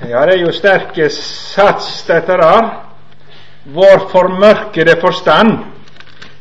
Ja, 0.00 0.26
det 0.26 0.34
er 0.34 0.42
jo 0.44 0.52
sterke 0.52 1.08
sats, 1.08 2.02
dette 2.04 2.34
der. 2.36 2.66
Vår 3.64 4.08
formørkede 4.10 4.96
forstand 5.00 5.56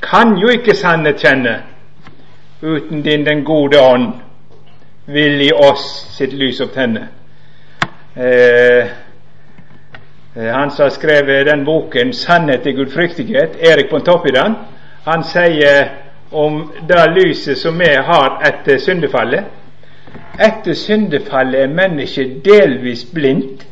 kan 0.04 0.36
jo 0.38 0.52
ikke 0.52 0.76
sannhet 0.76 1.24
kjenne 1.24 1.54
uten 2.62 3.02
din 3.02 3.24
den 3.26 3.46
gode 3.46 3.80
ånd 3.80 4.12
vil 5.08 5.42
i 5.48 5.52
oss 5.54 5.86
sitt 6.18 6.34
lys 6.34 6.60
opptenne. 6.62 7.08
Eh, 8.16 8.88
eh 10.36 10.52
han 10.52 10.72
som 10.72 10.84
har 10.84 10.90
skrevet 10.90 11.46
den 11.46 11.66
boken 11.66 12.14
'Sannhet 12.14 12.66
i 12.68 12.72
gudfryktighet', 12.72 13.58
Erik 13.60 13.90
Pontoppidan, 13.90 14.56
han 15.06 15.24
sier 15.24 15.90
om 16.32 16.74
det 16.88 17.12
lyset 17.16 17.58
som 17.58 17.80
vi 17.80 17.96
har 17.96 18.42
etter 18.44 18.78
syndefallet 18.78 19.44
Etter 20.40 20.74
syndefallet 20.74 21.62
er 21.62 21.68
mennesket 21.68 22.46
delvis 22.46 23.06
blindt 23.14 23.68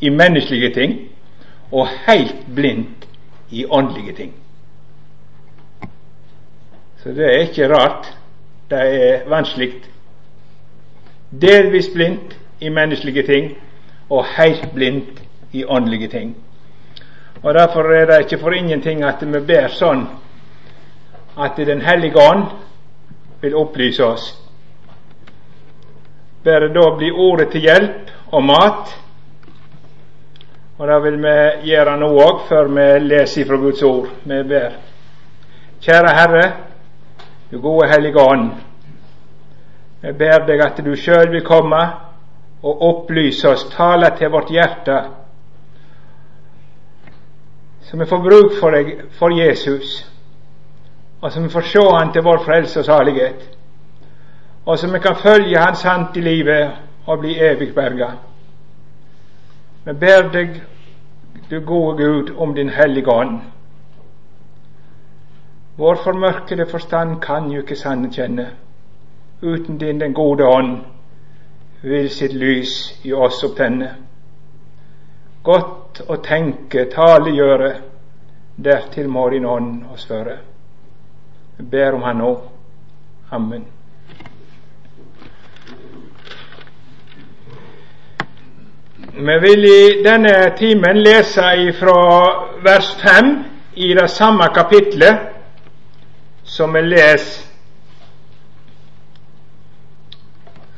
i 0.00 0.10
menneskelige 0.10 0.74
ting 0.74 0.98
og 1.72 1.88
helt 2.06 2.46
blindt 2.54 3.06
i 3.50 3.64
åndelige 3.64 4.12
ting. 4.12 4.32
Så 7.02 7.08
det 7.08 7.24
er 7.24 7.40
ikke 7.40 7.74
rart. 7.74 8.14
Det 8.70 8.78
er 8.78 9.28
vanskelig. 9.28 9.72
Delvis 11.42 11.88
blindt 11.94 12.36
i 12.60 12.68
menneskelige 12.68 13.22
ting 13.22 13.56
og 14.10 14.26
helt 14.36 14.68
blindt 14.74 15.22
i 15.52 15.64
åndelige 15.64 16.08
ting. 16.08 16.36
Og 17.42 17.54
Derfor 17.54 17.92
er 17.92 18.06
det 18.06 18.18
ikke 18.18 18.38
for 18.38 18.50
ingenting 18.50 19.04
at 19.04 19.22
vi 19.22 19.40
ber 19.40 19.68
sånn 19.68 20.06
at 21.38 21.56
Den 21.56 21.80
hellige 21.80 22.18
ånd 22.18 22.44
vil 23.40 23.54
opplyse 23.54 24.04
oss. 24.04 24.47
Bare 26.44 26.68
da 26.74 26.86
blir 26.96 27.18
ordet 27.18 27.50
til 27.52 27.66
hjelp 27.66 28.10
og 28.32 28.44
mat. 28.44 28.94
Og 30.78 30.86
det 30.86 30.98
vil 31.02 31.18
vi 31.22 31.36
gjøre 31.72 31.96
nå 31.98 32.08
òg, 32.22 32.44
før 32.48 32.70
vi 32.76 32.86
leser 33.08 33.46
fra 33.48 33.58
Guds 33.58 33.82
ord. 33.82 34.12
Vi 34.24 34.42
ber. 34.46 34.76
Kjære 35.82 36.14
Herre, 36.14 36.44
du 37.50 37.60
gode 37.60 37.88
Hellige 37.90 38.20
Ånd. 38.22 38.50
Vi 40.02 40.12
ber 40.12 40.46
deg 40.46 40.62
at 40.62 40.78
du 40.84 40.94
sjøl 40.96 41.32
vil 41.32 41.46
komme 41.46 41.80
og 42.62 42.82
opplyse 42.82 43.48
oss, 43.48 43.64
tale 43.74 44.10
til 44.18 44.30
vårt 44.30 44.50
hjerte, 44.50 44.98
så 47.88 47.96
vi 47.96 48.06
får 48.06 48.18
bruk 48.22 48.56
for 48.60 48.74
deg, 48.74 48.90
for 49.18 49.32
Jesus, 49.32 50.02
og 51.20 51.32
så 51.32 51.40
vi 51.40 51.48
får 51.48 51.64
se 51.70 51.84
Han 51.96 52.12
til 52.12 52.22
vår 52.22 52.42
frelse 52.44 52.80
og 52.80 52.84
salighet, 52.84 53.57
og 54.68 54.78
så 54.78 54.92
vi 54.92 54.98
kan 54.98 55.16
følge 55.16 55.58
Hans 55.58 55.82
hand 55.82 56.16
i 56.16 56.20
livet 56.20 56.70
og 57.06 57.18
bli 57.18 57.38
evig 57.40 57.74
berga. 57.74 58.10
Vi 59.84 59.92
ber 59.92 60.28
deg, 60.32 60.60
du 61.50 61.60
gode 61.60 61.96
Gud, 62.04 62.34
om 62.36 62.54
Din 62.54 62.68
hellige 62.68 63.08
ånd. 63.08 63.40
Vår 65.76 65.94
formørkede 66.04 66.66
forstand 66.66 67.20
kan 67.20 67.50
jo 67.50 67.60
ikke 67.60 67.76
sanne 67.76 68.10
kjenne. 68.12 68.50
Uten 69.42 69.78
din 69.78 70.00
den 70.00 70.14
gode 70.14 70.44
ånd 70.44 70.76
vil 71.82 72.10
sitt 72.10 72.34
lys 72.34 73.00
i 73.04 73.12
oss 73.12 73.44
opptenne. 73.44 73.94
Godt 75.42 76.02
å 76.08 76.16
tenke, 76.16 76.84
tale, 76.92 77.30
gjøre, 77.30 77.72
dertil 78.56 79.08
må 79.08 79.30
din 79.30 79.46
ånd 79.46 79.86
oss 79.94 80.06
føre. 80.06 80.38
Jeg 81.58 81.70
ber 81.70 81.94
om 81.94 82.02
Han 82.02 82.16
nå. 82.16 82.36
Amen. 83.30 83.77
Vi 89.18 89.38
vil 89.40 89.64
i 89.64 90.02
denne 90.04 90.32
timen 90.58 91.00
lese 91.02 91.72
fra 91.74 91.94
vers 92.62 92.90
5 93.02 93.30
i 93.74 93.88
det 93.94 94.10
samme 94.10 94.46
kapitlet 94.54 95.18
som 96.44 96.74
vi 96.74 96.82
leser 96.86 97.42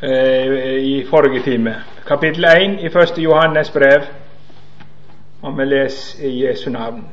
eh, 0.03 0.79
i 0.81 1.05
forrige 1.11 1.43
time. 1.43 1.75
Kapittel 2.09 2.45
1 2.45 2.81
i 2.81 2.87
1. 2.87 3.19
Johannes 3.19 3.71
brev, 3.71 4.09
og 5.43 5.59
vi 5.59 5.65
leser 5.65 6.25
i 6.25 6.47
Jesu 6.47 6.71
navn. 6.71 7.05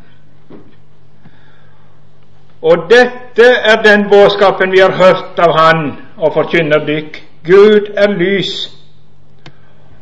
Og 2.62 2.88
dette 2.90 3.52
er 3.52 3.84
den 3.84 4.08
budskapen 4.10 4.72
vi 4.72 4.80
har 4.80 4.96
hørt 4.96 5.40
av 5.40 5.60
Han 5.60 5.92
og 6.18 6.34
forkynner 6.34 6.88
dykk. 6.88 7.24
Gud 7.44 7.92
er 7.98 8.16
lys, 8.16 8.77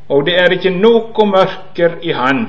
og 0.09 0.25
det 0.25 0.35
er 0.37 0.53
ikke 0.53 0.73
noe 0.73 1.25
mørker 1.27 1.97
i 2.01 2.13
Han. 2.13 2.45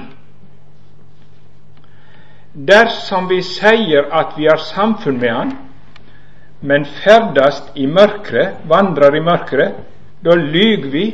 Dersom 2.56 3.28
vi 3.28 3.42
sier 3.44 4.08
at 4.12 4.36
vi 4.36 4.48
har 4.48 4.60
samfunn 4.60 5.20
med 5.20 5.32
Han, 5.32 5.56
men 6.60 6.84
ferdast 6.84 7.76
i 7.76 7.86
mørket, 7.86 8.62
vandrer 8.68 9.16
i 9.16 9.20
mørket, 9.20 9.74
da 10.24 10.34
lyver 10.34 10.90
vi 10.90 11.06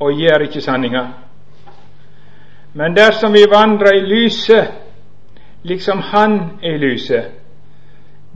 og 0.00 0.12
gjør 0.12 0.46
ikke 0.46 0.62
sanninga. 0.62 1.06
Men 2.74 2.94
dersom 2.96 3.32
vi 3.32 3.44
vandrer 3.50 3.98
i 3.98 4.06
lyset, 4.06 4.70
liksom 5.62 5.98
Han 5.98 6.40
er 6.62 6.74
i 6.74 6.78
lyset, 6.78 7.24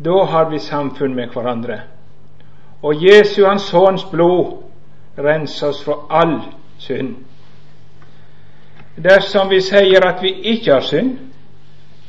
da 0.05 0.25
har 0.25 0.51
vi 0.51 0.59
samfunn 0.59 1.15
med 1.15 1.29
hverandre. 1.35 1.81
Og 2.83 2.95
Jesu, 2.99 3.45
Hans 3.47 3.63
Sønns 3.63 4.05
blod, 4.11 4.63
renser 5.19 5.69
oss 5.69 5.85
fra 5.85 5.95
all 6.11 6.41
synd. 6.79 7.17
Dersom 8.97 9.49
vi 9.49 9.61
sier 9.61 10.05
at 10.07 10.23
vi 10.23 10.35
ikke 10.53 10.73
har 10.73 10.85
synd, 10.85 11.17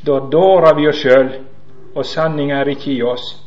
da 0.06 0.20
dårer 0.32 0.76
vi 0.76 0.88
oss 0.88 1.00
sjøl, 1.00 1.30
og 1.96 2.06
sanninga 2.06 2.60
er 2.60 2.74
ikke 2.74 2.92
i 2.92 3.02
oss. 3.04 3.38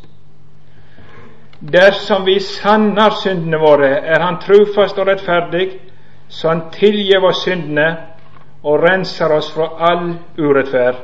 Dersom 1.60 2.24
vi 2.24 2.38
sanner 2.40 3.10
syndene 3.22 3.58
våre, 3.60 3.88
er 3.88 4.20
Han 4.20 4.40
trufast 4.40 4.98
og 4.98 5.06
rettferdig, 5.06 5.80
så 6.28 6.48
Han 6.48 6.62
tilgir 6.72 7.24
oss 7.24 7.44
syndene 7.44 7.96
og 8.62 8.82
renser 8.82 9.32
oss 9.32 9.50
fra 9.52 9.68
all 9.90 10.14
urettferd. 10.38 10.96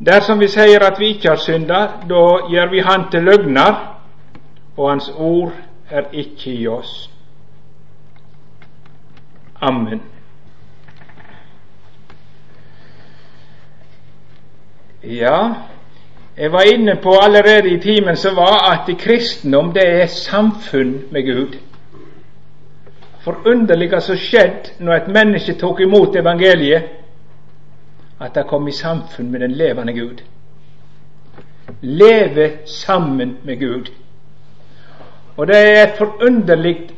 Dersom 0.00 0.38
vi 0.40 0.48
sier 0.48 0.80
at 0.80 0.98
vi 1.00 1.10
ikke 1.14 1.28
har 1.28 1.40
synda, 1.40 1.80
da 2.08 2.24
gjør 2.48 2.70
vi 2.70 2.80
Han 2.80 3.10
til 3.10 3.22
løgner, 3.22 3.74
og 4.76 4.90
Hans 4.90 5.10
ord 5.16 5.52
er 5.90 6.08
ikke 6.12 6.50
i 6.50 6.66
oss. 6.66 7.09
Amen. 9.60 10.00
Ja, 15.04 15.54
jeg 16.36 16.52
var 16.52 16.62
inne 16.74 16.96
på 16.96 17.10
allerede 17.22 17.70
i 17.70 17.80
timen 17.80 18.16
som 18.16 18.36
var 18.36 18.72
at 18.72 18.98
kristendom 18.98 19.72
det 19.72 19.84
er 19.84 20.06
samfunn 20.06 20.94
med 21.10 21.26
Gud. 21.34 21.58
Forunderlig 23.20 23.90
hva 23.92 24.00
som 24.00 24.16
skjedde 24.16 24.78
når 24.80 24.94
et 24.94 25.10
menneske 25.12 25.54
tok 25.60 25.80
imot 25.84 26.16
evangeliet, 26.16 26.88
at 28.20 28.34
det 28.34 28.46
kom 28.48 28.68
i 28.68 28.72
samfunn 28.72 29.30
med 29.30 29.40
den 29.40 29.52
levende 29.52 29.92
Gud. 29.92 30.22
Leve 31.80 32.50
sammen 32.64 33.36
med 33.44 33.60
Gud. 33.60 33.92
Og 35.36 35.46
det 35.46 35.56
er 35.56 35.82
et 35.82 35.98
forunderlig 35.98 36.90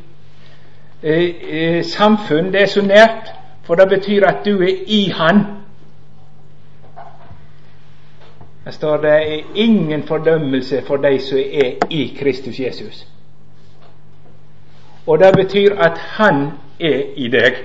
samfunn. 1.83 2.53
Det 2.53 2.61
er 2.61 2.65
så 2.65 2.81
nært, 2.81 3.33
for 3.63 3.75
det 3.75 3.89
betyr 3.89 4.25
at 4.27 4.45
du 4.45 4.61
er 4.61 4.75
i 4.87 5.09
Han. 5.17 5.43
Der 8.65 8.71
står 8.71 8.97
det 8.97 9.11
er 9.11 9.43
ingen 9.55 10.03
fordømmelse 10.03 10.81
for 10.87 10.97
de 10.97 11.19
som 11.19 11.37
er 11.37 11.87
i 11.89 12.17
Kristus 12.19 12.59
Jesus. 12.59 13.07
Og 15.07 15.19
det 15.19 15.33
betyr 15.35 15.75
at 15.75 15.97
Han 15.97 16.51
er 16.79 17.01
i 17.15 17.27
deg. 17.27 17.55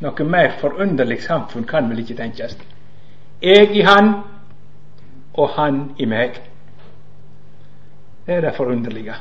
Noe 0.00 0.24
mer 0.24 0.52
forunderlig 0.60 1.22
samfunn 1.22 1.64
kan 1.66 1.88
vel 1.90 1.98
ikke 1.98 2.14
tenkes. 2.14 2.54
Jeg 3.42 3.70
i 3.74 3.80
Han, 3.80 4.12
og 5.34 5.48
Han 5.48 5.80
i 5.98 6.04
meg. 6.04 6.38
Det 8.26 8.34
er 8.34 8.40
det 8.40 8.54
forunderlige. 8.54 9.14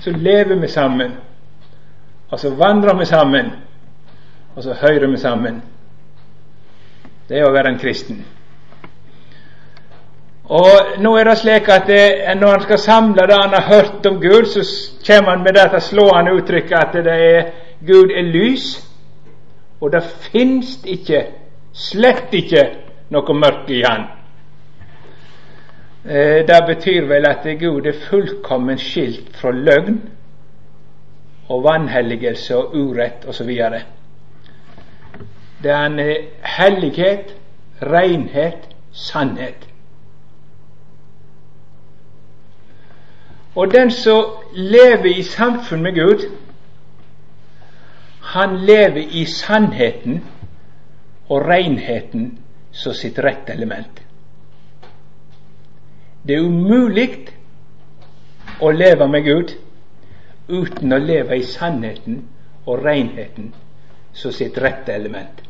Så 0.00 0.10
lever 0.10 0.54
vi 0.54 0.68
sammen, 0.68 1.12
og 2.30 2.40
så 2.40 2.50
vandrer 2.54 2.94
vi 2.98 3.04
sammen, 3.04 3.52
og 4.56 4.62
så 4.62 4.72
hører 4.72 5.06
vi 5.10 5.16
sammen. 5.16 5.62
Det 7.28 7.38
er 7.38 7.46
å 7.48 7.52
være 7.52 7.72
en 7.72 7.78
kristen. 7.78 8.24
Og 10.44 10.98
nå 11.00 11.14
er 11.16 11.24
det 11.24 11.38
slik 11.40 11.68
at 11.72 11.86
det, 11.88 12.06
når 12.36 12.50
han 12.50 12.64
skal 12.66 12.78
samle 12.78 13.26
det 13.26 13.36
han 13.40 13.54
har 13.56 13.68
hørt 13.68 14.06
om 14.06 14.20
Gud, 14.20 14.44
så 14.44 14.64
kommer 15.06 15.30
han 15.30 15.44
med 15.44 15.56
dette 15.56 15.80
slående 15.80 16.34
uttrykket 16.36 16.76
at 16.76 17.04
det 17.04 17.14
er 17.14 17.46
Gud 17.86 18.12
er 18.12 18.28
lys, 18.28 18.66
og 19.80 19.92
det 19.92 20.02
finst 20.32 20.84
ikke, 20.86 21.24
slett 21.72 22.32
ikke, 22.32 22.64
noe 23.10 23.34
mørke 23.36 23.72
i 23.74 23.82
Han. 23.84 24.06
Eh, 26.04 26.46
det 26.46 26.64
betyr 26.66 27.06
vel 27.08 27.26
at 27.26 27.46
Gud 27.60 27.86
er 27.86 27.96
fullkommen 28.08 28.78
skilt 28.78 29.36
fra 29.36 29.50
løgn 29.50 30.02
og 31.48 31.64
vanhelligelse 31.64 32.56
og 32.56 32.76
urett 32.76 33.24
osv. 33.28 33.48
Det 35.62 35.70
er 35.70 35.86
en 35.86 35.98
eh, 35.98 36.28
hellighet, 36.58 37.34
renhet, 37.82 38.68
sannhet. 38.92 39.68
Og 43.54 43.72
den 43.72 43.90
som 43.90 44.24
lever 44.52 45.16
i 45.16 45.22
samfunn 45.22 45.82
med 45.82 45.94
Gud, 45.94 46.28
han 48.20 48.56
lever 48.56 49.06
i 49.10 49.24
sannheten 49.24 50.24
og 51.28 51.46
renheten 51.48 52.38
som 52.72 52.92
sitt 52.92 53.18
rette 53.18 53.52
element. 53.52 54.03
Det 56.26 56.34
er 56.34 56.44
umulig 56.44 57.08
å 58.60 58.70
leve 58.72 59.08
med 59.08 59.24
Gud 59.24 59.54
uten 60.48 60.92
å 60.92 60.98
leve 61.00 61.36
i 61.36 61.44
sannheten 61.44 62.22
og 62.66 62.84
renheten 62.84 63.52
som 64.12 64.32
sitt 64.32 64.58
rette 64.58 64.92
element. 64.92 65.42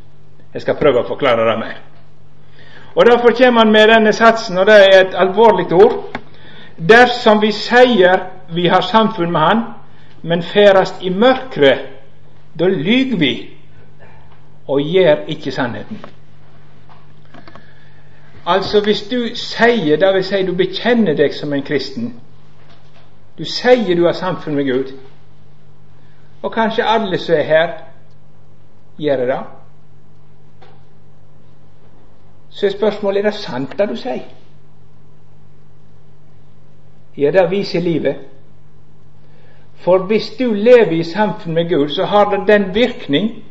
Jeg 0.55 0.63
skal 0.63 0.79
prøve 0.79 1.03
å 1.03 1.09
forklare 1.09 1.47
det 1.51 1.59
mer. 1.59 1.79
Og 2.95 3.07
Derfor 3.07 3.35
kommer 3.35 3.65
han 3.65 3.73
med 3.73 3.89
denne 3.89 4.13
satsen, 4.13 4.59
og 4.59 4.67
det 4.67 4.75
er 4.75 5.01
et 5.01 5.15
alvorlig 5.19 5.73
ord. 5.73 6.15
Dersom 6.79 7.41
vi 7.43 7.51
sier 7.53 8.23
vi 8.55 8.69
har 8.69 8.83
samfunn 8.83 9.33
med 9.33 9.41
Han, 9.41 9.63
men 10.23 10.43
ferast 10.43 11.03
i 11.03 11.11
mørket, 11.11 11.79
da 12.59 12.67
lyver 12.67 13.19
vi 13.19 13.33
og 14.69 14.81
gjør 14.81 15.27
ikke 15.29 15.53
sannheten. 15.53 15.99
Altså, 18.47 18.81
hvis 18.81 19.03
du 19.03 19.29
sier, 19.35 19.97
dvs. 19.97 20.27
si 20.27 20.43
du 20.47 20.55
bekjenner 20.55 21.17
deg 21.17 21.35
som 21.35 21.53
en 21.53 21.63
kristen, 21.63 22.21
du 23.39 23.45
sier 23.45 23.97
du 23.97 24.05
har 24.05 24.13
samfunn 24.13 24.55
med 24.55 24.69
Gud, 24.69 24.93
og 26.43 26.53
kanskje 26.53 26.85
alle 26.85 27.19
som 27.19 27.35
er 27.35 27.43
her, 27.43 27.73
gjør 28.99 29.27
det, 29.27 29.41
så 32.51 32.67
er 32.67 32.71
spørsmålet 32.71 33.25
er 33.25 33.31
det 33.31 33.35
sant 33.35 33.79
det 33.79 33.89
du 33.89 33.97
sier. 33.97 34.29
Ja, 37.17 37.31
det 37.31 37.51
viser 37.51 37.81
livet. 37.81 38.17
For 39.75 40.07
hvis 40.07 40.31
du 40.39 40.53
lever 40.53 40.93
i 40.93 41.03
samfunn 41.03 41.55
med 41.55 41.69
Gud, 41.69 41.89
så 41.89 42.05
har 42.05 42.31
det 42.31 42.49
den 42.49 42.75
virkning 42.75 43.45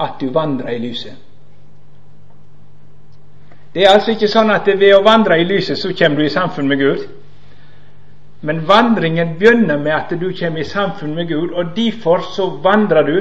at 0.00 0.10
du 0.20 0.32
vandrer 0.32 0.68
i 0.68 0.78
lyset. 0.78 1.25
Det 3.76 3.84
er 3.84 3.90
altså 3.92 4.14
ikke 4.14 4.28
sånn 4.32 4.48
at 4.48 4.70
ved 4.80 4.94
å 4.96 5.02
vandre 5.04 5.36
i 5.36 5.44
lyset 5.44 5.76
så 5.76 5.90
kommer 5.92 6.22
du 6.22 6.24
i 6.24 6.32
samfunn 6.32 6.68
med 6.70 6.78
Gud. 6.80 7.02
Men 8.40 8.62
vandringen 8.64 9.34
begynner 9.36 9.76
med 9.76 9.92
at 9.92 10.14
du 10.16 10.30
kommer 10.32 10.62
i 10.62 10.64
samfunn 10.64 11.12
med 11.12 11.28
Gud, 11.28 11.52
og 11.52 11.74
derfor 11.76 12.24
så 12.32 12.46
vandrer 12.64 13.04
du 13.04 13.18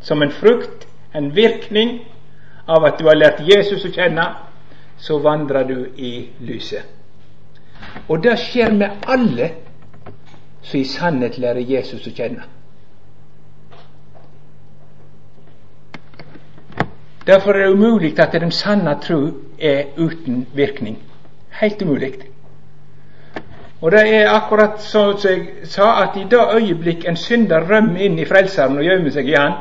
som 0.00 0.24
en 0.24 0.32
frukt, 0.32 0.86
en 1.12 1.28
virkning 1.36 1.98
av 2.64 2.88
at 2.88 2.96
du 2.96 3.10
har 3.10 3.20
lært 3.20 3.44
Jesus 3.44 3.84
å 3.84 3.92
kjenne, 3.92 4.24
så 4.96 5.20
vandrer 5.20 5.68
du 5.68 5.78
i 6.00 6.30
lyset. 6.40 6.88
Og 8.08 8.24
det 8.24 8.38
skjer 8.40 8.72
med 8.72 9.04
alle 9.04 9.52
som 10.64 10.80
i 10.80 10.86
sannhet 10.88 11.36
lærer 11.36 11.60
Jesus 11.76 12.08
å 12.08 12.16
kjenne. 12.16 12.55
Derfor 17.26 17.52
er 17.52 17.66
det 17.66 17.74
umulig 17.74 18.18
at 18.20 18.32
den 18.32 18.50
sanne 18.50 18.98
tro 19.02 19.20
er 19.58 19.82
uten 19.98 20.46
virkning. 20.54 20.98
Helt 21.60 21.82
umulig. 21.82 22.12
Og 23.80 23.92
det 23.92 24.14
er 24.14 24.30
akkurat 24.30 24.82
som 24.82 25.18
jeg 25.24 25.46
sa, 25.64 26.02
at 26.02 26.16
i 26.16 26.26
det 26.30 26.40
øyeblikk 26.54 27.08
en 27.08 27.16
synder 27.16 27.60
rømmer 27.70 28.00
inn 28.00 28.18
i 28.18 28.24
Frelseren 28.24 28.78
og 28.78 28.84
gjemmer 28.84 29.10
seg 29.10 29.28
i 29.28 29.34
Han, 29.36 29.52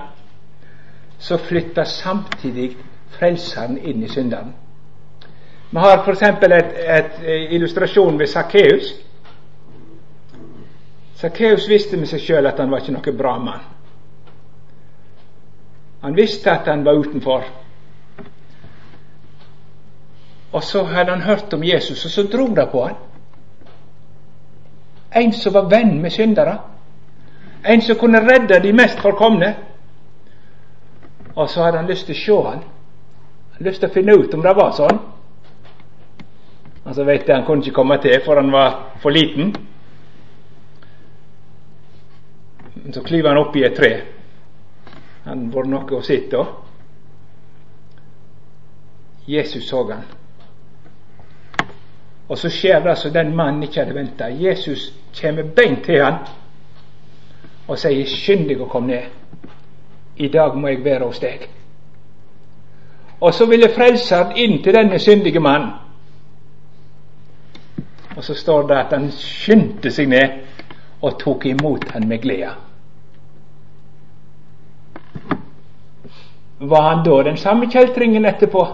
så 1.20 1.38
flytter 1.38 1.84
samtidig 1.84 2.78
Frelseren 3.18 3.78
inn 3.78 4.04
i 4.04 4.10
synderen. 4.10 4.54
Vi 5.72 5.80
har 5.80 6.04
f.eks. 6.04 6.22
et 6.22 7.20
eh, 7.26 7.54
illustrasjon 7.54 8.20
ved 8.20 8.28
Sakkeus. 8.28 8.94
Sakkeus 11.16 11.70
visste 11.70 11.98
med 11.98 12.08
seg 12.08 12.22
sjøl 12.22 12.48
at 12.48 12.60
han 12.60 12.72
var 12.72 12.84
ikke 12.84 12.96
noe 12.96 13.18
bra 13.18 13.38
mann. 13.40 13.75
Han 16.06 16.16
visste 16.16 16.52
at 16.52 16.68
han 16.68 16.86
var 16.86 16.94
utenfor. 16.94 17.44
Og 20.52 20.64
så 20.64 20.84
hadde 20.84 21.12
han 21.12 21.22
hørt 21.22 21.54
om 21.54 21.64
Jesus, 21.64 22.06
og 22.06 22.12
så 22.12 22.24
dro 22.24 22.48
det 22.56 22.68
på 22.72 22.84
han. 22.86 22.96
En 25.16 25.34
som 25.34 25.54
var 25.54 25.70
venn 25.70 26.02
med 26.02 26.12
syndere. 26.12 26.60
En 27.66 27.82
som 27.82 27.98
kunne 27.98 28.22
redde 28.22 28.60
de 28.62 28.74
mest 28.74 29.00
forkomne. 29.00 29.56
Og 31.36 31.50
så 31.50 31.64
hadde 31.64 31.78
han 31.78 31.90
lyst 31.90 32.06
til 32.06 32.16
å 32.16 32.22
se 32.22 32.40
han. 32.50 32.64
Han 33.58 33.66
lyst 33.66 33.82
til 33.82 33.90
å 33.90 33.94
finne 33.94 34.14
ut 34.14 34.34
om 34.34 34.46
det 34.46 34.56
var 34.56 34.78
sånn. 34.78 35.00
Og 36.86 36.96
så 36.96 37.04
vet 37.04 37.26
jeg 37.26 37.36
han 37.36 37.48
kunne 37.48 37.66
ikke 37.66 37.80
komme 37.82 37.98
til, 38.04 38.22
for 38.26 38.38
han 38.38 38.54
var 38.54 39.00
for 39.02 39.10
liten. 39.10 39.56
Så 42.94 43.02
klyver 43.02 43.34
han 43.34 43.42
opp 43.42 43.58
i 43.58 43.66
et 43.66 43.74
tre. 43.74 43.96
Han 45.26 45.50
var 45.54 45.66
noe 45.70 45.98
å 45.98 46.04
sitte. 46.06 46.44
Jesus 49.26 49.70
så 49.70 49.82
han. 49.92 50.04
Og 52.30 52.38
så 52.38 52.50
skjer 52.50 52.82
det 52.86 52.96
som 52.98 53.14
den 53.14 53.36
mannen 53.38 53.64
ikke 53.66 53.84
hadde 53.84 53.96
venta. 53.98 54.30
Jesus 54.30 54.92
kommer 55.20 55.44
beint 55.44 55.84
til 55.86 56.04
han 56.04 56.26
og 57.68 57.80
sier 57.80 58.06
'Skynd 58.06 58.50
deg 58.50 58.62
å 58.62 58.70
komme 58.70 58.88
ned. 58.88 59.06
I 60.18 60.28
dag 60.28 60.56
må 60.56 60.68
jeg 60.68 60.84
være 60.86 61.06
hos 61.06 61.20
deg.' 61.20 61.50
Og 63.22 63.34
så 63.34 63.46
ville 63.46 63.70
Frelseren 63.70 64.38
inn 64.38 64.64
til 64.64 64.74
denne 64.74 65.00
syndige 65.00 65.40
mannen. 65.40 65.72
Og 68.16 68.24
så 68.24 68.34
står 68.34 68.68
det 68.68 68.78
at 68.78 68.94
han 68.94 69.12
skyndte 69.12 69.92
seg 69.92 70.08
ned 70.08 70.30
og 71.02 71.20
tok 71.20 71.46
imot 71.46 71.90
han 71.92 72.08
med 72.08 72.22
glede. 72.22 72.65
Var 76.70 76.82
han 76.82 77.04
da 77.06 77.24
den 77.24 77.38
samme 77.38 77.72
kjeltringen 77.72 78.26
etterpå? 78.26 78.68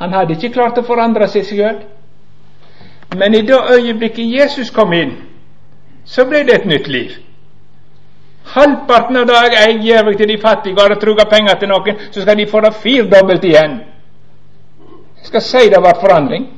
Han 0.00 0.12
hadde 0.12 0.32
ikke 0.32 0.52
klart 0.54 0.78
å 0.80 0.84
forandre 0.86 1.28
seg 1.28 1.44
sjøl. 1.44 1.80
Men 3.16 3.34
i 3.34 3.42
det 3.44 3.58
øyeblikket 3.74 4.32
Jesus 4.32 4.70
kom 4.70 4.92
inn, 4.96 5.16
så 6.04 6.24
ble 6.24 6.44
det 6.48 6.54
et 6.60 6.68
nytt 6.70 6.88
liv. 6.88 7.16
Halvparten 8.54 9.18
av 9.20 9.26
det 9.28 9.40
jeg 9.54 9.80
gir 9.82 10.12
til 10.16 10.28
de 10.28 10.38
fattige, 10.42 10.74
og 10.74 10.80
har 10.88 11.00
truga 11.02 11.26
penger 11.28 11.58
til 11.58 11.68
noen, 11.68 11.98
så 12.10 12.22
skal 12.22 12.38
de 12.38 12.46
få 12.48 12.62
det 12.64 12.72
firdobbelt 12.82 13.44
igjen. 13.44 13.76
Jeg 15.18 15.26
skal 15.28 15.44
si 15.44 15.68
det 15.68 15.82
var 15.82 16.00
forandring. 16.00 16.48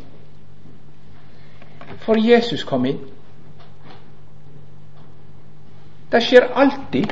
For 2.07 2.19
Jesus 2.19 2.65
kom 2.65 2.87
inn. 2.87 3.01
Det 6.13 6.23
skjer 6.23 6.51
alltid 6.55 7.11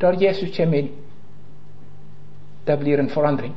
der 0.00 0.12
Jesus 0.22 0.56
kommer 0.56 0.78
inn. 0.78 0.90
Det 2.66 2.78
blir 2.78 2.98
en 2.98 3.10
forandring. 3.10 3.54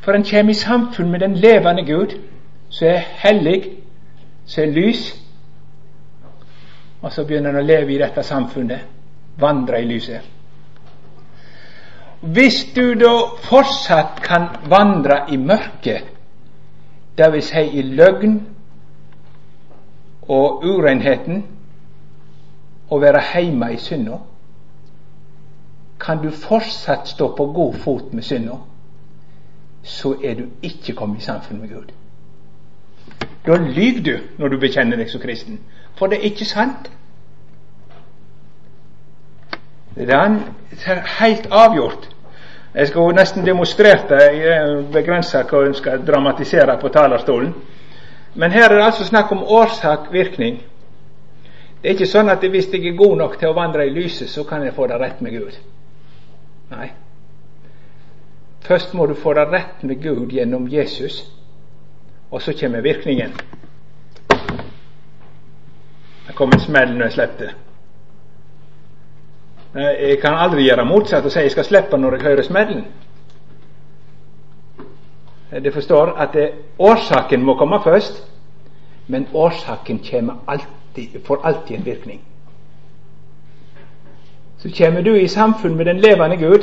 For 0.00 0.12
en 0.12 0.24
kommer 0.24 0.50
i 0.50 0.54
samfunn 0.54 1.10
med 1.10 1.20
den 1.20 1.34
levende 1.34 1.84
Gud, 1.84 2.18
som 2.68 2.88
er 2.88 2.98
hellig, 2.98 3.62
som 4.46 4.64
er 4.64 4.72
lys. 4.72 5.20
Og 7.02 7.12
så 7.12 7.24
begynner 7.24 7.50
en 7.50 7.62
å 7.62 7.66
leve 7.66 7.94
i 7.94 7.98
dette 7.98 8.22
samfunnet, 8.22 8.80
vandre 9.40 9.80
i 9.80 9.88
lyset. 9.88 10.20
Hvis 12.20 12.64
du 12.76 12.94
da 12.96 13.12
fortsatt 13.44 14.22
kan 14.24 14.48
vandre 14.68 15.24
i 15.28 15.36
mørket, 15.36 16.04
dvs. 17.18 17.50
Si 17.50 17.64
i 17.78 17.82
løgn 17.82 18.38
og 20.28 20.64
urenheten, 20.64 21.44
og 22.90 23.00
være 23.00 23.20
heime 23.32 23.72
i 23.74 23.76
synda, 23.78 24.18
kan 26.00 26.22
du 26.22 26.30
fortsatt 26.30 27.08
stå 27.08 27.34
på 27.36 27.46
god 27.52 27.74
fot 27.74 28.12
med 28.12 28.22
synda 28.22 28.58
så 29.84 30.16
er 30.24 30.34
du 30.34 30.42
ikke 30.62 30.92
kommet 30.92 31.18
i 31.18 31.24
samfunn 31.24 31.60
med 31.60 31.68
Gud. 31.68 31.92
Da 33.46 33.56
lyver 33.56 34.02
du 34.04 34.18
når 34.38 34.48
du 34.48 34.58
bekjenner 34.58 34.96
deg 34.96 35.10
som 35.10 35.20
kristen, 35.20 35.60
for 35.94 36.06
det 36.06 36.18
er 36.18 36.30
ikke 36.30 36.44
sant. 36.48 36.90
Det 39.94 40.10
er 40.10 41.20
helt 41.20 41.48
avgjort. 41.50 42.08
Jeg 42.74 42.88
skulle 42.88 43.16
nesten 43.16 43.46
demonstrert 43.46 44.08
det, 44.08 44.22
jeg 44.40 44.86
begrenser 44.92 45.44
hva 45.46 45.66
jeg 45.66 45.76
skal 45.78 46.06
dramatisere 46.06 46.78
på 46.80 46.88
talerstolen. 46.88 47.52
Men 48.34 48.52
her 48.52 48.64
er 48.64 48.74
det 48.74 48.84
altså 48.84 49.04
snakk 49.04 49.32
om 49.32 49.44
årsak-virkning. 49.44 50.62
Det 51.84 51.90
er 51.90 51.98
ikke 51.98 52.06
sånn 52.08 52.32
at 52.32 52.40
hvis 52.48 52.70
jeg 52.72 52.86
er 52.88 52.94
god 52.96 53.18
nok 53.20 53.34
til 53.36 53.50
å 53.50 53.56
vandre 53.58 53.84
i 53.84 53.90
lyset, 53.92 54.30
så 54.32 54.40
kan 54.48 54.62
jeg 54.64 54.72
få 54.72 54.86
det 54.88 54.96
rett 54.96 55.18
med 55.20 55.34
Gud. 55.36 55.56
Nei. 56.70 56.86
Først 58.64 58.94
må 58.96 59.04
du 59.04 59.12
få 59.14 59.34
det 59.36 59.42
rett 59.52 59.82
med 59.84 59.98
Gud 60.00 60.30
gjennom 60.32 60.64
Jesus, 60.72 61.18
og 62.30 62.40
så 62.40 62.54
kommer 62.56 62.80
virkningen. 62.80 63.34
Det 66.24 66.32
kom 66.38 66.54
en 66.56 66.62
smell 66.62 66.94
når 66.94 67.04
jeg 67.04 67.12
slepte. 67.18 67.50
Jeg 69.76 70.16
kan 70.22 70.38
aldri 70.40 70.64
gjøre 70.64 70.86
motsatt 70.88 71.26
og 71.28 71.34
si 71.34 71.42
jeg 71.44 71.52
skal 71.52 71.68
slippe 71.68 71.98
når 72.00 72.16
jeg 72.16 72.24
hører 72.30 72.48
smellen. 72.48 72.86
Du 75.60 75.68
forstår 75.74 76.14
at 76.16 76.32
det, 76.32 76.48
årsaken 76.78 77.44
må 77.44 77.58
komme 77.60 77.82
først, 77.84 78.24
men 79.12 79.28
årsaken 79.34 80.00
kommer 80.08 80.40
alltid, 80.48 80.80
får 81.24 81.46
alltid 81.46 81.76
en 81.76 81.84
virkning. 81.84 82.20
Så 84.58 84.70
kommer 84.70 85.02
du 85.02 85.20
i 85.20 85.28
samfunn 85.28 85.76
med 85.76 85.86
den 85.86 86.00
levende 86.00 86.36
Gud, 86.36 86.62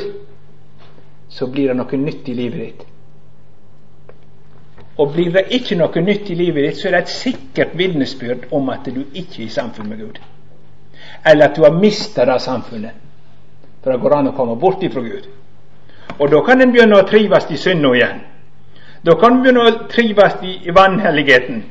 så 1.28 1.46
blir 1.46 1.68
det 1.68 1.76
noe 1.76 1.96
nytt 1.96 2.28
i 2.28 2.34
livet 2.34 2.60
ditt. 2.60 2.86
Og 4.96 5.12
blir 5.12 5.30
det 5.32 5.46
ikke 5.56 5.78
noe 5.78 6.02
nytt 6.04 6.30
i 6.30 6.34
livet 6.36 6.66
ditt, 6.66 6.80
så 6.80 6.88
er 6.88 6.96
det 6.96 7.02
et 7.02 7.14
sikkert 7.14 7.76
vitnesbyrd 7.78 8.48
om 8.52 8.68
at 8.68 8.84
du 8.86 9.04
ikke 9.12 9.42
er 9.42 9.46
i 9.46 9.54
samfunn 9.54 9.88
med 9.88 10.02
Gud. 10.02 10.18
Eller 11.26 11.48
at 11.48 11.56
du 11.56 11.62
har 11.62 11.78
mista 11.78 12.26
det 12.26 12.40
samfunnet. 12.42 12.98
For 13.82 13.92
det 13.92 14.00
går 14.00 14.14
an 14.16 14.30
å 14.30 14.36
komme 14.36 14.56
bort 14.60 14.82
ifra 14.82 15.00
Gud. 15.02 15.28
Og 16.18 16.30
da 16.30 16.42
kan 16.46 16.60
en 16.60 16.72
begynne 16.74 16.98
å 16.98 17.06
trives 17.08 17.48
i 17.50 17.56
synda 17.56 17.94
igjen. 17.96 18.20
Da 19.06 19.14
kan 19.18 19.36
en 19.38 19.42
begynne 19.42 19.64
å 19.66 19.86
trives 19.90 20.42
i 20.42 20.74
vanhelligheten. 20.74 21.62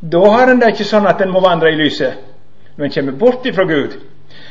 Da 0.00 0.30
har 0.30 0.50
en 0.50 0.60
det 0.60 0.74
ikke 0.74 0.88
sånn 0.88 1.06
at 1.08 1.20
en 1.24 1.32
må 1.32 1.40
vandre 1.40 1.72
i 1.72 1.78
lyset 1.78 2.20
når 2.76 2.84
en 2.84 2.92
kommer 2.92 3.12
bort 3.20 3.46
ifra 3.48 3.64
Gud. 3.64 3.96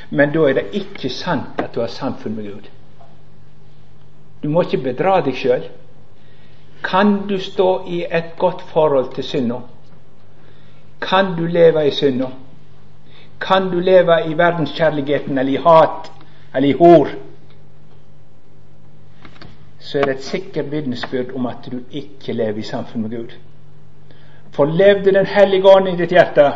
Men 0.10 0.32
da 0.34 0.48
er 0.50 0.58
det 0.58 0.66
ikke 0.78 1.10
sant 1.10 1.62
at 1.62 1.74
du 1.76 1.82
har 1.82 1.92
samfunn 1.94 2.36
med 2.36 2.48
Gud. 2.50 2.70
Du 4.42 4.50
må 4.50 4.66
ikke 4.66 4.84
bedra 4.84 5.20
deg 5.26 5.38
sjøl. 5.38 5.68
Kan 6.86 7.28
du 7.30 7.38
stå 7.42 7.86
i 7.90 8.04
et 8.06 8.36
godt 8.38 8.62
forhold 8.74 9.14
til 9.16 9.24
synda? 9.24 9.62
Kan 11.02 11.36
du 11.38 11.46
leve 11.46 11.88
i 11.88 11.92
synda? 11.92 12.30
Kan 13.42 13.70
du 13.72 13.80
leve 13.80 14.20
i 14.30 14.38
verdenskjærligheten 14.38 15.38
eller 15.38 15.52
i 15.52 15.64
hat 15.64 16.12
eller 16.56 16.70
i 16.70 16.78
hor? 16.78 17.10
Så 19.80 20.00
er 20.00 20.04
det 20.04 20.16
et 20.16 20.24
sikkert 20.24 20.72
vitnesbyrd 20.72 21.36
om 21.36 21.46
at 21.46 21.68
du 21.72 21.80
ikke 21.92 22.34
lever 22.34 22.62
i 22.62 22.62
samfunn 22.66 23.02
med 23.02 23.18
Gud. 23.18 23.36
For 24.56 24.66
levde 24.66 25.12
Den 25.12 25.26
hellige 25.26 25.68
ånd 25.68 25.90
i 25.90 25.96
ditt 26.00 26.12
hjerte, 26.12 26.52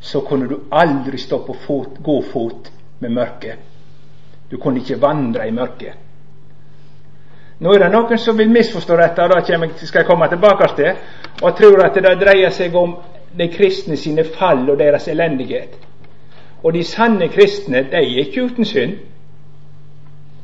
så 0.00 0.20
kunne 0.20 0.46
du 0.48 0.60
aldri 0.70 1.18
stå 1.18 1.38
på 1.46 1.56
fot, 1.66 1.98
god 2.02 2.22
fot 2.32 2.70
med 3.00 3.10
mørket. 3.10 3.58
Du 4.50 4.56
kunne 4.58 4.80
ikke 4.80 5.00
vandre 5.02 5.48
i 5.48 5.50
mørket. 5.50 5.92
Nå 7.60 7.74
er 7.74 7.82
det 7.82 7.90
noen 7.92 8.18
som 8.18 8.38
vil 8.38 8.50
misforstå 8.50 8.96
dette, 8.96 9.22
og 9.22 9.34
da 9.34 9.42
skal 9.44 10.00
jeg 10.00 10.06
komme 10.08 10.28
tilbake 10.28 10.70
til, 10.76 10.94
og 11.42 11.56
tror 11.56 11.84
at 11.84 11.98
det 11.98 12.16
dreier 12.22 12.50
seg 12.50 12.74
om 12.74 12.96
de 13.38 13.48
kristne 13.52 13.96
sine 13.96 14.24
fall 14.24 14.64
og 14.70 14.78
deres 14.78 15.08
elendighet. 15.08 15.76
Og 16.62 16.72
de 16.72 16.84
sanne 16.84 17.28
kristne, 17.28 17.84
de 17.90 17.96
er 17.96 18.24
ikke 18.24 18.46
uten 18.48 18.64
synd. 18.64 18.96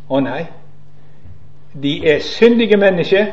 Å 0.08 0.20
nei. 0.20 0.44
De 1.82 1.98
er 2.08 2.20
syndige 2.24 2.76
mennesker 2.80 3.32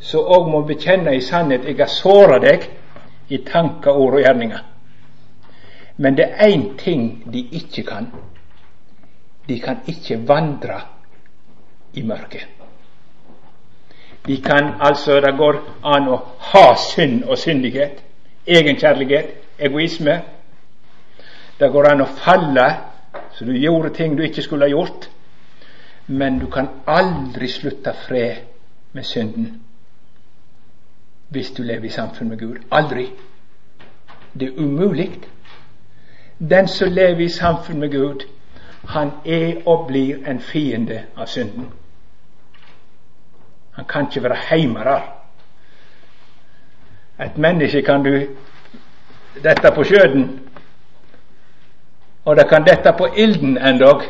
som 0.00 0.24
òg 0.24 0.48
må 0.48 0.62
bekjenne 0.66 1.14
i 1.14 1.20
sannhet 1.20 1.66
jeg 1.68 1.78
har 1.78 1.92
såra 1.92 2.38
deg 2.40 2.64
i 3.28 3.38
tanker, 3.46 3.92
ord 3.92 4.18
og 4.18 4.24
gjerninger. 4.24 4.62
Men 5.96 6.16
det 6.16 6.30
er 6.30 6.48
én 6.48 6.76
ting 6.78 7.22
de 7.32 7.44
ikke 7.52 7.84
kan. 7.84 8.08
De 9.48 9.60
kan 9.60 9.82
ikke 9.86 10.22
vandre 10.28 10.80
i 11.92 12.02
mørket. 12.02 12.46
De 14.26 14.36
kan 14.42 14.74
altså 14.80 15.20
Det 15.20 15.36
går 15.36 15.56
an 15.84 16.08
å 16.08 16.16
ha 16.38 16.76
synd 16.76 17.24
og 17.24 17.38
syndighet, 17.38 18.02
egenkjærlighet, 18.46 19.30
egoisme. 19.58 20.20
Det 21.60 21.70
går 21.72 21.90
an 21.90 22.00
å 22.00 22.12
falle 22.24 22.68
så 23.32 23.44
du 23.44 23.52
gjorde 23.52 23.94
ting 23.94 24.16
du 24.16 24.22
ikke 24.22 24.42
skulle 24.42 24.64
ha 24.64 24.70
gjort. 24.70 25.08
Men 26.06 26.38
du 26.38 26.46
kan 26.46 26.68
aldri 26.86 27.48
slutte 27.48 27.92
fred 28.06 28.36
med 28.92 29.04
synden 29.04 29.60
hvis 31.30 31.50
du 31.50 31.62
lever 31.62 31.84
i 31.84 31.88
samfunn 31.88 32.28
med 32.28 32.38
Gud. 32.38 32.56
Aldri. 32.72 33.10
Det 34.40 34.48
er 34.48 34.58
umulig. 34.58 35.10
Den 36.50 36.68
som 36.68 36.92
lever 36.92 37.20
i 37.20 37.28
samfunn 37.28 37.80
med 37.80 37.90
Gud, 37.90 38.26
han 38.88 39.10
er 39.24 39.62
og 39.66 39.86
blir 39.86 40.28
en 40.28 40.40
fiende 40.40 41.02
av 41.16 41.26
synden. 41.26 41.68
Han 43.72 43.84
kan 43.84 44.08
ikke 44.08 44.22
være 44.22 44.36
heime 44.50 44.84
der. 44.84 45.02
Et 47.24 47.38
menneske 47.38 47.82
kan 47.82 48.02
du 48.02 48.26
dette 49.42 49.72
på 49.74 49.84
skjøden, 49.84 50.40
og 52.24 52.36
det 52.36 52.48
kan 52.48 52.64
dette 52.64 52.92
på 52.98 53.06
ilden 53.16 53.58
endog. 53.58 54.02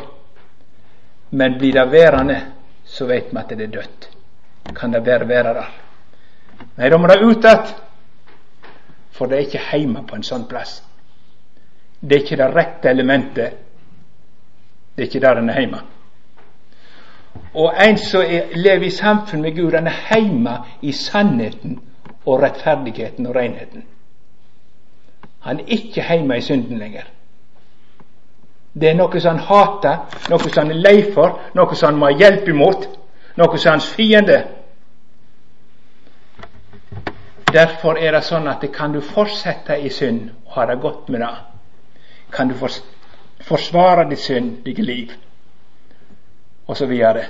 Men 1.31 1.57
blir 1.59 1.73
det 1.73 1.91
værende, 1.91 2.41
så 2.85 3.05
vet 3.05 3.31
vi 3.31 3.37
at 3.37 3.49
det 3.49 3.61
er 3.61 3.67
dødt. 3.67 4.09
Kan 4.75 4.93
det 4.93 5.05
være 5.05 5.27
være 5.27 5.53
der? 5.53 5.90
Nei, 6.77 6.89
da 6.89 6.97
må 6.97 7.07
det 7.07 7.19
ut 7.19 7.45
att, 7.45 7.75
for 9.11 9.27
det 9.27 9.37
er 9.37 9.47
ikke 9.47 9.67
heime 9.71 10.03
på 10.07 10.15
en 10.15 10.23
sånn 10.25 10.47
plass. 10.49 10.81
Det 12.01 12.15
er 12.15 12.23
ikke 12.23 12.37
det 12.39 12.49
rette 12.55 12.89
elementet. 12.89 13.57
Det 14.95 15.03
er 15.03 15.09
ikke 15.09 15.21
der 15.21 15.41
en 15.41 15.49
er 15.49 15.59
heime. 15.59 15.81
Og 17.53 17.73
en 17.85 17.97
som 17.97 18.23
lever 18.55 18.87
i 18.87 18.89
samfunn 18.89 19.41
med 19.41 19.55
Gud, 19.55 19.73
han 19.73 19.87
er 19.87 20.03
heime 20.09 20.57
i 20.81 20.91
sannheten 20.91 21.79
og 22.25 22.41
rettferdigheten 22.41 23.27
og 23.27 23.35
renheten. 23.35 23.83
Han 25.39 25.59
er 25.59 25.63
ikke 25.67 26.01
heime 26.01 26.37
i 26.37 26.41
synden 26.41 26.77
lenger. 26.77 27.03
Det 28.73 28.89
er 28.89 28.95
noe 28.95 29.19
som 29.19 29.35
han 29.35 29.45
hater, 29.47 29.97
noe 30.29 30.39
som 30.49 30.63
han 30.63 30.71
er 30.71 30.83
lei 30.85 30.97
for, 31.13 31.39
noe 31.55 31.75
som 31.75 31.91
han 31.91 31.99
må 31.99 32.07
ha 32.11 32.17
hjelp 32.17 32.47
imot, 32.47 32.87
noe 33.37 33.57
som 33.57 33.69
er 33.69 33.77
hans 33.77 33.89
fiende. 33.95 34.37
Derfor 37.53 37.97
er 37.99 38.15
det 38.15 38.23
sånn 38.23 38.47
at 38.47 38.63
kan 38.73 38.93
du 38.93 39.01
fortsette 39.03 39.75
i 39.79 39.89
synd 39.91 40.29
og 40.45 40.55
ha 40.55 40.65
det 40.69 40.79
godt 40.81 41.09
med 41.09 41.23
det, 41.23 41.33
kan 42.31 42.47
du 42.47 42.55
forsvare 43.43 44.07
ditt 44.09 44.23
syndige 44.23 44.85
liv 44.85 45.11
osv., 46.67 46.77
så, 46.77 46.85
videre, 46.87 47.25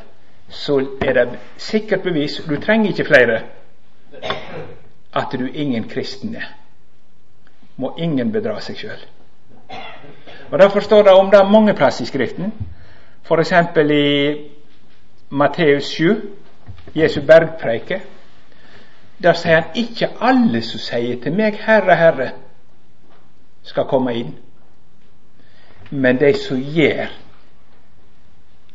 så 0.49 0.77
er 1.01 1.13
det 1.13 1.39
sikkert 1.57 2.03
bevis 2.03 2.41
du 2.45 2.55
trenger 2.61 2.91
ikke 2.91 3.07
flere 3.07 3.39
at 5.13 5.33
du 5.33 5.47
ingen 5.47 5.87
kristen 5.89 6.35
er. 6.35 6.51
Må 7.75 7.95
ingen 7.97 8.31
bedra 8.31 8.59
seg 8.61 8.77
sjøl. 8.77 9.01
Og 10.51 10.59
Derfor 10.59 10.79
står 10.79 11.03
det 11.03 11.13
om 11.17 11.31
det 11.31 11.41
mange 11.51 11.73
plasser 11.73 12.03
i 12.03 12.07
Skriften, 12.07 12.53
f.eks. 13.23 13.53
i 13.91 14.49
Matteus 15.29 15.83
7, 15.83 16.21
Jesu 16.95 17.21
bergpreike. 17.21 18.01
Der 19.23 19.33
sier 19.33 19.61
han 19.61 19.75
ikke 19.75 20.09
alle 20.21 20.61
som 20.65 20.79
sier 20.81 21.19
til 21.21 21.35
meg, 21.37 21.59
Herre, 21.61 21.95
Herre, 21.95 22.29
skal 23.63 23.85
komme 23.85 24.15
inn, 24.17 24.31
men 25.91 26.17
de 26.19 26.31
som 26.37 26.57
gjør 26.57 27.11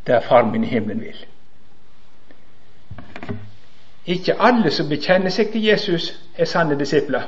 det 0.07 0.23
Far 0.25 0.47
min 0.47 0.65
i 0.65 0.71
himmelen 0.71 1.01
vil. 1.03 1.25
Ikke 4.07 4.37
alle 4.39 4.71
som 4.71 4.89
bekjenner 4.89 5.35
seg 5.35 5.51
til 5.51 5.65
Jesus, 5.67 6.13
er 6.39 6.47
sanne 6.47 6.79
disipler, 6.79 7.27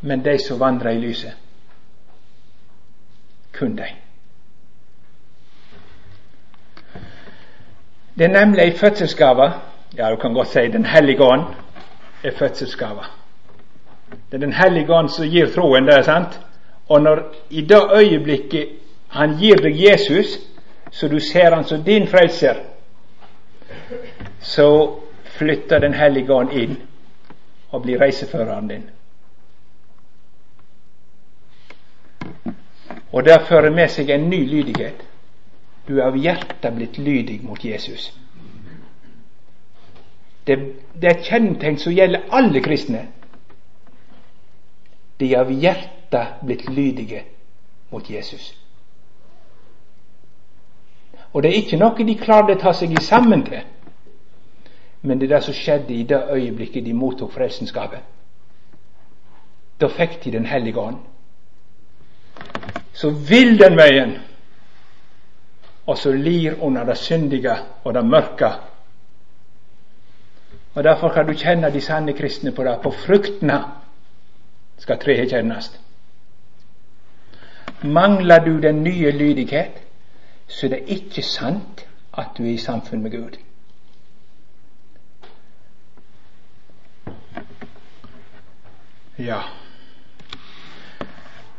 men 0.00 0.24
de 0.24 0.38
som 0.40 0.60
vandrer 0.60 0.96
i 0.96 1.02
lyset 1.02 1.42
kun 3.56 3.76
deg. 3.76 3.94
Det 8.18 8.24
er 8.24 8.32
nemlig 8.32 8.64
ei 8.64 8.76
fødselsgave. 8.76 9.52
Ja, 9.96 10.10
du 10.10 10.16
kan 10.16 10.34
godt 10.34 10.48
si 10.48 10.58
Den 10.58 10.84
hellige 10.84 11.22
ånd 11.22 11.42
er 12.24 12.30
fødselsgava. 12.38 13.04
Det 14.10 14.34
er 14.34 14.38
Den 14.38 14.52
hellige 14.52 14.92
ånd 14.92 15.08
som 15.08 15.24
gir 15.24 15.46
troen, 15.54 15.86
det 15.86 15.94
er 15.94 16.02
sant. 16.02 16.40
Og 16.88 17.02
når 17.02 17.34
i 17.50 17.60
det 17.60 17.82
øyeblikket 17.96 18.68
han 19.08 19.38
gir 19.38 19.56
deg 19.56 19.80
Jesus, 19.80 20.38
så 20.90 21.08
du 21.08 21.20
ser 21.20 21.54
han 21.54 21.64
som 21.64 21.82
din 21.82 22.08
frelser, 22.08 22.54
så 24.40 24.98
flytter 25.24 25.78
Den 25.78 25.94
hellige 25.94 26.32
ånd 26.32 26.52
inn 26.52 26.76
og 27.70 27.82
blir 27.82 28.00
reiseføreren 28.00 28.68
din. 28.68 28.90
Og 33.12 33.24
det 33.24 33.40
fører 33.48 33.70
med 33.70 33.88
seg 33.88 34.10
en 34.10 34.30
ny 34.30 34.44
lydighet. 34.46 35.02
Du 35.88 35.98
er 35.98 36.06
av 36.06 36.16
hjertet 36.16 36.74
blitt 36.74 36.98
lydig 36.98 37.40
mot 37.42 37.64
Jesus. 37.64 38.12
Det, 40.46 40.56
det 40.94 41.08
er 41.10 41.16
et 41.16 41.26
kjennetegn 41.26 41.78
som 41.78 41.92
gjelder 41.92 42.28
alle 42.30 42.62
kristne. 42.62 43.06
De 45.20 45.32
av 45.36 45.50
hjertet 45.50 46.42
blitt 46.46 46.68
lydige 46.70 47.24
mot 47.90 48.10
Jesus. 48.10 48.52
Og 51.32 51.42
det 51.42 51.50
er 51.50 51.58
ikke 51.60 51.80
noe 51.80 52.04
de 52.06 52.14
klarte 52.16 52.54
å 52.56 52.60
ta 52.60 52.72
seg 52.72 52.94
i 52.94 53.02
sammen 53.02 53.42
til, 53.44 53.64
men 55.02 55.18
det 55.18 55.26
er 55.28 55.36
det 55.36 55.42
som 55.44 55.54
skjedde 55.54 55.94
i 55.94 56.04
det 56.08 56.22
øyeblikket 56.32 56.84
de 56.84 56.94
mottok 56.96 57.34
frelsenskapet. 57.34 58.00
Da 59.80 59.88
fikk 59.92 60.22
de 60.24 60.30
Den 60.32 60.46
hellige 60.46 60.80
ånd. 60.80 60.96
Så 62.92 63.10
vil 63.10 63.58
den 63.58 63.76
veien, 63.76 64.16
og 65.86 65.98
så 65.98 66.12
lir 66.12 66.56
under 66.62 66.84
det 66.84 66.96
syndige 66.96 67.56
og 67.84 67.94
det 67.94 68.04
mørke. 68.04 68.50
Og 70.76 70.84
Derfor 70.84 71.08
kan 71.08 71.26
du 71.26 71.32
kjenne 71.32 71.72
de 71.72 71.80
sanne 71.80 72.12
kristne 72.12 72.52
på 72.52 72.64
det. 72.64 72.78
På 72.82 72.90
fruktene 72.90 73.62
skal 74.78 74.98
treet 75.00 75.32
kjennes. 75.32 75.70
Mangler 77.82 78.44
du 78.44 78.60
den 78.60 78.82
nye 78.84 79.10
lydighet, 79.10 79.80
så 80.48 80.68
det 80.68 80.76
er 80.76 80.84
det 80.84 80.96
ikke 80.96 81.22
sant 81.22 81.86
at 82.12 82.36
du 82.38 82.42
er 82.42 82.52
i 82.52 82.56
samfunn 82.60 83.02
med 83.02 83.10
Gud. 83.10 83.38
Ja. 89.18 89.40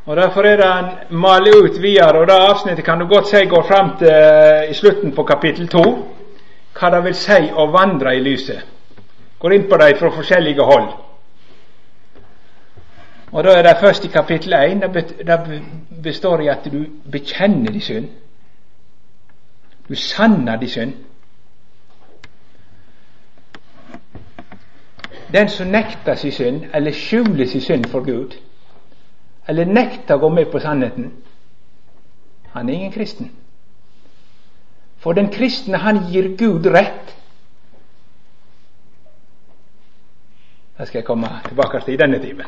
Og 0.06 0.16
Derfor 0.16 0.42
er 0.42 0.56
det 0.56 0.72
en 0.78 1.18
maler 1.18 1.64
ut 1.64 1.82
videre, 1.82 2.20
og 2.20 2.28
det 2.28 2.34
avsnittet 2.34 2.86
kan 2.86 3.00
du 3.00 3.08
godt 3.08 3.28
si 3.28 3.46
går 3.46 3.64
fram 3.68 3.98
til 3.98 4.72
i 4.72 4.74
slutten 4.74 5.16
på 5.16 5.24
kapittel 5.24 5.68
to, 5.68 5.86
hva 6.80 6.90
det 6.90 7.04
vil 7.04 7.16
si 7.16 7.52
å 7.54 7.72
vandre 7.74 8.16
i 8.16 8.22
lyset. 8.22 8.77
Går 9.40 9.54
inn 9.54 9.70
på 9.70 9.78
dem 9.78 9.98
fra 9.98 10.10
forskjellige 10.10 10.64
hold. 10.64 10.88
Og 13.32 13.44
Da 13.44 13.50
er 13.58 13.62
det 13.62 13.78
først 13.80 14.06
i 14.06 14.08
kapittel 14.08 14.54
1. 14.54 14.82
Det 15.28 15.62
består 16.04 16.40
i 16.40 16.48
at 16.48 16.66
du 16.72 16.86
bekjenner 17.12 17.72
din 17.72 17.82
synd. 17.82 18.08
Du 19.90 19.96
sanner 19.96 20.60
din 20.60 20.70
synd. 20.70 20.94
Den 25.34 25.50
som 25.50 25.68
nekter 25.68 26.16
sin 26.16 26.32
synd, 26.32 26.62
eller 26.74 26.92
skjuler 26.92 27.46
sin 27.46 27.62
synd 27.62 27.86
for 27.86 28.00
Gud, 28.00 28.38
eller 29.48 29.66
nekter 29.66 30.16
å 30.16 30.20
gå 30.20 30.30
med 30.30 30.46
på 30.52 30.60
sannheten, 30.60 31.12
han 32.54 32.70
er 32.70 32.74
ingen 32.74 32.92
kristen. 32.92 33.32
For 34.98 35.14
den 35.14 35.28
kristne, 35.32 35.78
han 35.78 36.06
gir 36.12 36.32
Gud 36.38 36.66
rett. 36.66 37.17
Det 40.78 40.88
skal 40.88 41.00
jeg 41.00 41.06
komme 41.06 41.28
tilbake 41.48 41.80
til 41.86 41.94
i 41.94 41.98
denne 41.98 42.20
timen. 42.20 42.46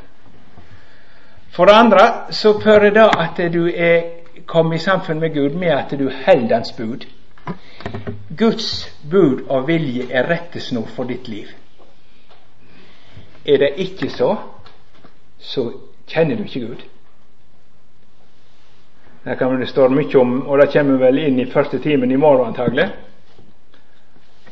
For 1.51 1.65
det 1.65 1.73
andre 1.73 2.31
så 2.31 2.59
fører 2.59 2.89
det 2.93 3.07
at 3.17 3.53
du 3.53 3.69
er 3.75 4.01
kommet 4.45 4.75
i 4.75 4.83
samfunn 4.83 5.19
med 5.19 5.33
Gud 5.33 5.49
med 5.49 5.67
at 5.67 5.99
du 5.99 6.09
holder 6.25 6.55
Hans 6.55 6.71
bud. 6.71 7.05
Guds 8.37 8.95
bud 9.11 9.41
og 9.49 9.67
vilje 9.67 10.05
er 10.11 10.29
rettesnor 10.29 10.85
for 10.95 11.03
ditt 11.03 11.27
liv. 11.27 11.47
Er 13.45 13.57
det 13.57 13.73
ikke 13.77 14.09
så, 14.09 14.35
så 15.39 15.71
kjenner 16.07 16.35
du 16.35 16.43
ikke 16.43 16.67
Gud. 16.67 16.85
Det 19.25 19.67
står 19.67 19.89
mye 19.89 20.19
om, 20.19 20.47
og 20.47 20.57
det 20.57 20.71
kommer 20.73 20.97
vel 20.97 21.17
inn 21.17 21.39
i 21.39 21.51
første 21.51 21.79
timen 21.79 22.11
i 22.11 22.15
morgen 22.15 22.47
antagelig. 22.47 22.89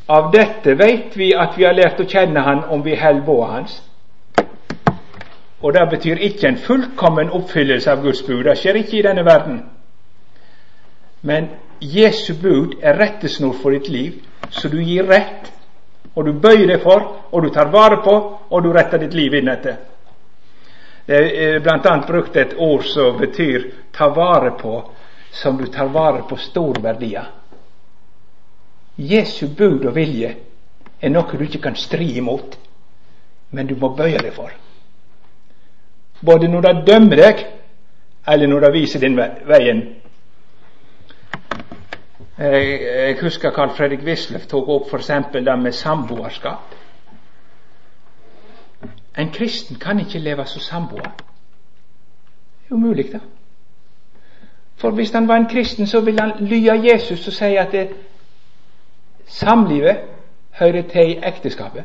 Av 0.08 0.32
dette 0.32 0.74
vet 0.74 1.18
vi 1.18 1.34
at 1.36 1.58
vi 1.58 1.66
har 1.68 1.76
lært 1.76 2.00
å 2.00 2.08
kjenne 2.08 2.40
Han 2.40 2.64
om 2.72 2.84
vi 2.84 2.96
held 2.96 3.26
båa 3.28 3.48
Hans. 3.52 3.82
Og 5.62 5.74
det 5.74 5.84
betyr 5.90 6.22
ikke 6.30 6.48
en 6.48 6.60
fullkommen 6.64 7.32
oppfyllelse 7.34 7.92
av 7.92 8.04
Guds 8.06 8.22
bud. 8.28 8.46
Det 8.46 8.56
skjer 8.56 8.80
ikke 8.80 9.00
i 9.00 9.04
denne 9.04 9.26
verden. 9.26 9.62
Men 11.22 11.50
Jesu 11.82 12.34
bud 12.42 12.78
er 12.82 12.98
rettesnor 12.98 13.58
for 13.62 13.74
ditt 13.76 13.90
liv, 13.90 14.22
så 14.50 14.70
du 14.70 14.78
gir 14.82 15.10
rett, 15.10 15.52
og 16.16 16.26
du 16.26 16.34
bøyer 16.34 16.68
deg 16.70 16.82
for, 16.82 17.04
og 17.32 17.44
du 17.44 17.50
tar 17.54 17.72
vare 17.74 18.00
på, 18.06 18.16
og 18.50 18.64
du 18.64 18.72
retter 18.74 19.02
ditt 19.02 19.18
liv 19.18 19.34
inn 19.34 19.50
etter. 19.52 19.76
Det 21.08 21.20
er 21.44 21.60
bl.a. 21.64 21.98
brukt 22.08 22.36
et 22.36 22.56
ord 22.58 22.84
som 22.84 23.18
betyr 23.18 23.72
'ta 23.92 24.08
vare 24.10 24.52
på', 24.52 24.84
som 25.32 25.58
du 25.58 25.66
tar 25.66 25.88
vare 25.88 26.24
på 26.30 26.36
store 26.36 26.84
verdier. 26.84 27.26
Jesu 28.98 29.48
bud 29.58 29.86
og 29.86 29.96
vilje 29.96 30.36
er 31.02 31.14
noe 31.14 31.38
du 31.38 31.44
ikke 31.46 31.62
kan 31.62 31.76
stri 31.76 32.16
imot, 32.18 32.58
men 33.52 33.68
du 33.68 33.76
må 33.76 33.94
bøye 33.96 34.18
deg 34.18 34.34
for 34.34 34.52
både 36.26 36.48
når 36.48 36.62
de 36.62 36.92
dømmer 36.92 37.16
deg, 37.16 37.46
eller 38.28 38.48
når 38.48 38.60
de 38.60 38.72
viser 38.72 39.00
din 39.00 39.18
veien. 39.18 39.84
Jeg, 42.38 43.18
husker 43.22 43.52
Carl 43.52 43.74
Fredrik 43.78 44.04
Wisløff 44.06 44.46
tok 44.46 44.70
opp 44.70 44.92
f.eks. 44.94 45.12
det 45.34 45.60
med 45.60 45.72
samboerskap. 45.72 46.76
En 49.18 49.32
kristen 49.34 49.80
kan 49.82 50.00
ikke 50.00 50.20
leve 50.20 50.46
som 50.46 50.62
samboer. 50.62 51.10
Det 51.18 52.70
er 52.70 52.76
umulig, 52.76 53.12
da. 53.14 53.20
For 54.78 54.92
hvis 54.92 55.12
han 55.12 55.28
var 55.28 55.36
en 55.36 55.50
kristen, 55.50 55.88
så 55.88 56.02
ville 56.02 56.22
han 56.22 56.46
lye 56.46 56.76
Jesus 56.92 57.28
og 57.28 57.34
si 57.34 57.56
at 57.58 57.72
det, 57.72 57.88
samlivet 59.28 59.98
hører 60.60 60.82
til 60.82 61.12
i 61.12 61.20
ekteskapet. 61.24 61.84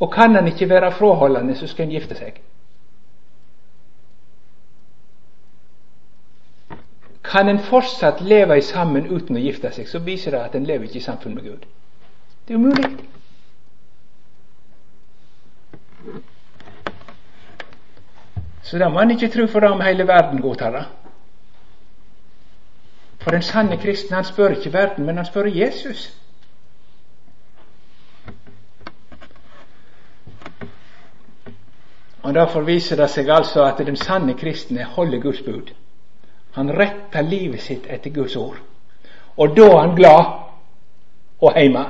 Og 0.00 0.12
kan 0.12 0.34
han 0.34 0.46
ikke 0.46 0.68
være 0.68 0.92
fråholdende, 0.92 1.56
så 1.56 1.66
skal 1.66 1.84
han 1.84 1.92
gifte 1.92 2.16
seg. 2.16 2.40
Kan 7.24 7.48
en 7.48 7.60
fortsatt 7.62 8.20
leve 8.24 8.56
sammen 8.62 9.06
uten 9.06 9.36
å 9.36 9.42
gifte 9.42 9.70
seg, 9.72 9.88
så 9.88 10.00
viser 10.02 10.34
det 10.34 10.40
at 10.40 10.56
en 10.56 10.66
lever 10.66 10.88
ikke 10.88 10.98
i 10.98 11.04
samfunn 11.04 11.36
med 11.36 11.44
Gud. 11.44 11.66
Det 12.48 12.54
er 12.54 12.58
umulig. 12.58 12.90
Så 18.62 18.78
da 18.78 18.88
må 18.88 19.02
en 19.02 19.10
ikke 19.10 19.28
tro 19.28 19.46
for 19.50 19.60
det 19.60 19.70
om 19.70 19.84
hele 19.84 20.06
verden 20.08 20.40
godtar 20.40 20.72
det. 20.74 20.84
For 23.20 23.30
den 23.30 23.42
sanne 23.42 23.76
kristne 23.76 24.16
han 24.16 24.24
spør 24.24 24.48
ikke 24.48 24.72
verden, 24.72 25.06
men 25.06 25.16
han 25.16 25.26
spør 25.26 25.44
Jesus. 25.44 26.16
Og 32.22 32.34
Derfor 32.34 32.60
viser 32.60 32.96
det 32.96 33.10
seg 33.10 33.28
altså 33.28 33.64
at 33.64 33.78
den 33.78 33.96
sanne 33.96 34.34
kristne 34.34 34.84
holder 34.84 35.20
Guds 35.20 35.42
bud. 35.42 35.72
Han 36.54 36.70
retter 36.70 37.22
livet 37.22 37.62
sitt 37.62 37.86
etter 37.90 38.10
Guds 38.10 38.36
ord. 38.36 38.56
Og 39.36 39.56
da 39.56 39.66
er 39.66 39.80
han 39.80 39.96
glad 39.96 40.24
og 41.40 41.52
heime. 41.56 41.84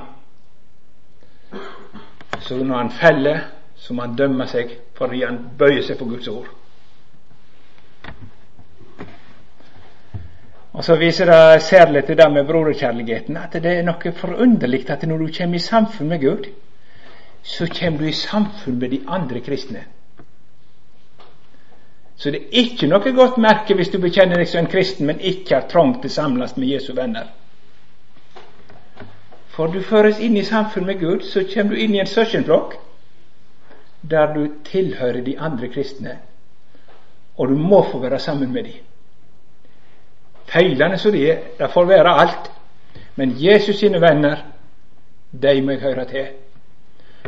Så 2.41 2.57
når 2.57 2.77
han 2.77 2.91
feller, 2.91 3.39
så 3.77 3.95
må 3.95 4.03
han 4.03 4.17
dømme 4.17 4.47
seg 4.47 4.77
fordi 4.95 5.23
han 5.25 5.39
bøyer 5.59 5.83
seg 5.83 5.99
for 5.99 6.09
Guds 6.09 6.29
ord. 6.29 6.49
Og 10.73 10.85
Så 10.85 10.97
viser 10.97 11.27
det 11.27 11.63
særlig 11.63 12.05
til 12.05 12.17
det 12.17 12.33
med 12.33 12.47
broderkjærligheten 12.47 13.37
at 13.37 13.53
det 13.53 13.73
er 13.79 13.83
noe 13.83 14.13
forunderlig 14.13 14.85
at 14.91 15.03
når 15.09 15.19
du 15.19 15.33
kommer 15.39 15.57
i 15.57 15.63
samfunn 15.63 16.09
med 16.09 16.21
Gud, 16.21 16.45
så 17.43 17.67
kommer 17.81 17.99
du 17.99 18.05
i 18.07 18.13
samfunn 18.13 18.79
med 18.79 18.91
de 18.91 19.01
andre 19.09 19.41
kristne. 19.41 19.85
Så 22.17 22.31
det 22.31 22.41
er 22.41 22.63
ikke 22.63 22.87
noe 22.87 23.13
godt 23.17 23.39
merke 23.41 23.75
hvis 23.75 23.91
du 23.91 23.99
bekjenner 23.99 24.37
deg 24.37 24.49
som 24.49 24.61
en 24.61 24.71
kristen, 24.71 25.07
men 25.07 25.21
ikke 25.21 25.55
har 25.55 25.69
trang 25.69 25.95
til 26.01 26.11
å 26.11 26.15
samles 26.15 26.57
med 26.57 26.69
Jesu 26.69 26.93
venner. 26.95 27.33
For 29.51 29.73
du 29.73 29.81
føres 29.83 30.21
inn 30.21 30.37
i 30.37 30.45
samfunn 30.45 30.87
med 30.87 31.01
Gud, 31.01 31.25
så 31.27 31.43
kommer 31.55 31.75
du 31.75 31.81
inn 31.81 31.97
i 31.97 32.03
en 32.05 32.07
søskenflokk 32.07 32.77
der 34.11 34.31
du 34.35 34.47
tilhører 34.65 35.21
de 35.25 35.35
andre 35.39 35.69
kristne, 35.69 36.19
og 37.37 37.49
du 37.49 37.57
må 37.57 37.83
få 37.91 37.99
være 37.99 38.19
sammen 38.19 38.53
med 38.53 38.65
dem. 38.65 38.90
Feilene 40.51 40.99
som 40.99 41.13
de 41.15 41.23
er, 41.31 41.43
det 41.59 41.71
får 41.71 41.87
være 41.87 42.15
alt, 42.23 42.51
men 43.17 43.37
Jesus 43.39 43.79
sine 43.79 44.01
venner, 44.03 44.43
de 45.31 45.61
må 45.63 45.77
jeg 45.77 45.81
høre 45.81 46.05
til. 46.11 46.27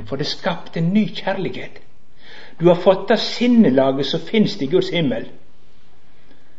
For 0.09 0.17
det 0.17 0.27
skapte 0.27 0.81
en 0.81 0.91
ny 0.95 1.07
kjærlighet. 1.15 1.79
Du 2.61 2.69
har 2.69 2.81
fått 2.81 3.09
det 3.09 3.19
sinnelaget 3.21 4.07
som 4.07 4.21
finnes 4.21 4.57
i 4.63 4.67
Guds 4.67 4.91
himmel. 4.91 5.29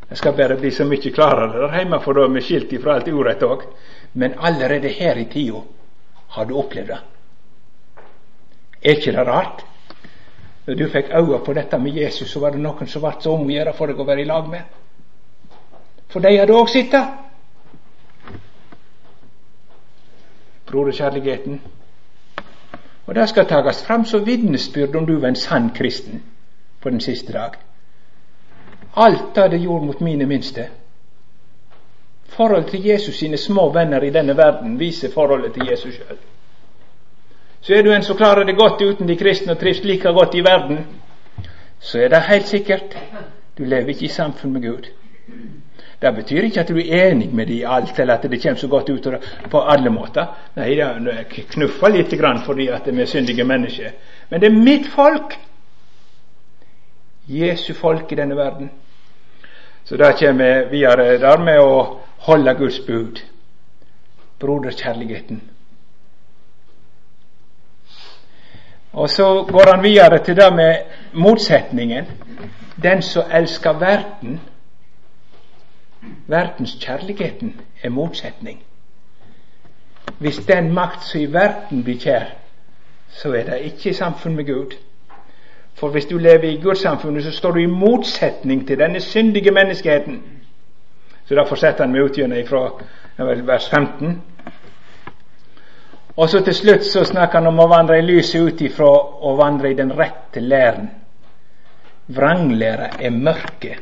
Jeg 0.09 0.17
skal 0.17 0.35
bare 0.37 0.57
bli 0.59 0.71
så 0.71 0.85
mye 0.85 1.11
klarere 1.11 1.61
der 1.63 1.77
hjemme, 1.77 1.99
for 2.03 2.13
da 2.13 2.27
er 2.27 2.33
vi 2.35 2.41
skilt 2.45 2.73
ifra 2.73 2.95
alt 2.95 3.07
urett 3.07 3.43
òg. 3.43 3.63
Men 4.13 4.35
allerede 4.37 4.91
her 4.93 5.17
i 5.17 5.25
tida 5.25 5.63
har 6.35 6.45
du 6.45 6.57
opplevd 6.59 6.91
det. 6.93 6.99
Er 8.83 8.97
ikke 8.97 9.11
det 9.11 9.27
rart? 9.27 9.65
Når 10.67 10.75
du 10.75 10.85
fikk 10.89 11.09
øye 11.11 11.39
på 11.45 11.53
dette 11.53 11.77
med 11.79 11.97
Jesus, 11.97 12.29
så 12.29 12.39
var 12.39 12.51
det 12.51 12.61
noen 12.61 12.87
som 12.87 13.01
ble 13.01 13.13
så 13.19 13.33
om 13.33 13.49
for 13.77 13.87
deg 13.87 13.99
å 13.99 14.05
være 14.05 14.21
i 14.21 14.29
lag 14.29 14.47
med. 14.49 14.61
For 16.09 16.19
de 16.19 16.37
hadde 16.37 16.53
òg 16.53 16.69
sitt. 16.69 16.95
Broderkjærligheten 20.65 21.61
og 23.05 23.15
det 23.15 23.29
skal 23.29 23.45
takast 23.45 23.85
fram 23.85 24.05
som 24.05 24.25
vitnesbyrd 24.25 24.95
om 24.95 25.05
du 25.05 25.19
var 25.19 25.27
en 25.27 25.35
sann 25.35 25.69
kristen 25.75 26.23
på 26.81 26.89
den 26.89 27.01
siste 27.01 27.33
dag. 27.33 27.51
Alt 28.95 29.35
det 29.35 29.51
det 29.51 29.59
gjorde 29.59 29.85
mot 29.85 30.01
mine 30.01 30.25
minste. 30.25 30.67
Forholdet 32.27 32.71
til 32.71 32.85
Jesus 32.85 33.15
sine 33.15 33.37
små 33.37 33.69
venner 33.73 34.03
i 34.03 34.09
denne 34.09 34.37
verden 34.37 34.79
viser 34.79 35.11
forholdet 35.13 35.53
til 35.53 35.67
Jesus 35.71 35.95
sjøl. 35.95 36.17
så 37.61 37.73
er 37.73 37.81
du 37.81 37.91
en 37.91 38.03
som 38.03 38.17
klarer 38.17 38.43
det 38.43 38.57
godt 38.57 38.81
uten 38.81 39.07
de 39.07 39.15
kristne 39.15 39.51
og 39.51 39.59
trives 39.59 39.83
like 39.83 40.13
godt 40.13 40.35
i 40.35 40.41
verden, 40.41 40.79
så 41.79 41.99
er 41.99 42.07
det 42.07 42.21
helt 42.21 42.47
sikkert 42.47 42.97
du 43.57 43.63
lever 43.63 43.87
ikke 43.89 44.05
i 44.05 44.07
samfunn 44.07 44.53
med 44.53 44.61
Gud. 44.61 44.83
Det 46.03 46.15
betyr 46.15 46.43
ikke 46.43 46.59
at 46.59 46.67
du 46.67 46.77
er 46.77 47.11
enig 47.11 47.29
med 47.31 47.45
dem 47.47 47.55
i 47.55 47.63
alt, 47.63 47.99
eller 47.99 48.13
at 48.13 48.23
det 48.23 48.41
kommer 48.41 48.59
så 48.59 48.67
godt 48.67 48.89
ut 48.89 49.07
på 49.51 49.59
alle 49.61 49.89
måter. 49.89 50.25
Nei, 50.55 50.75
det 50.75 51.45
knuffer 51.53 51.93
litt 51.93 52.15
fordi 52.45 52.67
at 52.67 52.89
vi 52.91 53.01
er 53.01 53.05
syndige 53.05 53.43
mennesker. 53.43 53.91
Men 54.29 54.41
det 54.41 54.47
er 54.47 54.57
mitt 54.57 54.87
folk. 54.87 55.37
Jesu 57.27 57.73
folk 57.73 58.11
i 58.11 58.15
denne 58.15 58.35
verden. 58.35 58.69
Så 59.85 59.97
da 59.97 60.11
kommer 60.11 60.67
vi 60.69 60.77
videre 60.77 61.17
der 61.19 61.37
med 61.39 61.59
å 61.59 61.99
holde 62.17 62.53
Guds 62.53 62.79
bud. 62.79 63.23
Broderkjærligheten. 64.39 65.41
Og 68.93 69.09
så 69.09 69.45
går 69.47 69.75
han 69.75 69.83
videre 69.83 70.23
til 70.23 70.35
det 70.35 70.53
med 70.55 70.75
motsetningen. 71.13 72.05
Den 72.83 73.01
som 73.01 73.23
elsker 73.31 73.79
verden. 73.79 74.41
Verdenskjærligheten 76.27 77.61
er 77.83 77.89
motsetning. 77.89 78.63
Hvis 80.19 80.37
den 80.37 80.73
makt 80.73 81.03
som 81.03 81.21
i 81.21 81.33
verden 81.33 81.83
blir 81.83 81.99
kjær, 81.99 82.25
så 83.09 83.33
er 83.33 83.43
det 83.43 83.59
ikke 83.59 83.89
i 83.89 83.93
samfunn 83.93 84.35
med 84.35 84.45
Gud. 84.45 84.75
For 85.73 85.89
hvis 85.89 86.05
du 86.05 86.17
lever 86.17 86.43
i 86.43 86.61
Gudssamfunnet, 86.61 87.23
så 87.23 87.31
står 87.31 87.51
du 87.51 87.59
i 87.59 87.65
motsetning 87.65 88.67
til 88.67 88.79
denne 88.79 88.99
syndige 88.99 89.51
menneskeheten. 89.51 90.23
Så 91.25 91.35
Derfor 91.35 91.55
setter 91.55 91.83
han 91.83 91.91
meg 91.91 92.03
ut 92.03 92.17
gjennom 92.17 92.47
fra 92.47 93.33
vers 93.47 93.69
15. 93.69 94.21
Og 96.17 96.29
så 96.29 96.43
til 96.43 96.53
slutt 96.53 96.85
så 96.85 97.03
snakker 97.03 97.39
han 97.39 97.47
om 97.47 97.59
å 97.59 97.67
vandre 97.67 97.97
i 97.97 98.05
lyset 98.05 98.41
ut 98.41 98.61
ifra 98.61 98.89
å 99.29 99.35
vandre 99.37 99.71
i 99.71 99.77
den 99.77 99.93
rette 99.97 100.39
læren. 100.39 100.91
Vranglæra 102.07 102.89
er 102.99 103.09
mørke. 103.09 103.77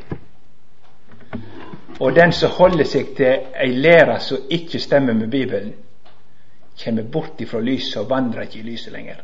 Og 1.99 2.15
den 2.15 2.32
som 2.32 2.51
holder 2.58 2.88
seg 2.88 3.15
til 3.17 3.49
ei 3.62 3.73
lære 3.73 4.19
som 4.19 4.47
ikke 4.49 4.80
stemmer 4.80 5.13
med 5.13 5.30
Bibelen, 5.32 5.73
kommer 6.84 7.04
bort 7.04 7.41
ifra 7.41 7.60
lyset 7.60 8.01
og 8.01 8.10
vandrer 8.10 8.47
ikke 8.47 8.60
i 8.60 8.69
lyset 8.71 8.93
lenger. 8.93 9.21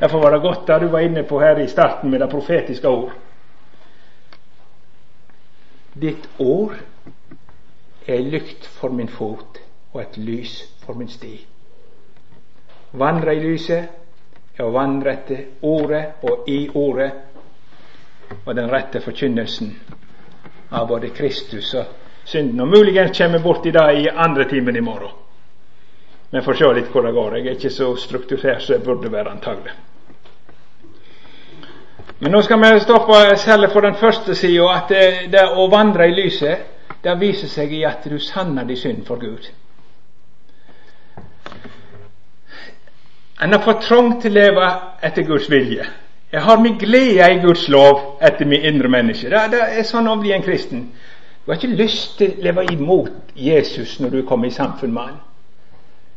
Derfor 0.00 0.18
var 0.18 0.30
det 0.30 0.42
godt 0.42 0.68
da 0.68 0.78
du 0.78 0.86
var 0.88 1.04
inne 1.04 1.22
på 1.22 1.40
her 1.40 1.58
i 1.58 1.68
starten 1.68 2.10
med 2.10 2.20
det 2.20 2.30
profetiske 2.30 2.88
ord. 2.88 3.12
Ditt 6.00 6.28
ord 6.38 6.74
er 8.06 8.14
ei 8.14 8.30
lykt 8.30 8.66
for 8.66 8.88
min 8.88 9.08
fot 9.08 9.60
og 9.92 10.00
et 10.02 10.16
lys 10.16 10.54
for 10.84 10.94
min 10.94 11.08
sti. 11.08 11.34
Vandre 12.92 13.36
i 13.36 13.42
lyset 13.44 14.58
er 14.58 14.64
å 14.64 14.72
vandre 14.72 15.12
etter 15.12 15.44
ordet 15.62 16.04
og 16.22 16.48
i 16.48 16.68
ordet 16.74 17.10
og 18.44 18.54
den 18.56 18.70
rette 18.72 19.00
forkynnelsen 19.00 19.76
av 20.72 20.88
både 20.88 21.08
Kristus 21.08 21.74
og 21.74 21.84
synden. 22.24 22.60
Og 22.60 22.68
muligens 22.68 23.18
kommer 23.18 23.42
borti 23.42 23.70
det 23.70 23.86
i 24.00 24.08
andre 24.08 24.48
timen 24.48 24.76
i 24.76 24.80
morgen. 24.80 25.18
Vi 26.32 26.40
får 26.42 26.54
se 26.54 26.68
litt 26.74 26.92
hvor 26.92 27.04
det 27.04 27.12
går. 27.12 27.34
Jeg 27.36 27.46
er 27.46 27.56
ikke 27.58 27.70
så 27.70 27.90
strukturert 28.00 28.62
som 28.64 28.74
jeg 28.74 28.84
burde 28.84 29.12
være, 29.12 29.34
antagelig. 29.34 29.72
Men 32.22 32.32
nå 32.32 32.40
skal 32.42 32.60
vi 32.62 32.80
stoppe 32.80 33.18
selv 33.36 33.72
for 33.72 33.84
den 33.84 33.98
første 34.00 34.34
sida, 34.34 34.68
at 34.76 34.88
det, 34.88 35.32
det, 35.32 35.42
å 35.58 35.66
vandre 35.68 36.06
i 36.08 36.14
lyset, 36.14 36.68
det 37.02 37.16
viser 37.20 37.50
seg 37.50 37.72
i 37.74 37.82
at 37.84 38.06
du 38.06 38.16
sanner 38.22 38.64
din 38.64 38.78
synd 38.78 39.04
for 39.06 39.20
Gud. 39.20 39.50
En 43.42 43.52
har 43.52 43.64
fått 43.64 43.82
trang 43.88 44.14
til 44.22 44.32
å 44.32 44.38
leve 44.38 44.68
etter 45.02 45.26
Guds 45.26 45.50
vilje. 45.50 45.84
Jeg 46.32 46.42
har 46.42 46.60
min 46.60 46.78
glede 46.78 47.34
i 47.34 47.40
Guds 47.42 47.68
lov 47.68 48.18
etter 48.22 48.46
min 48.48 48.62
indre 48.62 48.88
menneske. 48.88 49.30
Det, 49.30 49.40
det 49.52 49.60
er 49.78 49.84
sånn 49.84 50.08
å 50.08 50.16
bli 50.20 50.32
en 50.32 50.44
kristen. 50.44 50.86
Du 51.44 51.50
har 51.50 51.58
ikke 51.58 51.76
lyst 51.76 52.16
til 52.18 52.32
å 52.32 52.46
leve 52.46 52.64
imot 52.72 53.34
Jesus 53.36 53.98
når 54.00 54.10
du 54.10 54.22
kommer 54.26 54.48
i 54.48 54.54
samfunn 54.54 54.94
med 54.94 55.02
han. 55.02 55.20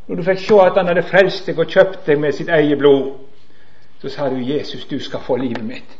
Når 0.07 0.15
du 0.15 0.23
fikk 0.23 0.43
se 0.45 0.59
at 0.61 0.77
han 0.77 0.87
hadde 0.87 1.03
frelst 1.09 1.47
deg 1.49 1.59
og 1.59 1.71
kjøpt 1.71 2.05
deg 2.07 2.19
med 2.21 2.35
sitt 2.37 2.49
eget 2.49 2.77
blod, 2.79 3.13
så 4.01 4.09
sa 4.09 4.29
du 4.29 4.37
'Jesus, 4.37 4.85
du 4.85 4.99
skal 4.99 5.19
få 5.19 5.35
livet 5.35 5.63
mitt'. 5.65 5.97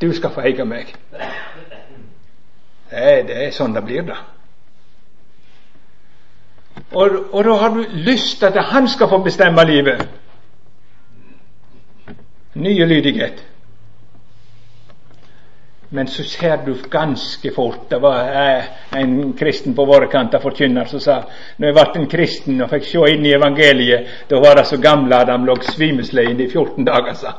Du 0.00 0.12
skal 0.12 0.30
få 0.30 0.40
eie 0.40 0.64
meg. 0.64 0.94
Det, 2.90 3.26
det 3.26 3.36
er 3.46 3.50
sånn 3.50 3.74
det 3.74 3.84
blir, 3.84 4.02
da. 4.02 4.16
Og, 6.92 7.10
og, 7.32 7.44
da 7.44 7.52
har 7.52 7.68
du 7.68 7.84
lyst 7.92 8.38
til 8.38 8.46
at 8.46 8.64
han 8.64 8.88
skal 8.88 9.08
få 9.08 9.18
bestemme 9.24 9.64
livet. 9.64 10.08
Nye 12.52 12.86
lydighet. 12.86 13.44
Men 15.94 16.06
så 16.06 16.24
ser 16.24 16.56
du 16.64 16.74
ganske 16.90 17.50
fort 17.50 17.90
Det 17.90 17.98
var 17.98 18.18
eh, 18.18 18.64
en 18.90 19.32
kristen 19.32 19.74
på 19.74 19.84
våre 19.84 20.06
kanter, 20.06 20.40
forkynner, 20.40 20.84
som 20.84 21.00
sa 21.00 21.18
når 21.56 21.68
jeg 21.68 21.76
ble 21.76 22.00
en 22.00 22.08
kristen 22.08 22.62
og 22.64 22.70
fikk 22.72 22.86
se 22.88 23.02
inn 23.12 23.26
i 23.28 23.34
evangeliet, 23.36 24.08
da 24.28 24.40
var 24.40 24.56
det 24.56 24.64
så 24.70 24.78
gamle 24.80 25.18
at 25.20 25.28
han 25.28 25.44
lå 25.44 25.58
svimeslegne 25.68 26.46
i 26.46 26.48
14 26.48 26.88
dager, 26.88 27.12
sa 27.12 27.34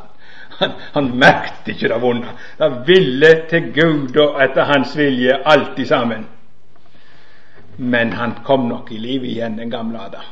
han. 0.60 0.78
Han 0.94 1.10
merket 1.18 1.74
ikke 1.74 1.90
det 1.90 1.98
vonde. 2.02 2.30
Det 2.60 2.70
ville 2.88 3.32
til 3.50 3.72
Gud 3.74 4.22
og 4.22 4.38
etter 4.44 4.70
hans 4.70 4.94
vilje 4.98 5.40
alltid 5.46 5.90
sammen. 5.90 6.28
Men 7.78 8.14
han 8.14 8.38
kom 8.46 8.68
nok 8.70 8.92
i 8.94 9.02
live 9.02 9.28
igjen, 9.28 9.58
den 9.58 9.74
gamle 9.74 9.98
Adam. 10.00 10.30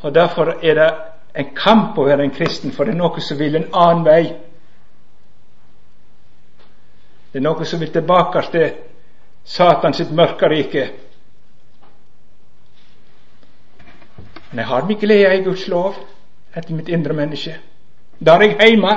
Og 0.00 0.14
Derfor 0.14 0.54
er 0.62 0.74
det 0.74 0.90
en 1.32 1.50
kamp 1.54 1.98
å 1.98 2.06
være 2.06 2.24
en 2.26 2.34
kristen, 2.34 2.72
for 2.72 2.84
det 2.84 2.94
er 2.94 3.00
noe 3.00 3.20
som 3.22 3.38
vil 3.38 3.56
en 3.56 3.68
annen 3.72 4.04
vei. 4.04 4.22
Det 7.30 7.38
er 7.38 7.44
noe 7.46 7.66
som 7.66 7.80
vil 7.80 7.92
tilbake 7.94 8.42
til 8.50 8.72
Satan 9.46 9.94
sitt 9.94 10.10
mørke 10.10 10.48
rike. 10.50 10.88
Men 14.50 14.64
jeg 14.64 14.66
har 14.66 14.86
min 14.86 14.98
glede 14.98 15.36
i 15.36 15.44
Guds 15.44 15.68
lov 15.70 15.94
etter 16.54 16.74
mitt 16.74 16.88
indre 16.90 17.14
menneske. 17.14 17.54
Der 18.18 18.42
er 18.42 18.50
jeg 18.50 18.74
hjemme. 18.74 18.96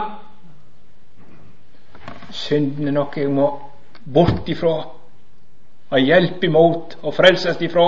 Synden 2.34 2.90
er 2.90 2.96
noe 2.96 3.14
jeg 3.16 3.30
må 3.30 3.52
bort 4.04 4.50
ifra, 4.50 4.74
ha 5.94 6.00
hjelp 6.02 6.44
imot 6.44 6.98
og 7.04 7.14
frelses 7.14 7.62
ifra. 7.62 7.86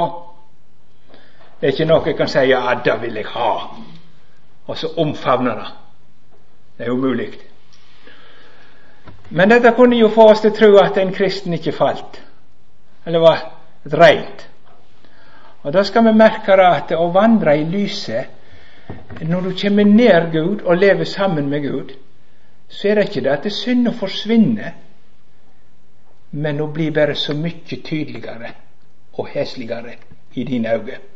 Det 1.59 1.67
er 1.67 1.73
ikke 1.73 1.87
noe 1.89 2.05
jeg 2.05 2.17
kan 2.17 2.27
si 2.27 2.39
'ja, 2.39 2.81
det 2.85 3.01
vil 3.01 3.15
jeg 3.15 3.25
ha', 3.25 3.69
og 4.65 4.77
så 4.77 4.87
omfavne 4.97 5.49
det. 5.49 5.67
Det 6.77 6.85
er 6.85 6.91
umulig. 6.91 7.29
Men 9.29 9.49
dette 9.49 9.71
kunne 9.71 9.97
jo 9.97 10.09
få 10.09 10.29
oss 10.31 10.41
til 10.41 10.51
å 10.51 10.57
tro 10.57 10.77
at 10.81 10.97
en 11.01 11.13
kristen 11.13 11.53
ikke 11.53 11.73
falt, 11.73 12.21
eller 13.05 13.19
var 13.19 13.43
et. 14.09 14.47
Og 15.63 15.73
da 15.73 15.83
skal 15.83 16.05
vi 16.05 16.13
merke 16.13 16.57
at 16.61 16.91
å 16.93 17.11
vandre 17.13 17.57
i 17.57 17.65
lyset 17.65 18.31
Når 19.21 19.41
du 19.41 19.51
kommer 19.57 19.83
nær 19.83 20.27
Gud 20.31 20.61
og 20.61 20.77
lever 20.77 21.03
sammen 21.03 21.49
med 21.49 21.61
Gud, 21.61 21.93
så 22.69 22.87
er 22.87 22.95
det 22.95 23.07
ikke 23.07 23.21
det 23.21 23.31
at 23.31 23.43
det 23.43 23.53
synd 23.53 23.87
å 23.87 23.93
forsvinne, 23.97 24.73
men 26.31 26.61
å 26.61 26.67
bli 26.67 26.91
bare 26.91 27.15
så 27.15 27.33
mye 27.33 27.79
tydeligere 27.81 28.51
og 29.17 29.27
hesligere 29.33 29.95
i 30.33 30.43
dine 30.43 30.73
øyne. 30.73 31.14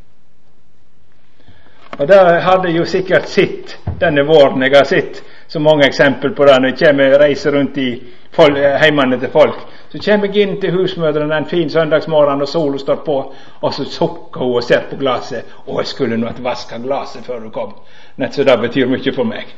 Og 1.97 2.07
det 2.07 2.19
hadde 2.41 2.71
jo 2.71 2.85
sikkert 2.85 3.27
sett 3.29 3.77
denne 3.99 4.23
våren 4.23 4.61
jeg 4.63 4.75
har 4.75 4.87
sett 4.87 5.23
så 5.47 5.59
mange 5.59 5.87
eksempel 5.87 6.31
på 6.35 6.45
det 6.45 6.59
når 6.61 6.81
jeg 6.83 7.19
reiser 7.19 7.51
rundt 7.51 7.77
i 7.77 7.89
heimene 8.37 9.19
til 9.19 9.31
folk. 9.33 9.57
Så 9.89 9.97
kommer 10.05 10.27
jeg 10.27 10.45
inn 10.45 10.59
til 10.61 10.71
husmødrene 10.71 11.37
en 11.37 11.45
fin 11.49 11.69
søndagsmorgen, 11.69 12.41
og 12.41 12.47
sola 12.47 12.77
står 12.77 12.95
på, 13.05 13.33
og 13.61 13.73
så 13.73 13.85
sukker 13.85 14.41
hun 14.41 14.55
og 14.55 14.63
ser 14.63 14.85
på 14.89 14.95
glasset. 14.95 15.45
'Å, 15.65 15.79
jeg 15.79 15.87
skulle 15.87 16.17
nå 16.17 16.27
hatt 16.27 16.43
vaska 16.43 16.77
glasset 16.77 17.25
før 17.25 17.39
du 17.39 17.49
kom.' 17.49 17.73
Nett 18.17 18.33
så 18.33 18.43
det 18.43 18.59
betyr 18.59 18.85
mye 18.85 19.13
for 19.15 19.23
meg. 19.23 19.55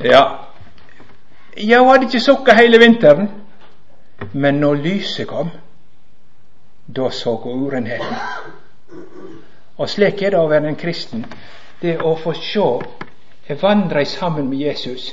Ja, 0.00 0.22
ja 1.56 1.78
hun 1.80 1.88
hadde 1.88 2.04
ikke 2.04 2.20
sukka 2.20 2.52
hele 2.52 2.78
vinteren, 2.78 3.30
men 4.32 4.54
når 4.60 4.74
lyset 4.74 5.26
kom, 5.26 5.50
da 6.86 7.10
så 7.10 7.36
hun 7.36 7.64
urenheten. 7.64 8.16
Og 9.76 9.90
slik 9.90 10.22
er 10.22 10.34
det 10.34 10.38
å 10.38 10.50
være 10.50 10.70
en 10.70 10.78
kristen. 10.78 11.24
Det 11.80 11.96
å 12.02 12.14
få 12.16 12.34
se 12.38 12.60
vandre 12.60 13.56
vandrer 13.60 14.04
sammen 14.04 14.48
med 14.48 14.58
Jesus. 14.58 15.12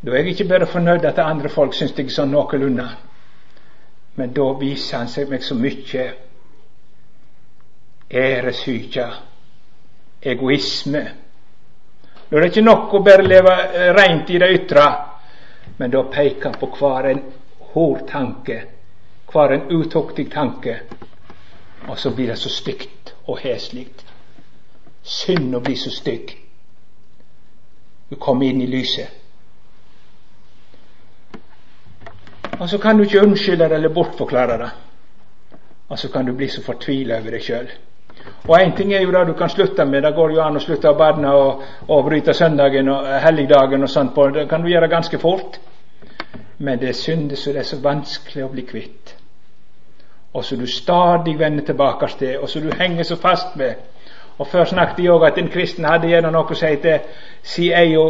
Da 0.00 0.12
er 0.14 0.22
jeg 0.22 0.36
ikke 0.36 0.48
bare 0.48 0.66
fornøyd 0.66 1.04
at 1.04 1.18
andre 1.18 1.48
folk 1.50 1.74
syns 1.74 1.96
jeg 1.96 2.06
er 2.06 2.14
sånn 2.14 2.30
noenlunde, 2.30 2.86
men 4.14 4.32
da 4.32 4.46
viser 4.60 4.98
han 5.02 5.10
seg 5.10 5.28
meg 5.28 5.42
så 5.42 5.56
mye 5.58 6.04
æresyke, 8.08 9.08
egoisme. 10.22 11.02
Nå 12.28 12.36
er 12.36 12.44
det 12.44 12.50
ikke 12.52 12.64
nok 12.64 12.94
å 12.94 13.02
bare 13.04 13.26
leve 13.26 13.54
eh, 13.66 13.90
rent 13.96 14.30
i 14.30 14.38
det 14.38 14.48
ytre, 14.54 14.86
men 15.78 15.90
da 15.90 16.04
peker 16.12 16.48
han 16.48 16.58
på 16.60 16.70
hver 16.78 17.10
en 17.10 17.22
hård 17.74 18.06
tanke, 18.08 18.62
hver 19.32 19.54
en 19.56 19.68
utuktig 19.68 20.30
tanke, 20.32 20.78
og 21.86 21.98
så 21.98 22.10
blir 22.10 22.26
det 22.26 22.38
så 22.38 22.48
stygt 22.48 23.14
og 23.26 23.38
heslig. 23.38 23.86
synd 25.02 25.54
å 25.54 25.60
bli 25.60 25.76
så 25.76 25.90
stygg. 25.90 26.34
Du 28.10 28.16
kommer 28.16 28.46
inn 28.46 28.60
i 28.60 28.66
lyset. 28.66 29.08
Og 32.58 32.68
så 32.68 32.78
kan 32.78 32.98
du 32.98 33.04
ikke 33.04 33.22
unnskylde 33.22 33.68
det 33.68 33.74
eller 33.74 33.94
bortforklare 33.94 34.58
det. 34.58 34.70
Og 35.88 35.98
så 35.98 36.08
kan 36.08 36.26
du 36.26 36.32
bli 36.32 36.48
så 36.48 36.62
fortvila 36.62 37.20
over 37.20 37.30
deg 37.30 37.42
sjøl. 37.42 37.70
Og 38.48 38.56
én 38.60 38.74
ting 38.76 38.92
er 38.92 39.00
jo 39.02 39.12
det 39.12 39.26
du 39.26 39.32
kan 39.32 39.48
slutte 39.48 39.84
med. 39.84 40.02
Det 40.02 40.14
går 40.14 40.32
jo 40.32 40.42
an 40.42 40.56
å 40.56 40.60
slutte 40.60 40.90
å 40.90 40.98
barna 40.98 41.32
og, 41.36 41.62
og 41.88 42.04
bryte 42.04 42.34
søndagen 42.34 42.88
og 42.88 43.06
helligdagen 43.22 43.82
og 43.82 43.90
sånt 43.90 44.14
på. 44.14 44.28
Det 44.34 44.48
kan 44.48 44.62
du 44.62 44.68
gjøre 44.68 44.88
ganske 44.88 45.18
fort. 45.18 45.60
Men 46.58 46.78
det 46.78 46.88
er 46.88 46.98
synder 46.98 47.36
som 47.36 47.52
det 47.52 47.62
er 47.62 47.70
så 47.70 47.80
vanskelig 47.82 48.44
å 48.44 48.52
bli 48.52 48.66
kvitt. 48.66 49.14
Og 50.38 50.44
som 50.44 50.58
du 50.60 50.66
stadig 50.70 51.38
vender 51.38 51.64
tilbake 51.66 52.08
til, 52.18 52.38
og 52.38 52.48
som 52.48 52.62
du 52.62 52.70
henger 52.78 53.02
så 53.02 53.16
fast 53.16 53.56
med. 53.56 53.74
Og 54.38 54.46
Før 54.46 54.64
snakket 54.64 55.02
jeg 55.02 55.10
òg 55.10 55.24
at 55.26 55.38
en 55.38 55.50
kristen 55.50 55.84
hadde 55.84 56.06
gjerne 56.12 56.30
noe 56.30 56.46
å 56.46 56.56
si 56.58 56.68
til 56.82 57.00
si 57.42 57.70
jeg 57.72 57.90
jo 57.90 58.04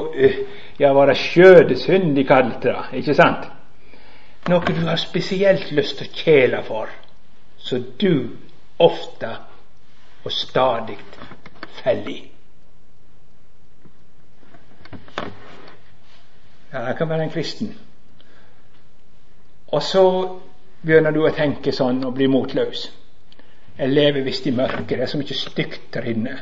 ja, 0.78 0.90
var 0.92 1.08
det 1.08 1.16
skjødesynd 1.16 2.12
de 2.16 2.24
kalte 2.28 2.68
det, 2.68 3.00
ikke 3.00 3.14
sant? 3.16 3.48
Noe 4.48 4.74
du 4.74 4.84
har 4.84 5.00
spesielt 5.00 5.72
lyst 5.72 5.98
til 5.98 6.08
å 6.08 6.18
kjæle 6.20 6.60
for, 6.68 6.92
så 7.56 7.80
du 8.00 8.36
ofte 8.78 9.30
og 10.24 10.32
stadig 10.32 10.98
faller 11.80 12.12
i. 12.12 12.18
Ja, 16.72 16.84
det 16.84 16.96
kan 16.98 17.08
være 17.08 17.24
en 17.24 17.32
kristen. 17.32 17.72
Og 19.72 19.82
så 19.82 20.04
begynner 20.82 21.12
du 21.12 21.24
å 21.26 21.34
tenke 21.34 21.72
sånn 21.74 22.04
og 22.06 22.14
bli 22.16 22.28
motløs. 22.30 22.84
Jeg 23.78 23.94
lever 23.94 24.24
visst 24.26 24.46
i 24.46 24.54
mørket, 24.54 24.96
det 24.96 25.04
er 25.06 25.10
så 25.10 25.18
mye 25.20 25.34
stygt 25.38 25.92
der 25.94 26.06
inne. 26.10 26.38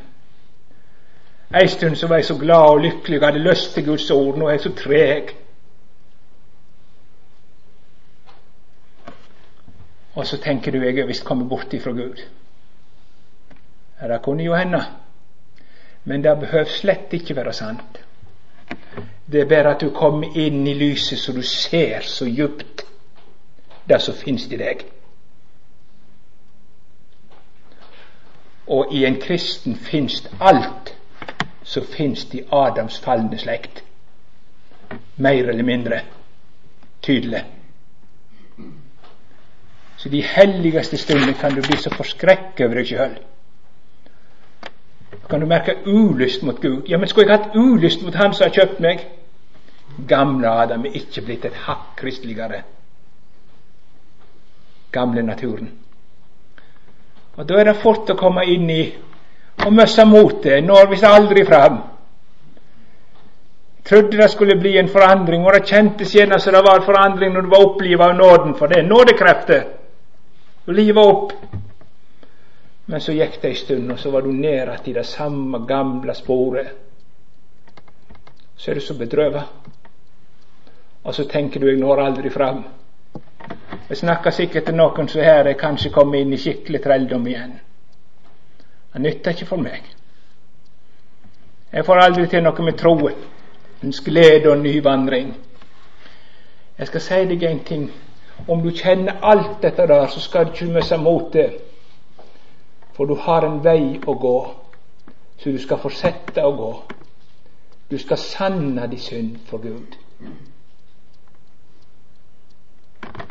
En 1.54 1.68
stund 1.68 1.96
så 1.96 2.08
var 2.08 2.16
jeg 2.20 2.24
så 2.30 2.38
glad 2.38 2.70
og 2.70 2.80
lykkelig 2.80 3.18
og 3.20 3.26
hadde 3.26 3.44
lyst 3.44 3.74
til 3.74 3.84
Guds 3.86 4.10
ord. 4.10 4.38
Nå 4.38 4.48
er 4.48 4.56
jeg 4.56 4.64
så 4.64 4.72
treg. 4.76 5.34
Og 10.16 10.26
så 10.26 10.40
tenker 10.42 10.72
du 10.72 10.80
jeg 10.82 10.98
er 10.98 11.06
visst 11.06 11.24
kommet 11.24 11.48
bort 11.48 11.72
ifra 11.76 11.92
Gud. 11.92 12.24
Ja, 14.00 14.08
det 14.08 14.22
kunne 14.24 14.44
jo 14.44 14.56
hende. 14.56 14.82
Men 16.04 16.24
det 16.24 16.38
behøver 16.40 16.72
slett 16.72 17.12
ikke 17.12 17.36
være 17.36 17.52
sant. 17.52 18.00
Det 19.32 19.40
er 19.40 19.48
bare 19.48 19.74
at 19.74 19.80
du 19.80 19.90
kommer 19.90 20.36
inn 20.38 20.66
i 20.66 20.74
lyset 20.74 21.18
så 21.18 21.32
du 21.32 21.42
ser 21.42 22.00
så 22.00 22.26
djupt 22.26 22.86
det 23.88 24.00
som 24.02 24.14
finnes 24.14 24.46
i 24.52 24.58
deg. 24.60 24.84
Og 28.66 28.92
i 28.94 29.04
en 29.06 29.20
kristen 29.22 29.76
finnes 29.76 30.24
alt 30.40 30.94
som 31.66 31.86
finnes 31.86 32.26
i 32.34 32.42
Adams 32.52 32.98
falne 33.02 33.38
slekt. 33.38 33.82
Mer 35.16 35.48
eller 35.48 35.66
mindre 35.66 36.00
tydelig. 37.02 37.44
Så 39.96 40.08
de 40.08 40.22
helligste 40.22 40.98
stundene 40.98 41.34
kan 41.34 41.54
du 41.54 41.62
bli 41.62 41.78
så 41.80 41.90
forskrekka 41.94 42.66
over 42.66 42.82
deg 42.82 42.90
sjøl. 42.90 43.16
Kan 45.30 45.42
du 45.42 45.46
merke 45.46 45.78
ulyst 45.86 46.42
mot 46.42 46.60
Gud? 46.62 46.86
Ja, 46.88 46.98
men 46.98 47.08
skulle 47.08 47.30
jeg 47.30 47.38
hatt 47.38 47.56
ulyst 47.56 48.02
mot 48.02 48.14
Han 48.14 48.34
som 48.34 48.46
har 48.46 48.54
kjøpt 48.54 48.80
meg? 48.82 49.06
Gamle 50.08 50.50
Adam 50.50 50.84
er 50.86 50.98
ikke 50.98 51.24
blitt 51.24 51.46
et 51.48 51.64
hakk 51.66 51.94
kristeligere 51.98 52.62
gamle 54.92 55.22
naturen. 55.22 55.68
Og 57.36 57.48
Da 57.48 57.60
er 57.60 57.64
det 57.64 57.76
fort 57.82 58.10
å 58.10 58.16
komme 58.16 58.44
inn 58.48 58.70
i 58.70 58.94
og 59.64 59.72
møsse 59.72 60.04
motet. 60.04 60.64
Når 60.64 60.90
visst 60.90 61.04
aldri 61.04 61.44
fram. 61.44 61.82
Trodde 63.86 64.18
det 64.18 64.30
skulle 64.30 64.56
bli 64.58 64.78
en 64.78 64.88
forandring, 64.88 65.44
og 65.46 65.52
det 65.54 65.68
kjentes 65.68 66.14
gjerne 66.14 66.40
som 66.42 66.56
det 66.56 66.64
var 66.66 66.82
forandring 66.82 67.32
når 67.32 67.46
du 67.46 67.52
var 67.52 67.66
opplivet 67.68 68.02
av 68.08 68.16
nåden, 68.16 68.54
for 68.58 68.66
det 68.66 68.80
er 68.80 68.88
nådekrefter. 68.88 69.62
Livet 70.66 71.06
opp. 71.06 71.32
Men 72.86 73.00
så 73.00 73.14
gikk 73.14 73.38
det 73.42 73.52
ei 73.52 73.58
stund, 73.58 73.92
og 73.92 73.98
så 73.98 74.10
var 74.10 74.26
du 74.26 74.32
ned 74.32 74.88
i 74.90 74.94
det 74.94 75.06
samme 75.06 75.62
gamle 75.66 76.14
sporet. 76.14 76.72
Så 78.56 78.70
er 78.70 78.74
du 78.74 78.80
så 78.80 78.98
bedrøvet. 78.98 79.44
Og 81.04 81.14
så 81.14 81.24
tenker 81.24 81.60
du 81.60 81.66
'jeg 81.66 81.78
når 81.78 82.00
aldri 82.02 82.28
fram'. 82.28 82.64
Jeg 83.88 83.96
snakker 83.96 84.30
sikkert 84.30 84.64
til 84.66 84.74
noen 84.74 85.08
som 85.08 85.22
her 85.22 85.46
er 85.46 85.58
kanskje 85.60 85.92
kommet 85.94 86.24
inn 86.24 86.32
i 86.34 86.40
skikkelig 86.40 86.80
trelldom 86.82 87.26
igjen. 87.26 87.52
Det 88.92 89.02
nytter 89.02 89.36
ikke 89.36 89.46
for 89.46 89.62
meg. 89.62 89.84
Jeg 91.72 91.84
får 91.84 92.00
aldri 92.02 92.26
til 92.30 92.42
noe 92.42 92.64
med 92.64 92.78
troen, 92.80 93.22
ens 93.84 94.00
glede 94.00 94.50
og 94.50 94.58
nyvandring. 94.62 95.34
Jeg 96.78 96.90
skal 96.90 97.04
si 97.04 97.22
deg 97.30 97.42
en 97.48 97.62
ting. 97.64 97.86
Om 98.48 98.62
du 98.62 98.70
kjenner 98.70 99.22
alt 99.22 99.62
dette 99.62 99.86
der, 99.86 100.06
så 100.06 100.20
skal 100.20 100.46
du 100.46 100.52
ikke 100.52 100.72
miste 100.72 100.98
motet. 101.00 101.56
For 102.96 103.04
du 103.04 103.14
har 103.14 103.44
en 103.44 103.62
vei 103.64 104.00
å 104.06 104.14
gå, 104.20 104.36
så 105.38 105.52
du 105.52 105.58
skal 105.60 105.80
fortsette 105.80 106.44
å 106.44 106.52
gå. 106.56 106.72
Du 107.90 107.98
skal 107.98 108.18
sanne 108.18 108.88
din 108.90 109.00
synd 109.00 109.38
for 109.46 109.62
Gud. 109.62 109.96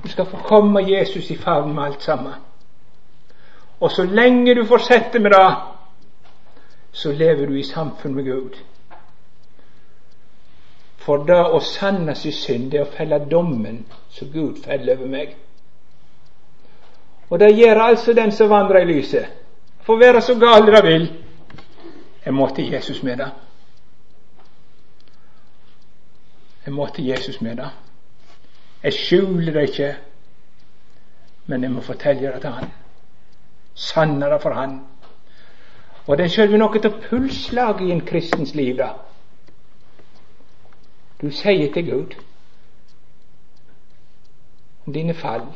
Du 0.06 0.10
skal 0.12 0.26
få 0.26 0.38
komme 0.38 0.84
Jesus 0.92 1.32
i 1.32 1.36
favn 1.38 1.74
med 1.74 1.84
alt 1.84 2.04
sammen. 2.04 2.34
Og 3.80 3.92
så 3.92 4.04
lenge 4.04 4.56
du 4.56 4.66
fortsetter 4.66 5.20
med 5.20 5.32
det, 5.32 5.56
så 6.92 7.12
lever 7.12 7.46
du 7.46 7.56
i 7.58 7.64
samfunn 7.64 8.16
med 8.16 8.26
Gud. 8.26 8.60
For 10.98 11.26
det 11.26 11.40
å 11.42 11.60
sanne 11.60 12.14
sin 12.16 12.34
synd, 12.34 12.68
det 12.72 12.84
å 12.84 12.92
felle 12.98 13.18
dommen 13.32 13.82
som 14.10 14.30
Gud 14.34 14.62
feller 14.64 14.94
over 14.98 15.10
meg. 15.10 15.34
Og 17.30 17.40
det 17.40 17.50
gjør 17.58 17.82
altså 17.88 18.14
den 18.14 18.32
som 18.32 18.50
vandrer 18.50 18.86
i 18.86 18.92
lyset. 18.94 19.26
Får 19.86 20.00
være 20.02 20.22
så 20.22 20.36
gal 20.40 20.70
det 20.70 20.84
vil. 20.86 21.08
Jeg 22.26 22.34
må 22.34 22.48
til 22.56 22.70
Jesus 22.74 23.02
med 23.04 23.18
det. 23.18 23.32
Jeg 26.66 26.74
må 26.74 26.88
til 26.94 27.06
Jesus 27.06 27.42
med 27.42 27.58
det. 27.58 27.70
Jeg 28.86 28.94
skjuler 28.94 29.54
det 29.54 29.62
ikke, 29.70 29.96
men 31.46 31.64
jeg 31.64 31.72
må 31.74 31.82
fortelle 31.82 32.34
det 32.34 32.42
til 32.42 32.50
Han. 32.54 32.70
Sanne 33.74 34.30
det 34.30 34.42
for 34.42 34.54
Han. 34.54 34.76
Og 36.08 36.18
det 36.18 36.28
er 36.28 36.34
sjølve 36.36 36.60
noe 36.62 36.82
av 36.86 37.00
pulslaget 37.08 37.82
i 37.82 37.90
en 37.96 38.04
kristens 38.06 38.54
liv, 38.54 38.76
da. 38.78 38.92
Du 41.18 41.32
sier 41.34 41.74
til 41.74 41.90
Gud 41.90 42.14
dine 44.94 45.18
fall, 45.18 45.48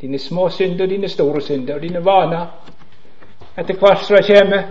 dine 0.00 0.18
små 0.22 0.46
synder, 0.48 0.86
dine 0.86 1.08
store 1.08 1.42
synder 1.42 1.74
og 1.74 1.82
dine 1.82 2.04
vaner. 2.06 2.46
Etter 3.58 3.74
hvert 3.82 4.06
som 4.06 4.16
det 4.16 4.30
kommer, 4.30 4.70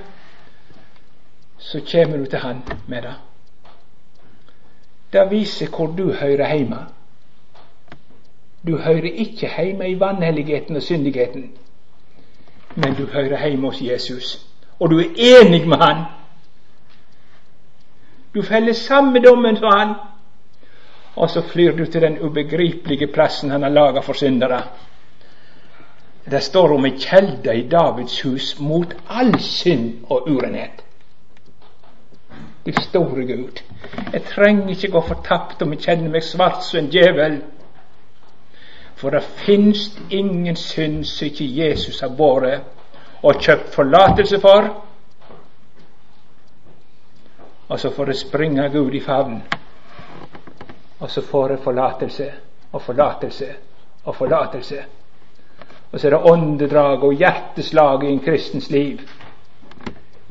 så 1.57 1.83
kommer 1.91 2.17
du 2.17 2.25
til 2.25 2.39
Han 2.39 2.63
med 2.87 3.01
det. 3.01 3.15
Det 5.13 5.29
viser 5.31 5.67
hvor 5.67 5.91
du 5.91 6.13
hører 6.13 6.55
hjemme. 6.55 6.85
Du 8.67 8.77
hører 8.77 9.11
ikke 9.11 9.49
hjemme 9.57 9.89
i 9.89 9.99
vanhelligheten 9.99 10.75
og 10.75 10.81
syndigheten, 10.81 11.51
men 12.75 12.95
du 12.95 13.05
hører 13.05 13.47
hjemme 13.47 13.67
hos 13.67 13.81
Jesus. 13.81 14.47
Og 14.79 14.89
du 14.91 14.99
er 14.99 15.09
enig 15.17 15.67
med 15.67 15.77
han. 15.77 16.03
Du 18.35 18.41
feller 18.41 18.73
samme 18.73 19.19
dommen 19.19 19.57
som 19.57 19.71
han. 19.77 19.93
Og 21.15 21.29
så 21.29 21.41
flyr 21.41 21.77
du 21.77 21.85
til 21.85 22.01
den 22.01 22.19
ubegripelige 22.19 23.07
plassen 23.07 23.51
han 23.51 23.63
har 23.63 23.69
laga 23.69 23.99
for 23.99 24.13
syndere. 24.13 24.61
Det 26.31 26.43
står 26.43 26.73
om 26.73 26.85
ei 26.85 26.95
kjelde 26.97 27.55
i 27.55 27.67
Davids 27.69 28.21
hus 28.21 28.59
mot 28.59 28.95
all 29.09 29.39
synd 29.39 30.05
og 30.09 30.29
urenhet. 30.29 30.83
Du 32.65 32.71
store 32.81 33.25
Gud, 33.27 33.61
jeg 34.13 34.23
trenger 34.23 34.69
ikke 34.69 34.91
gå 34.91 35.01
fortapt 35.01 35.61
om 35.61 35.73
jeg 35.73 35.83
kjenner 35.83 36.09
meg 36.09 36.23
svart 36.23 36.63
som 36.63 36.79
en 36.79 36.91
djevel. 36.91 37.41
For 39.03 39.11
det 39.11 39.21
finnes 39.21 39.97
ingen 40.09 40.55
synd 40.55 41.01
som 41.05 41.25
ikke 41.27 41.43
Jesus 41.43 41.97
har 42.01 42.13
båret 42.15 42.61
og 43.19 43.41
kjøpt 43.41 43.73
forlatelse 43.75 44.39
for. 44.39 44.69
Og 47.67 47.79
så 47.79 47.91
får 47.91 48.13
jeg 48.13 48.21
springe 48.21 48.69
Gud 48.71 48.95
i 48.95 49.01
favn. 49.03 49.41
Og 50.99 51.11
så 51.11 51.21
får 51.21 51.49
jeg 51.49 51.59
forlatelse 51.65 52.29
og 52.71 52.81
forlatelse 52.81 53.51
og 54.05 54.15
forlatelse. 54.15 54.79
Og 55.91 55.99
så 55.99 56.07
er 56.07 56.15
det 56.15 56.31
åndedrag 56.31 57.03
og 57.03 57.13
hjerteslag 57.13 58.07
i 58.07 58.13
en 58.13 58.23
kristens 58.23 58.69
liv. 58.71 59.03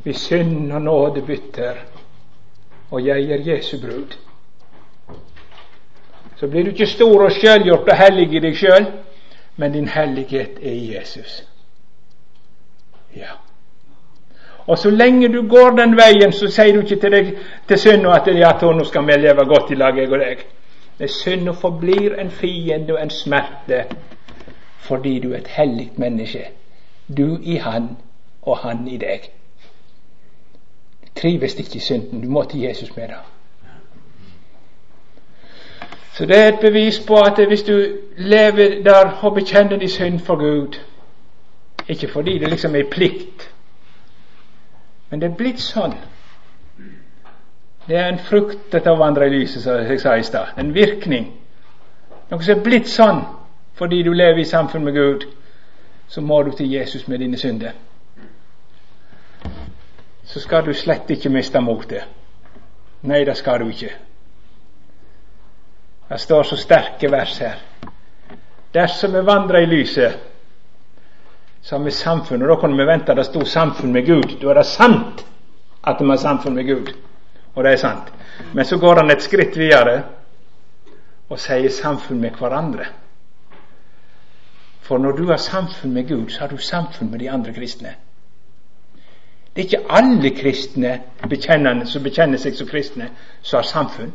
Vi 0.04 0.12
synd 0.12 0.72
og 0.72 0.82
nåde 0.82 1.22
bytter, 1.22 1.74
og 2.90 3.06
jeg 3.06 3.30
er 3.30 3.52
Jesu 3.52 3.76
brud 3.80 4.16
så 6.42 6.48
blir 6.48 6.64
du 6.64 6.70
ikke 6.70 6.87
stor 6.87 7.22
og 7.22 7.33
sjølgjort 7.33 7.88
og 7.88 7.96
hellig 7.96 8.24
i 8.35 8.40
deg 8.42 8.57
sjøl, 8.59 8.87
men 9.62 9.72
din 9.72 9.85
hellighet 9.88 10.57
er 10.59 10.72
i 10.72 10.94
Jesus. 10.96 11.37
Ja. 13.14 13.37
Og 14.66 14.78
så 14.78 14.90
lenge 14.90 15.28
du 15.31 15.44
går 15.48 15.76
den 15.78 15.94
veien, 15.94 16.33
så 16.33 16.48
sier 16.50 16.74
du 16.74 16.81
ikke 16.83 16.98
til 17.05 17.14
deg 17.14 17.28
til 17.68 17.78
synda 17.78 18.16
at 18.16 18.26
ja, 18.35 18.50
nå 18.59 18.87
skal 18.88 19.07
vi 19.07 19.20
leve 19.22 19.44
godt 19.52 19.70
i 19.70 19.78
lag, 19.78 20.00
jeg 20.02 20.11
og 20.11 20.18
deg. 20.18 20.42
Det 20.98 21.11
Synda 21.11 21.55
forblir 21.55 22.18
en 22.18 22.31
fiende 22.31 22.96
og 22.96 23.02
en 23.02 23.11
smerte 23.11 23.85
fordi 24.83 25.20
du 25.22 25.33
er 25.33 25.38
et 25.44 25.52
hellig 25.61 25.92
menneske. 25.96 26.48
Du 27.16 27.38
i 27.42 27.57
Han 27.57 27.88
og 28.42 28.59
Han 28.66 28.88
i 28.88 28.96
deg. 28.96 29.31
Trives 31.14 31.55
ikke 31.55 31.76
i 31.76 31.87
synden. 31.87 32.22
Du 32.22 32.28
må 32.31 32.42
til 32.44 32.61
Jesus 32.61 32.96
med 32.96 33.09
det. 33.14 33.22
Så 36.12 36.27
det 36.27 36.38
er 36.38 36.48
et 36.48 36.61
bevis 36.61 37.01
på 37.07 37.16
at 37.16 37.46
hvis 37.46 37.62
du 37.62 37.87
lever 38.16 38.83
der 38.83 39.18
og 39.22 39.35
bekjenner 39.35 39.79
din 39.79 39.88
synd 39.88 40.20
for 40.20 40.37
Gud 40.37 40.79
Ikke 41.88 42.09
fordi 42.09 42.38
det 42.38 42.48
liksom 42.48 42.77
er 42.77 42.90
plikt, 42.90 43.53
men 45.11 45.20
det 45.20 45.31
er 45.31 45.35
blitt 45.37 45.61
sånn. 45.61 45.96
Det 47.88 47.96
er 47.96 48.07
en 48.09 48.20
frukt 48.22 48.75
av 48.75 48.87
å 48.92 49.01
vandre 49.01 49.27
i 49.27 49.33
lyset, 49.35 49.64
som 49.64 49.83
jeg 49.83 50.01
sa 50.01 50.14
i 50.14 50.22
stad. 50.22 50.55
En 50.57 50.70
virkning. 50.75 51.27
Noe 52.31 52.42
som 52.42 52.55
er 52.55 52.62
blitt 52.62 52.88
sånn 52.88 53.25
fordi 53.75 54.03
du 54.07 54.12
lever 54.12 54.38
i 54.40 54.46
samfunn 54.46 54.85
med 54.85 54.94
Gud. 54.94 55.27
Så 56.09 56.20
må 56.20 56.42
du 56.42 56.53
til 56.57 56.70
Jesus 56.70 57.09
med 57.09 57.18
dine 57.18 57.37
synder. 57.37 57.75
Så 60.25 60.40
skal 60.40 60.64
du 60.66 60.72
slett 60.72 61.11
ikke 61.11 61.33
miste 61.35 61.61
motet. 61.61 62.07
Nei, 63.03 63.25
det 63.25 63.37
skal 63.37 63.61
du 63.61 63.68
ikke. 63.68 63.90
Det 66.12 66.18
står 66.18 66.42
så 66.42 66.57
sterke 66.57 67.09
vers 67.09 67.38
her. 67.38 67.55
Dersom 68.75 69.12
vi 69.12 69.20
vandrer 69.20 69.62
i 69.62 69.66
lyset, 69.66 70.12
har 71.70 71.79
vi 71.79 71.90
samfunn. 71.90 72.42
Og 72.42 72.48
da 72.48 72.57
kunne 72.61 72.77
vi 72.77 72.85
vente 72.85 73.14
det 73.14 73.25
sto 73.25 73.44
samfunn 73.44 73.92
med 73.92 74.07
Gud. 74.07 74.35
Da 74.40 74.51
er 74.51 74.59
det 74.61 74.66
sant 74.66 75.22
at 75.88 76.01
vi 76.01 76.09
har 76.11 76.16
samfunn 76.20 76.55
med 76.55 76.66
Gud. 76.66 76.90
Og 77.55 77.64
det 77.64 77.72
er 77.72 77.77
sant. 77.77 78.12
Men 78.53 78.64
så 78.64 78.77
går 78.77 79.01
han 79.01 79.11
et 79.11 79.25
skritt 79.25 79.57
videre 79.57 80.03
og 81.31 81.40
sier 81.40 81.70
samfunn 81.72 82.20
med 82.20 82.37
hverandre. 82.37 82.87
For 84.83 84.98
når 84.98 85.16
du 85.16 85.27
har 85.31 85.40
samfunn 85.40 85.94
med 85.94 86.09
Gud, 86.09 86.29
så 86.29 86.40
har 86.40 86.48
du 86.48 86.59
samfunn 86.59 87.11
med 87.11 87.20
de 87.20 87.31
andre 87.31 87.55
kristne. 87.57 87.94
Det 89.57 89.62
er 89.62 89.64
ikke 89.64 89.88
alle 89.88 90.35
kristne 90.37 91.01
som 91.87 92.05
bekjenner 92.05 92.37
seg 92.37 92.55
som 92.57 92.68
kristne, 92.68 93.09
som 93.42 93.62
har 93.62 93.70
samfunn. 93.70 94.12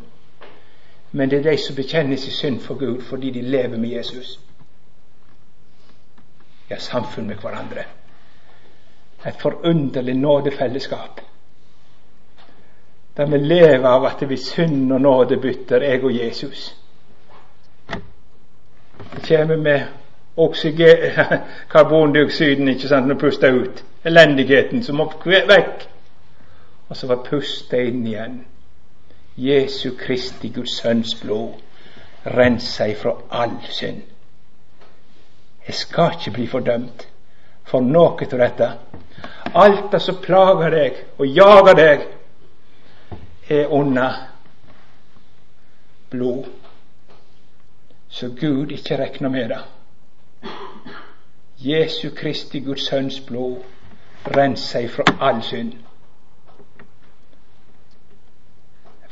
Men 1.10 1.30
det 1.30 1.38
er 1.38 1.50
de 1.50 1.56
som 1.58 1.76
bekjenner 1.76 2.16
sin 2.16 2.32
synd 2.32 2.60
for 2.60 2.74
Gud 2.74 3.02
fordi 3.02 3.30
de 3.30 3.42
lever 3.42 3.76
med 3.76 3.88
Jesus. 3.88 4.40
Har 6.68 6.78
samfunn 6.78 7.26
med 7.26 7.36
hverandre. 7.36 7.84
Et 9.26 9.40
forunderlig 9.40 10.14
nådefellesskap. 10.14 11.20
Der 13.16 13.26
vi 13.26 13.38
lever 13.38 13.88
av 13.88 14.04
at 14.06 14.28
vi 14.28 14.36
synd 14.36 14.92
og 14.92 15.00
nåde 15.00 15.40
bytter, 15.40 15.82
jeg 15.82 16.04
og 16.04 16.14
Jesus. 16.14 16.76
Det 19.14 19.28
kommer 19.28 19.56
med 19.56 19.82
karbondioksiden 21.72 22.68
ikke 22.68 22.88
sant, 22.88 23.06
når 23.06 23.14
vi 23.14 23.20
puster 23.20 23.52
ut. 23.52 23.84
Elendigheten 24.04 24.82
som 24.82 24.96
må 24.96 25.10
vekk. 25.24 25.88
Og 26.88 26.96
så 26.96 27.06
var 27.06 27.24
puste 27.24 27.80
inn 27.84 28.06
igjen. 28.06 28.38
Jesu 29.38 29.90
Kristi 29.96 30.48
Guds 30.48 30.80
Sønns 30.80 31.14
blod 31.22 31.54
renser 32.26 32.84
ifra 32.86 33.12
all 33.30 33.54
synd. 33.70 34.02
Jeg 35.66 35.74
skal 35.74 36.16
ikke 36.18 36.30
bli 36.30 36.46
fordømt 36.46 37.06
for 37.68 37.84
noe 37.84 38.16
av 38.26 38.38
dette. 38.40 38.68
Alt 39.54 39.92
det 39.92 40.00
som 40.02 40.18
plager 40.24 40.74
deg 40.74 41.02
og 41.18 41.26
jager 41.26 41.78
deg, 41.78 42.06
er 43.48 43.70
under 43.72 44.16
blod. 46.10 46.48
Så 48.08 48.28
Gud 48.40 48.72
ikke 48.74 48.98
regner 48.98 49.28
med 49.28 49.48
det. 49.54 49.62
Jesu 51.58 52.10
Kristi 52.16 52.60
Guds 52.60 52.88
Sønns 52.88 53.20
blod 53.20 53.62
renser 54.36 54.88
ifra 54.88 55.04
all 55.20 55.42
synd. 55.42 55.72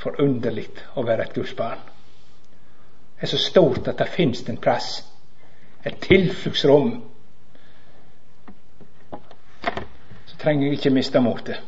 Forunderlig 0.06 0.68
å 0.94 1.04
være 1.06 1.26
et 1.26 1.34
Guds 1.34 1.54
barn. 1.58 1.82
Det 3.16 3.26
er 3.26 3.32
så 3.32 3.40
stort 3.40 3.88
at 3.88 3.98
det 3.98 4.12
finnes 4.12 4.42
en 4.48 4.60
plass, 4.60 5.00
et 5.86 5.96
tilfluktsrom. 6.04 6.90
Så 10.26 10.36
trenger 10.42 10.66
jeg 10.66 10.78
ikke 10.78 10.94
miste 10.94 11.22
motet. 11.24 11.62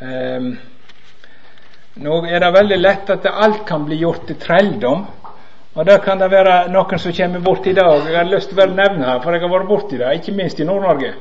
Um, 0.00 0.52
nå 2.00 2.18
er 2.24 2.40
det 2.40 2.52
veldig 2.56 2.78
lett 2.80 3.10
at 3.12 3.28
alt 3.30 3.64
kan 3.68 3.84
bli 3.86 4.00
gjort 4.00 4.26
til 4.26 4.38
trelldom. 4.40 5.06
Og 5.78 5.86
da 5.86 6.00
kan 6.02 6.18
det 6.18 6.30
være 6.32 6.64
noen 6.72 6.98
som 6.98 7.14
kommer 7.14 7.42
bort 7.44 7.66
i 7.70 7.76
dag. 7.76 8.08
Jeg 8.08 8.18
har 8.18 8.30
lyst 8.30 8.50
til 8.50 8.58
å 8.58 8.66
nevne 8.66 9.06
her, 9.06 9.20
for 9.22 9.36
jeg 9.36 9.44
har 9.44 9.52
vært 9.52 9.68
borti 9.68 10.00
det, 10.00 10.14
ikke 10.18 10.34
minst 10.34 10.58
i 10.58 10.66
Nord-Norge. 10.66 11.12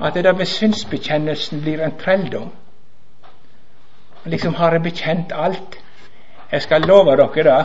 At 0.00 0.14
det 0.16 0.24
der 0.24 0.36
med 0.36 0.48
synsbekjennelsen 0.48 1.60
blir 1.60 1.82
en 1.84 1.98
trelldom 2.00 2.54
liksom 4.26 4.54
har 4.54 4.72
jeg 4.72 4.82
bekjent 4.82 5.32
alt. 5.34 5.78
Jeg 6.52 6.62
skal 6.62 6.80
love 6.80 7.16
dere 7.16 7.44
da 7.44 7.64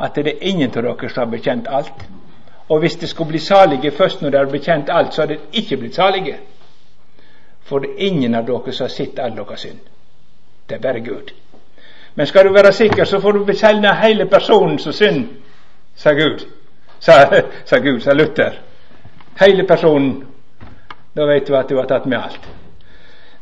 at 0.00 0.14
det 0.14 0.26
er 0.26 0.38
ingen 0.40 0.70
av 0.76 0.82
dere 0.82 1.10
som 1.10 1.24
har 1.24 1.30
bekjent 1.30 1.68
alt. 1.68 2.06
Og 2.68 2.78
hvis 2.80 2.96
det 2.96 3.08
skulle 3.08 3.28
bli 3.28 3.38
salige 3.38 3.90
først 3.90 4.22
når 4.22 4.30
dere 4.30 4.44
har 4.44 4.52
bekjent 4.52 4.90
alt, 4.90 5.14
så 5.14 5.22
hadde 5.22 5.34
det 5.34 5.62
ikke 5.62 5.76
blitt 5.76 5.94
salige. 5.94 6.38
For 7.62 7.78
det 7.78 7.90
er 7.90 8.06
ingen 8.06 8.34
av 8.34 8.46
dere 8.46 8.72
som 8.72 8.84
har 8.84 8.94
sett 8.94 9.18
all 9.18 9.36
deres 9.36 9.60
synd. 9.60 9.78
Det 10.68 10.76
er 10.76 10.80
bare 10.80 11.00
Gud. 11.00 11.32
Men 12.14 12.26
skal 12.26 12.44
du 12.46 12.52
være 12.52 12.72
sikker, 12.72 13.04
så 13.04 13.20
får 13.20 13.32
du 13.32 13.44
bekjenne 13.44 13.94
hele 13.94 14.26
personen 14.26 14.78
som 14.78 14.92
synd, 14.92 15.26
sa 15.96 16.12
Gud. 16.12 16.46
Sa, 17.00 17.12
sa 17.64 17.78
Gud, 17.78 18.00
sa 18.00 18.12
Luther. 18.12 18.60
Hele 19.40 19.66
personen. 19.66 20.24
Da 21.16 21.24
vet 21.26 21.48
du 21.48 21.56
at 21.56 21.68
du 21.68 21.76
har 21.76 21.86
tatt 21.86 22.06
med 22.06 22.18
alt. 22.18 22.48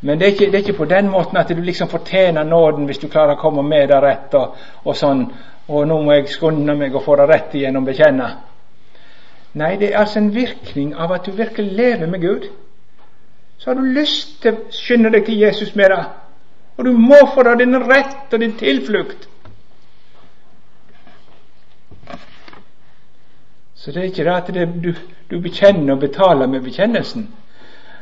Men 0.01 0.19
det 0.19 0.27
er, 0.27 0.33
ikke, 0.33 0.47
det 0.47 0.55
er, 0.55 0.59
ikke, 0.59 0.79
på 0.79 0.85
den 0.85 1.09
måten 1.13 1.37
at 1.37 1.49
du 1.49 1.61
liksom 1.63 1.89
fortjener 1.89 2.45
nåden 2.45 2.87
hvis 2.89 2.99
du 2.99 3.09
klarer 3.09 3.37
å 3.37 3.41
komme 3.41 3.63
med 3.63 3.89
det 3.89 3.99
rett 4.01 4.35
og, 4.35 4.55
og 4.85 4.97
sånn. 4.97 5.27
Og 5.69 5.85
nå 5.87 5.99
må 6.03 6.15
jeg 6.17 6.31
skunde 6.33 6.75
meg 6.75 6.95
og 6.97 7.05
få 7.05 7.19
det 7.21 7.27
rett 7.29 7.55
igjen 7.55 7.77
og 7.77 7.85
bekjenne. 7.91 8.31
Nei, 9.61 9.75
det 9.77 9.91
er 9.91 10.01
altså 10.01 10.23
en 10.23 10.33
virkning 10.35 10.95
av 10.95 11.13
at 11.13 11.27
du 11.27 11.35
virkelig 11.37 11.77
lever 11.77 12.09
med 12.09 12.21
Gud. 12.21 12.49
Så 13.59 13.71
har 13.71 13.77
du 13.77 13.93
lyst 13.93 14.41
til 14.43 14.57
å 14.57 14.73
skynde 14.73 15.11
deg 15.13 15.27
til 15.27 15.43
Jesus 15.43 15.75
med 15.77 15.93
det. 15.93 16.05
Og 16.79 16.87
du 16.87 16.95
må 16.97 17.19
få 17.35 17.45
deg 17.45 17.61
din 17.61 17.77
rett 17.85 18.33
og 18.33 18.41
din 18.41 18.57
tilflukt. 18.57 19.29
Så 23.75 23.93
det 23.93 24.01
er 24.01 24.09
ikke 24.09 24.25
det 24.25 24.33
at 24.37 24.49
det, 24.55 24.67
du, 24.85 24.95
du 25.31 25.41
bekjenner 25.41 25.95
og 25.95 26.01
betaler 26.01 26.49
med 26.49 26.65
bekjennelsen. 26.65 27.29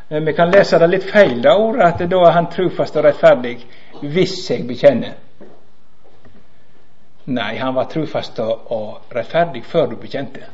Eh, 0.08 0.20
vi 0.20 0.32
kan 0.32 0.50
lese 0.50 0.78
det 0.78 0.86
litt 0.86 1.10
feil, 1.10 1.42
da 1.42 1.56
ordet, 1.56 1.82
at 1.84 2.10
da 2.10 2.20
er 2.26 2.36
han 2.36 2.50
trufast 2.50 2.96
og 2.96 3.04
rettferdig 3.04 3.58
hvis 4.00 4.50
jeg 4.50 4.66
bekjenner. 4.68 5.16
Nei, 7.28 7.56
han 7.60 7.74
var 7.74 7.90
trufast 7.92 8.38
og 8.40 9.12
rettferdig 9.14 9.64
før 9.64 9.86
du 9.86 9.96
bekjente. 10.00 10.46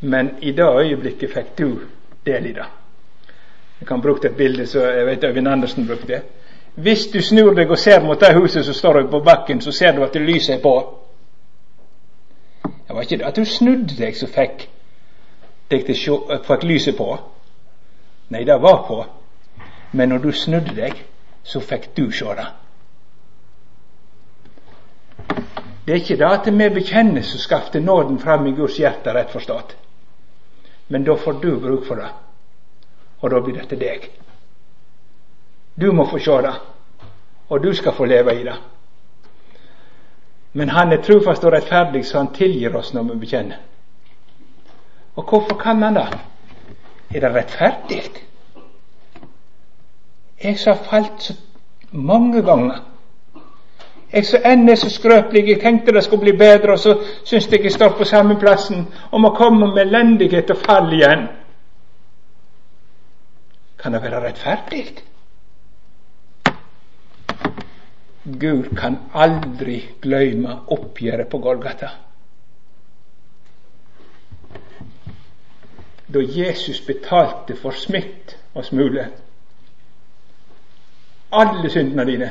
Men 0.00 0.34
i 0.40 0.52
det 0.52 0.66
øyeblikket 0.66 1.32
fikk 1.32 1.58
du 1.58 1.68
del 2.26 2.46
i 2.46 2.52
det. 2.52 2.68
Jeg 3.80 3.88
kan 3.88 4.02
bruke 4.02 4.28
et 4.28 4.36
bilde 4.36 4.66
som 4.66 4.82
jeg 4.82 5.06
vet 5.06 5.24
Øyvind 5.24 5.48
Andersen 5.48 5.86
brukte. 5.86 6.20
Hvis 6.74 7.06
du 7.06 7.20
snur 7.22 7.54
deg 7.54 7.70
og 7.70 7.78
ser 7.78 8.00
mot 8.04 8.20
det 8.20 8.34
huset 8.34 8.64
som 8.64 8.74
står 8.74 9.06
på 9.10 9.20
bakken, 9.20 9.60
så 9.60 9.72
ser 9.72 9.92
du 9.92 10.02
at 10.04 10.14
det 10.14 10.22
lyser 10.22 10.60
på. 10.62 10.98
Det 12.62 12.94
var 12.94 13.00
ikke 13.00 13.16
det 13.16 13.26
at 13.26 13.36
du 13.36 13.44
snudde 13.44 13.96
deg 13.98 14.16
som 14.16 14.28
fikk 14.28 14.68
fikk 15.72 16.64
lyset 16.64 16.96
på. 16.96 17.18
Nei, 18.32 18.44
det 18.44 18.58
var 18.58 18.82
på. 18.86 19.04
Men 19.90 20.08
når 20.08 20.18
du 20.18 20.32
snudde 20.32 20.72
deg, 20.76 20.96
så 21.44 21.60
fikk 21.60 21.90
du 21.96 22.06
se 22.16 22.32
det. 22.38 22.46
Det 25.84 25.92
er 25.92 26.00
ikke 26.00 26.16
det 26.16 26.30
at 26.30 26.48
vi 26.48 26.68
bekjenner 26.72 27.26
som 27.26 27.42
skapte 27.42 27.80
nåden 27.80 28.16
fram 28.22 28.46
i 28.46 28.54
Guds 28.56 28.78
hjerte, 28.80 29.12
rett 29.12 29.34
forstått. 29.34 29.76
Men 30.88 31.04
da 31.04 31.16
får 31.16 31.42
du 31.42 31.50
bruk 31.60 31.84
for 31.86 32.00
det, 32.00 32.08
og 33.20 33.30
da 33.30 33.40
blir 33.40 33.58
det 33.58 33.68
til 33.68 33.82
deg. 33.82 34.08
Du 35.74 35.90
må 35.92 36.08
få 36.08 36.22
se 36.22 36.40
det, 36.46 36.54
og 37.48 37.62
du 37.62 37.74
skal 37.74 37.92
få 37.92 38.08
leve 38.08 38.38
i 38.40 38.44
det. 38.48 38.56
Men 40.52 40.72
han 40.72 40.92
er 40.92 41.04
trufast 41.04 41.44
og 41.44 41.52
rettferdig, 41.52 42.06
så 42.06 42.22
han 42.22 42.32
tilgir 42.32 42.76
oss 42.76 42.94
når 42.96 43.12
vi 43.12 43.22
bekjenner. 43.26 43.60
Og 45.16 45.28
hvorfor 45.28 45.60
kan 45.60 45.82
han 45.82 46.00
det? 46.00 46.08
Er 47.14 47.20
det 47.20 47.34
rettferdig? 47.34 48.02
Jeg 50.42 50.58
som 50.58 50.76
har 50.76 50.84
falt 50.84 51.22
så 51.22 51.34
mange 51.92 52.42
ganger. 52.42 52.80
Jeg 54.12 54.26
som 54.26 54.40
ennå 54.44 54.72
er 54.72 54.76
så 54.76 54.90
skrøpelig. 54.90 55.48
Jeg 55.48 55.60
tenkte 55.60 55.92
det 55.92 56.04
skulle 56.04 56.22
bli 56.22 56.36
bedre, 56.38 56.72
og 56.72 56.78
så 56.78 56.96
syns 57.24 57.52
jeg 57.52 57.64
jeg 57.64 57.72
står 57.72 57.94
på 57.98 58.04
samme 58.04 58.38
plassen 58.40 58.86
og 59.10 59.20
må 59.20 59.34
komme 59.36 59.66
med 59.74 59.86
elendighet 59.86 60.50
og 60.50 60.56
fall 60.56 60.92
igjen. 60.92 61.28
Kan 63.82 63.92
det 63.92 64.02
være 64.02 64.26
rettferdig? 64.26 64.86
Gud 68.40 68.76
kan 68.78 68.98
aldri 69.14 69.80
glemme 70.02 70.58
oppgjøret 70.68 71.26
på 71.28 71.38
Golgata. 71.38 71.88
Da 76.14 76.20
Jesus 76.20 76.80
betalte 76.80 77.56
for 77.56 77.70
smitt 77.70 78.36
og 78.54 78.64
smule 78.64 79.10
alle 81.32 81.70
syndene 81.70 82.04
dine. 82.06 82.30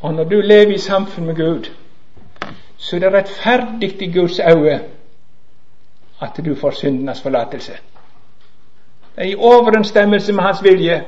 Og 0.00 0.14
når 0.14 0.24
du 0.24 0.40
lever 0.40 0.74
i 0.74 0.78
samfunn 0.78 1.26
med 1.26 1.36
Gud, 1.36 1.70
så 2.76 2.96
er 2.96 3.00
det 3.00 3.12
rettferdig 3.12 4.02
i 4.02 4.12
Guds 4.12 4.38
øyne 4.38 4.80
at 6.22 6.40
du 6.44 6.54
får 6.54 6.70
syndenes 6.70 7.22
forlatelse. 7.22 7.72
Det 9.16 9.24
er 9.24 9.30
i 9.30 9.34
overensstemmelse 9.34 10.32
med 10.32 10.42
Hans 10.42 10.62
vilje. 10.62 11.04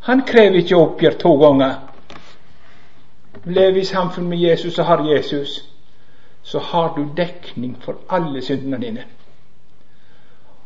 Han 0.00 0.22
krever 0.26 0.56
ikke 0.56 0.76
oppgjør 0.76 1.10
to 1.10 1.34
ganger. 1.46 1.74
Lever 3.44 3.76
i 3.76 3.84
samfunn 3.84 4.28
med 4.28 4.38
Jesus 4.38 4.78
og 4.78 4.86
har 4.86 5.14
Jesus, 5.14 5.64
så 6.48 6.58
har 6.58 6.94
du 6.96 7.08
dekning 7.16 7.76
for 7.80 7.96
alle 8.08 8.42
syndene 8.42 8.80
dine. 8.80 9.04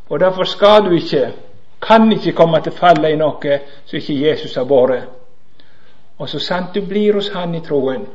Og 0.08 0.20
derfor 0.20 0.44
skal 0.44 0.84
du 0.84 0.94
ikke, 0.94 1.32
kan 1.82 2.12
ikke 2.12 2.32
komme 2.32 2.60
til 2.62 2.72
falle 2.72 3.10
i 3.10 3.16
noe 3.18 3.58
som 3.84 3.98
ikke 3.98 4.20
Jesus 4.20 4.54
har 4.54 4.68
vært. 4.70 5.08
Og 6.18 6.28
så 6.28 6.38
sant 6.38 6.74
du 6.74 6.86
blir 6.86 7.18
hos 7.18 7.32
Han 7.34 7.54
i 7.54 7.64
troen, 7.66 8.06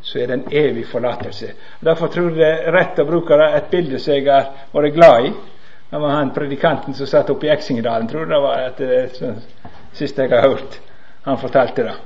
så 0.00 0.18
er 0.18 0.26
det 0.26 0.34
en 0.34 0.48
evig 0.50 0.86
forlatelse. 0.86 1.52
Derfor 1.84 2.06
tror 2.06 2.30
jeg 2.30 2.38
det 2.40 2.50
er 2.50 2.72
rett 2.74 2.98
å 2.98 3.06
bruke 3.06 3.38
et 3.46 3.70
bilde 3.70 4.02
som 4.02 4.14
jeg 4.14 4.26
har 4.26 4.50
vært 4.72 4.94
glad 4.94 5.30
i. 5.30 5.32
Det 5.90 6.00
var 6.00 6.16
han 6.16 6.34
predikanten 6.34 6.94
som 6.94 7.06
satt 7.06 7.30
oppe 7.30 7.46
i 7.46 7.54
Eksingedalen, 7.54 8.08
tror 8.08 8.26
jeg 8.26 8.34
det 8.34 8.42
var 8.42 8.66
et, 8.66 8.84
siste 9.14 9.34
sist 9.94 10.18
jeg 10.18 10.30
har 10.30 10.48
hørt. 10.48 10.80
Han 11.22 11.38
fortalte 11.38 11.86
det. 11.86 11.98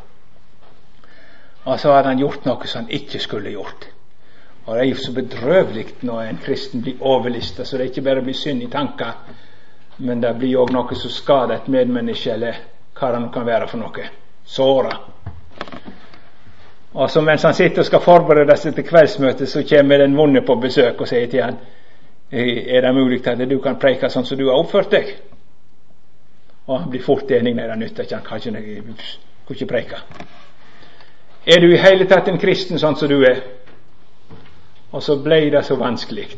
Og 1.64 1.80
så 1.80 1.93
hadde 1.93 2.12
han 2.12 2.20
gjort 2.20 2.45
noe 2.45 2.66
som 2.66 2.84
han 2.84 2.99
ikke 3.01 3.18
skulle 3.22 3.57
gjort. 3.57 3.95
Og 4.67 4.75
Det 4.75 4.83
er 4.83 4.89
jo 4.89 4.95
så 4.95 5.12
bedrøvelig 5.14 5.87
når 6.03 6.21
en 6.21 6.39
kristen 6.43 6.83
blir 6.83 6.95
overlista, 7.01 7.64
så 7.64 7.79
det 7.79 7.85
ikke 7.85 8.03
bare 8.03 8.23
blir 8.23 8.35
synd 8.35 8.62
i 8.62 8.71
tanker, 8.71 9.12
men 9.99 10.23
det 10.23 10.35
blir 10.39 10.59
òg 10.59 10.73
noe 10.75 10.95
som 10.95 11.11
skader 11.11 11.55
et 11.55 11.69
medmenneske, 11.69 12.33
eller 12.33 12.59
hva 12.99 13.12
det 13.12 13.21
nå 13.21 13.29
kan 13.33 13.47
være 13.47 13.69
for 13.69 13.79
noe. 13.79 14.09
Såra. 14.45 14.99
Og 16.95 17.11
så 17.11 17.21
mens 17.21 17.43
han 17.43 17.55
sitter 17.55 17.79
og 17.79 17.87
skal 17.87 18.01
forberede 18.01 18.57
seg 18.57 18.75
til 18.75 18.85
kveldsmøtet, 18.85 19.49
så 19.49 19.62
kommer 19.69 19.99
den 19.99 20.17
vonde 20.17 20.43
på 20.43 20.55
besøk 20.61 21.01
og 21.01 21.09
sier 21.09 21.31
til 21.31 21.45
han 21.45 21.59
er 22.33 22.81
det 22.81 22.95
mulig 22.95 23.27
at 23.29 23.39
du 23.51 23.59
kan 23.62 23.79
preike 23.79 24.11
sånn 24.11 24.25
som 24.27 24.39
du 24.39 24.49
har 24.49 24.59
oppført 24.59 24.91
deg? 24.91 25.12
Og 26.67 26.81
han 26.81 26.91
blir 26.91 27.03
fort 27.03 27.31
enig. 27.31 27.55
når 27.55 27.69
det 27.69 27.79
nytter 27.79 28.03
ikke. 28.03 28.17
Han 28.17 28.25
kan 28.25 28.57
ikke, 28.57 28.83
kan 29.47 29.55
ikke 29.55 29.67
preike. 29.67 29.97
Er 31.47 31.61
du 31.61 31.73
i 31.73 31.79
hele 31.79 32.07
tatt 32.07 32.29
en 32.29 32.39
kristen 32.39 32.79
sånn 32.79 32.97
som 32.97 33.09
du 33.09 33.23
er? 33.23 33.43
Og 34.97 35.03
så 35.03 35.18
ble 35.20 35.51
det 35.53 35.61
så 35.64 35.76
vanskelig. 35.76 36.28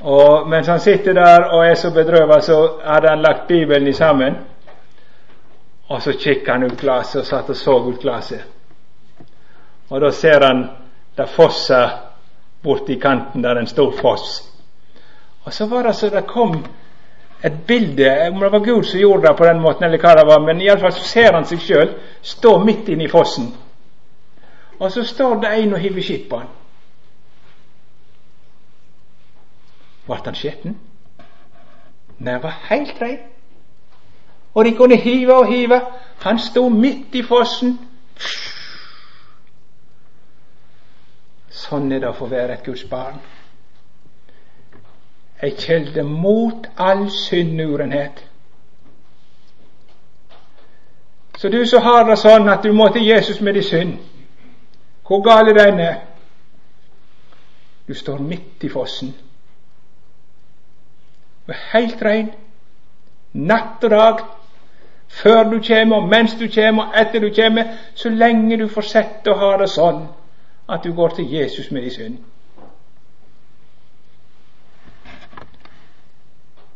Og 0.00 0.48
mens 0.48 0.66
han 0.66 0.80
sitter 0.80 1.14
der 1.14 1.44
og 1.54 1.66
er 1.66 1.74
så 1.74 1.92
bedrøvet, 1.94 2.44
så 2.44 2.56
hadde 2.84 3.08
han 3.08 3.22
lagt 3.22 3.46
Bibelen 3.46 3.86
i 3.86 3.92
sammen. 3.92 4.34
Og 5.88 6.02
så 6.02 6.12
kikket 6.12 6.52
han 6.52 6.64
ut 6.66 6.80
glasset 6.80 7.20
og 7.20 7.26
satt 7.26 7.50
og 7.50 7.56
så 7.56 7.76
ut 7.86 8.00
glasset. 8.02 8.42
Og 9.90 10.00
da 10.00 10.10
ser 10.10 10.46
han 10.46 10.64
det 11.16 11.28
fosser 11.28 11.90
borti 12.62 12.98
kanten 12.98 13.42
der 13.42 13.58
en 13.58 13.66
stor 13.66 13.92
foss. 13.92 14.42
Og 15.44 15.52
så 15.52 15.66
var 15.66 15.86
det 15.86 15.96
så 15.96 16.10
det 16.10 16.26
kom 16.26 16.64
et 17.44 17.66
bilde, 17.66 18.30
om 18.32 18.40
det 18.40 18.52
var 18.52 18.64
Gud 18.64 18.82
som 18.84 19.00
gjorde 19.00 19.28
det 19.28 19.36
på 19.36 19.44
den 19.44 19.60
måten, 19.60 19.84
eller 19.84 19.98
hva 19.98 20.14
det 20.18 20.26
var, 20.26 20.40
men 20.40 20.60
iallfall 20.60 20.92
så 20.92 21.04
ser 21.04 21.32
han 21.32 21.46
seg 21.48 21.62
sjøl 21.62 21.92
stå 22.22 22.58
midt 22.64 22.88
inne 22.88 23.06
i 23.06 23.12
fossen. 23.12 23.52
Og 24.78 24.92
så 24.92 25.04
står 25.04 25.40
det 25.40 25.54
en 25.58 25.74
og 25.74 25.80
hiver 25.80 26.02
skipet 26.02 26.28
på 26.30 26.42
han. 26.42 26.50
Ble 30.06 30.20
han 30.24 30.34
skitten? 30.34 30.78
Nei, 32.18 32.32
han 32.32 32.42
var 32.42 32.56
heilt 32.68 33.02
rein. 33.02 33.20
Og 34.54 34.64
de 34.64 34.74
kunne 34.76 34.96
hive 34.96 35.34
og 35.34 35.46
hive. 35.48 35.80
Han 36.24 36.38
sto 36.38 36.68
midt 36.68 37.14
i 37.14 37.22
fossen. 37.22 37.76
Sånn 41.50 41.92
er 41.92 42.02
det 42.02 42.10
å 42.10 42.16
få 42.16 42.26
være 42.30 42.58
et 42.58 42.66
Guds 42.66 42.84
barn 42.90 43.20
ei 45.42 45.54
kjelde 45.56 46.02
mot 46.02 46.66
all 46.76 47.10
syndurenhet. 47.10 48.24
Så 51.38 51.48
du 51.48 51.66
som 51.66 51.82
har 51.82 52.04
det 52.04 52.18
sånn 52.20 52.48
at 52.52 52.62
du 52.62 52.72
må 52.76 52.90
til 52.92 53.06
Jesus 53.06 53.40
med 53.40 53.56
din 53.56 53.64
synd, 53.64 53.94
hvor 55.06 55.22
gal 55.24 55.48
er 55.48 55.56
den? 55.56 55.80
Du 57.88 57.94
står 57.94 58.18
midt 58.18 58.64
i 58.64 58.68
fossen. 58.68 59.14
Helt 61.72 62.02
rein, 62.02 62.30
natt 63.32 63.84
og 63.84 63.90
dag, 63.90 64.24
før 65.10 65.44
du 65.50 65.58
kommer, 65.66 66.06
mens 66.06 66.34
du 66.38 66.46
kommer, 66.48 66.92
etter 66.94 67.20
du 67.20 67.30
kommer, 67.34 67.76
så 67.94 68.08
lenge 68.08 68.56
du 68.56 68.68
får 68.68 68.82
sett 68.82 69.30
og 69.30 69.38
ha 69.40 69.56
det 69.62 69.70
sånn 69.72 70.04
at 70.70 70.84
du 70.86 70.92
går 70.94 71.16
til 71.16 71.32
Jesus 71.32 71.70
med 71.70 71.82
din 71.82 71.94
synd. 71.94 72.18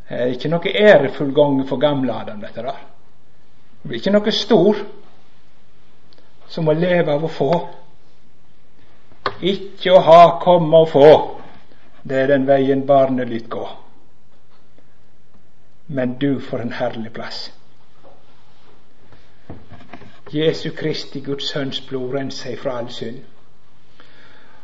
Det 0.08 0.20
er 0.20 0.34
ikke 0.34 0.50
noe 0.52 0.72
ærefull 0.78 1.30
gang 1.34 1.62
for 1.68 1.80
gamle 1.80 2.12
Adam, 2.12 2.42
dette 2.42 2.62
der. 2.62 2.82
Det 3.82 3.88
blir 3.88 3.98
ikke 3.98 4.12
noe 4.14 4.34
stor 4.34 4.82
som 6.48 6.68
å 6.68 6.74
leve 6.76 7.14
av 7.14 7.24
å 7.24 7.30
få. 7.30 7.50
Ikke 9.40 9.94
å 9.94 10.02
ha, 10.04 10.20
komme 10.42 10.84
og 10.84 10.92
få. 10.92 11.08
Det 12.04 12.20
er 12.20 12.34
den 12.34 12.46
veien 12.46 12.84
barnet 12.86 13.30
lyt 13.30 13.48
gå. 13.50 13.64
Men 15.86 16.18
du 16.18 16.40
får 16.40 16.58
en 16.60 16.72
herlig 16.72 17.12
plass. 17.12 17.52
Jesu 20.30 20.70
Kristi, 20.70 21.20
Guds 21.20 21.50
Sønns 21.52 21.80
blod, 21.88 22.14
renser 22.14 22.56
fra 22.56 22.78
all 22.78 22.88
synd. 22.90 23.20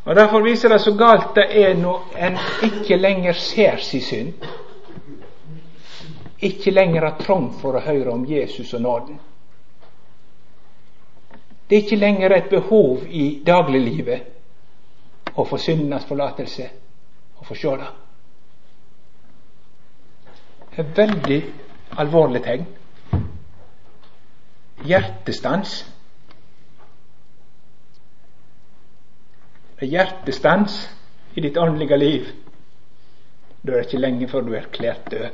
Og 0.04 0.16
Derfor 0.16 0.40
viser 0.42 0.68
det 0.68 0.80
så 0.80 0.94
galt 0.96 1.34
det 1.36 1.46
er 1.62 1.74
når 1.74 2.16
en 2.18 2.38
ikke 2.64 2.96
lenger 2.96 3.32
ser 3.32 3.76
sin 3.76 4.02
synd 4.02 4.34
ikke 6.40 6.70
lenger 6.70 7.04
har 7.04 7.18
trang 7.20 7.50
for 7.60 7.76
å 7.76 7.80
høre 7.84 8.10
om 8.12 8.24
Jesus 8.28 8.74
og 8.74 8.80
nåden. 8.82 9.18
Det 11.68 11.76
er 11.76 11.82
ikke 11.84 11.96
lenger 12.00 12.30
et 12.34 12.48
behov 12.50 13.04
i 13.06 13.42
dagliglivet 13.46 14.20
å 15.36 15.44
få 15.46 15.58
syndenes 15.60 16.08
forlatelse 16.08 16.68
og 17.38 17.46
få 17.46 17.54
se 17.54 17.76
det. 17.82 17.90
Et 20.78 20.96
veldig 20.96 21.40
alvorlig 21.98 22.42
tegn. 22.44 22.66
Hjertestans. 24.86 25.72
Det 29.76 29.88
er 29.88 29.92
hjertestans 29.96 30.76
i 31.34 31.42
ditt 31.42 31.58
åndelige 31.58 31.98
liv. 31.98 32.28
Da 33.62 33.72
er 33.72 33.80
det 33.80 33.86
ikke 33.88 34.02
lenge 34.04 34.28
før 34.28 34.46
du 34.46 34.52
er 34.54 34.62
erklært 34.62 35.10
død. 35.10 35.30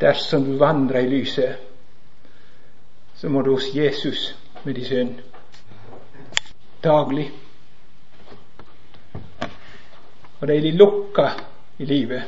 Dersom 0.00 0.44
du 0.44 0.56
vandrer 0.58 1.04
i 1.04 1.12
lyset, 1.12 1.56
så 3.14 3.28
må 3.28 3.42
du 3.42 3.52
hos 3.54 3.70
Jesus 3.74 4.32
med 4.64 4.74
din 4.74 4.84
synd 4.84 5.14
daglig. 6.82 7.30
Og 10.40 10.48
det 10.48 10.56
er 10.56 10.72
lukka 10.74 11.28
i 11.82 11.86
livet. 11.86 12.22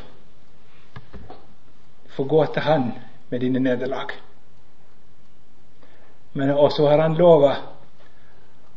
Få 2.16 2.24
gå 2.24 2.44
til 2.46 2.62
Han 2.62 2.92
med 3.30 3.40
dine 3.40 3.59
nederlag. 3.59 4.11
Men 6.32 6.50
også 6.50 6.88
har 6.88 7.02
Han 7.02 7.14
lova 7.14 7.55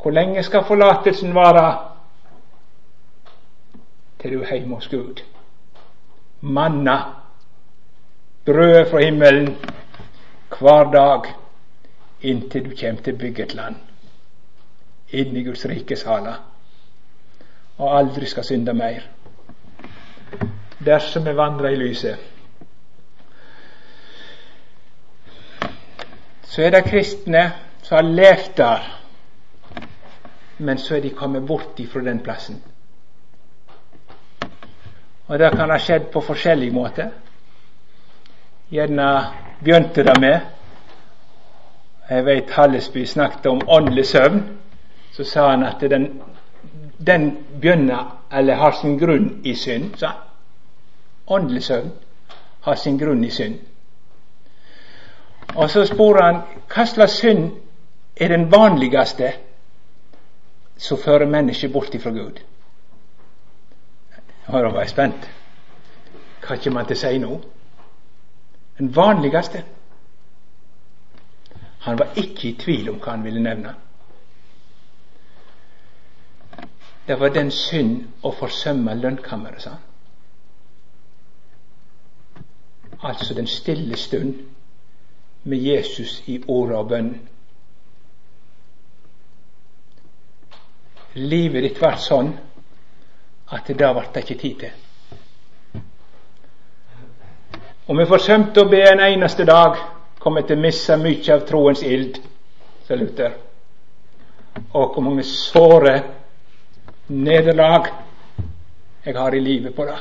hvor 0.08 0.12
lenge 0.12 0.44
skal 0.44 0.64
forlatelsen 0.64 1.34
vare? 1.36 1.80
Til 4.22 4.32
du 4.34 4.44
er 4.44 4.54
hjemme 4.56 4.76
hos 4.76 4.88
Gud. 4.88 5.24
Manna 6.42 6.96
brød 8.46 8.86
fra 8.90 9.02
himmelen 9.04 9.58
hver 10.60 10.92
dag 10.92 11.34
inntil 12.22 12.70
du 12.70 12.76
kommer 12.80 13.02
til 13.02 13.18
bygget 13.18 13.54
land, 13.54 13.76
inn 15.10 15.36
i 15.36 15.44
Guds 15.44 15.66
rike 15.66 15.96
saler, 15.96 16.40
og 17.78 17.98
aldri 17.98 18.26
skal 18.26 18.44
synde 18.48 18.74
mer. 18.74 19.04
Dersom 20.88 21.26
vi 21.26 21.34
vandrer 21.36 21.74
i 21.76 21.76
lyset, 21.76 22.20
så 26.48 26.62
er 26.64 26.70
det 26.72 26.86
kristne 26.88 27.42
som 27.84 27.96
har 27.98 28.08
levd 28.08 28.54
der, 28.58 28.86
men 30.58 30.78
så 30.78 30.96
er 30.96 31.02
de 31.04 31.10
kommet 31.10 31.48
bort 31.48 31.80
ifra 31.80 32.00
den 32.02 32.20
plassen. 32.24 32.62
Og 35.28 35.40
det 35.40 35.52
kan 35.52 35.70
ha 35.70 35.78
skjedd 35.78 36.08
på 36.14 36.22
forskjellige 36.22 36.72
måter. 36.72 37.10
Gjerne 38.72 39.08
begynte 39.64 40.04
det 40.04 40.20
med 40.20 40.40
Jeg 42.10 42.26
vet 42.26 42.52
Hallesby 42.52 43.04
snakket 43.06 43.46
om 43.46 43.62
åndelig 43.68 44.06
søvn. 44.06 44.44
Så 45.12 45.24
sa 45.24 45.50
han 45.50 45.64
at 45.64 45.82
den, 45.82 46.22
den 47.08 47.38
begynner, 47.62 48.24
eller 48.32 48.56
har 48.56 48.72
sin 48.72 49.00
grunn 49.00 49.42
i 49.44 49.56
synd. 49.56 49.96
sa 49.98 50.08
han. 50.08 50.27
Åndelig 51.28 51.64
søvn 51.64 51.92
har 52.62 52.76
sin 52.76 52.98
grunn 52.98 53.24
i 53.24 53.30
synd. 53.30 53.60
Og 55.56 55.70
så 55.70 55.86
spør 55.86 56.22
han 56.22 56.42
hva 56.68 56.86
slags 56.86 57.20
synd 57.22 57.50
er 58.16 58.28
den 58.28 58.52
vanligste 58.52 59.32
som 60.78 60.98
fører 60.98 61.26
mennesket 61.26 61.74
bort 61.74 61.96
ifra 61.96 62.12
Gud. 62.12 62.40
Da 64.48 64.62
var 64.62 64.80
jeg 64.80 64.90
spent. 64.90 65.30
Hva 66.42 66.56
kommer 66.56 66.80
man 66.80 66.86
til 66.88 66.96
å 66.96 67.00
si 67.02 67.18
nå? 67.20 67.40
Den 68.78 68.94
vanligste. 68.96 69.64
Han 71.88 72.00
var 72.00 72.16
ikke 72.16 72.50
i 72.50 72.56
tvil 72.60 72.90
om 72.90 73.02
hva 73.02 73.16
han 73.16 73.26
ville 73.26 73.44
nevne. 73.44 73.74
Det 77.08 77.20
var 77.20 77.32
den 77.32 77.52
synd 77.52 78.24
å 78.24 78.32
forsømme 78.36 78.96
lønnkammeret, 79.00 79.62
sa 79.64 79.76
han. 79.76 79.87
Altså 83.04 83.34
den 83.34 83.48
stille 83.48 83.98
stund 83.98 84.36
med 85.44 85.58
Jesus 85.58 86.24
i 86.26 86.44
åra 86.48 86.78
og 86.78 86.90
bønnen. 86.90 87.22
Livet 91.14 91.64
ditt 91.64 91.80
ble 91.80 91.94
sånn 91.98 92.34
at 93.56 93.70
det 93.70 93.78
ble 93.78 94.04
det 94.14 94.24
ikke 94.26 94.42
tid 94.42 94.60
til. 94.64 95.84
Om 97.88 97.98
vi 97.98 98.06
forsømte 98.10 98.66
å 98.66 98.70
be 98.70 98.82
en 98.84 99.00
eneste 99.00 99.46
dag, 99.48 99.78
kom 100.20 100.38
jeg 100.38 100.50
til 100.50 100.60
å 100.60 100.66
miste 100.66 100.98
mye 101.00 101.34
av 101.34 101.46
troens 101.48 101.84
ild, 101.88 102.20
sa 102.84 102.98
Luther. 103.00 103.38
Og 104.74 104.94
hvor 104.94 105.06
mange 105.06 105.24
såre 105.24 105.96
nederlag 107.08 107.88
jeg 109.06 109.16
har 109.16 109.36
i 109.36 109.40
livet 109.40 109.76
på 109.76 109.86
det. 109.88 109.98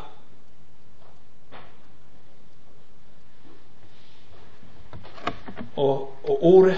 Og, 5.76 6.14
og 6.24 6.44
ordet 6.44 6.76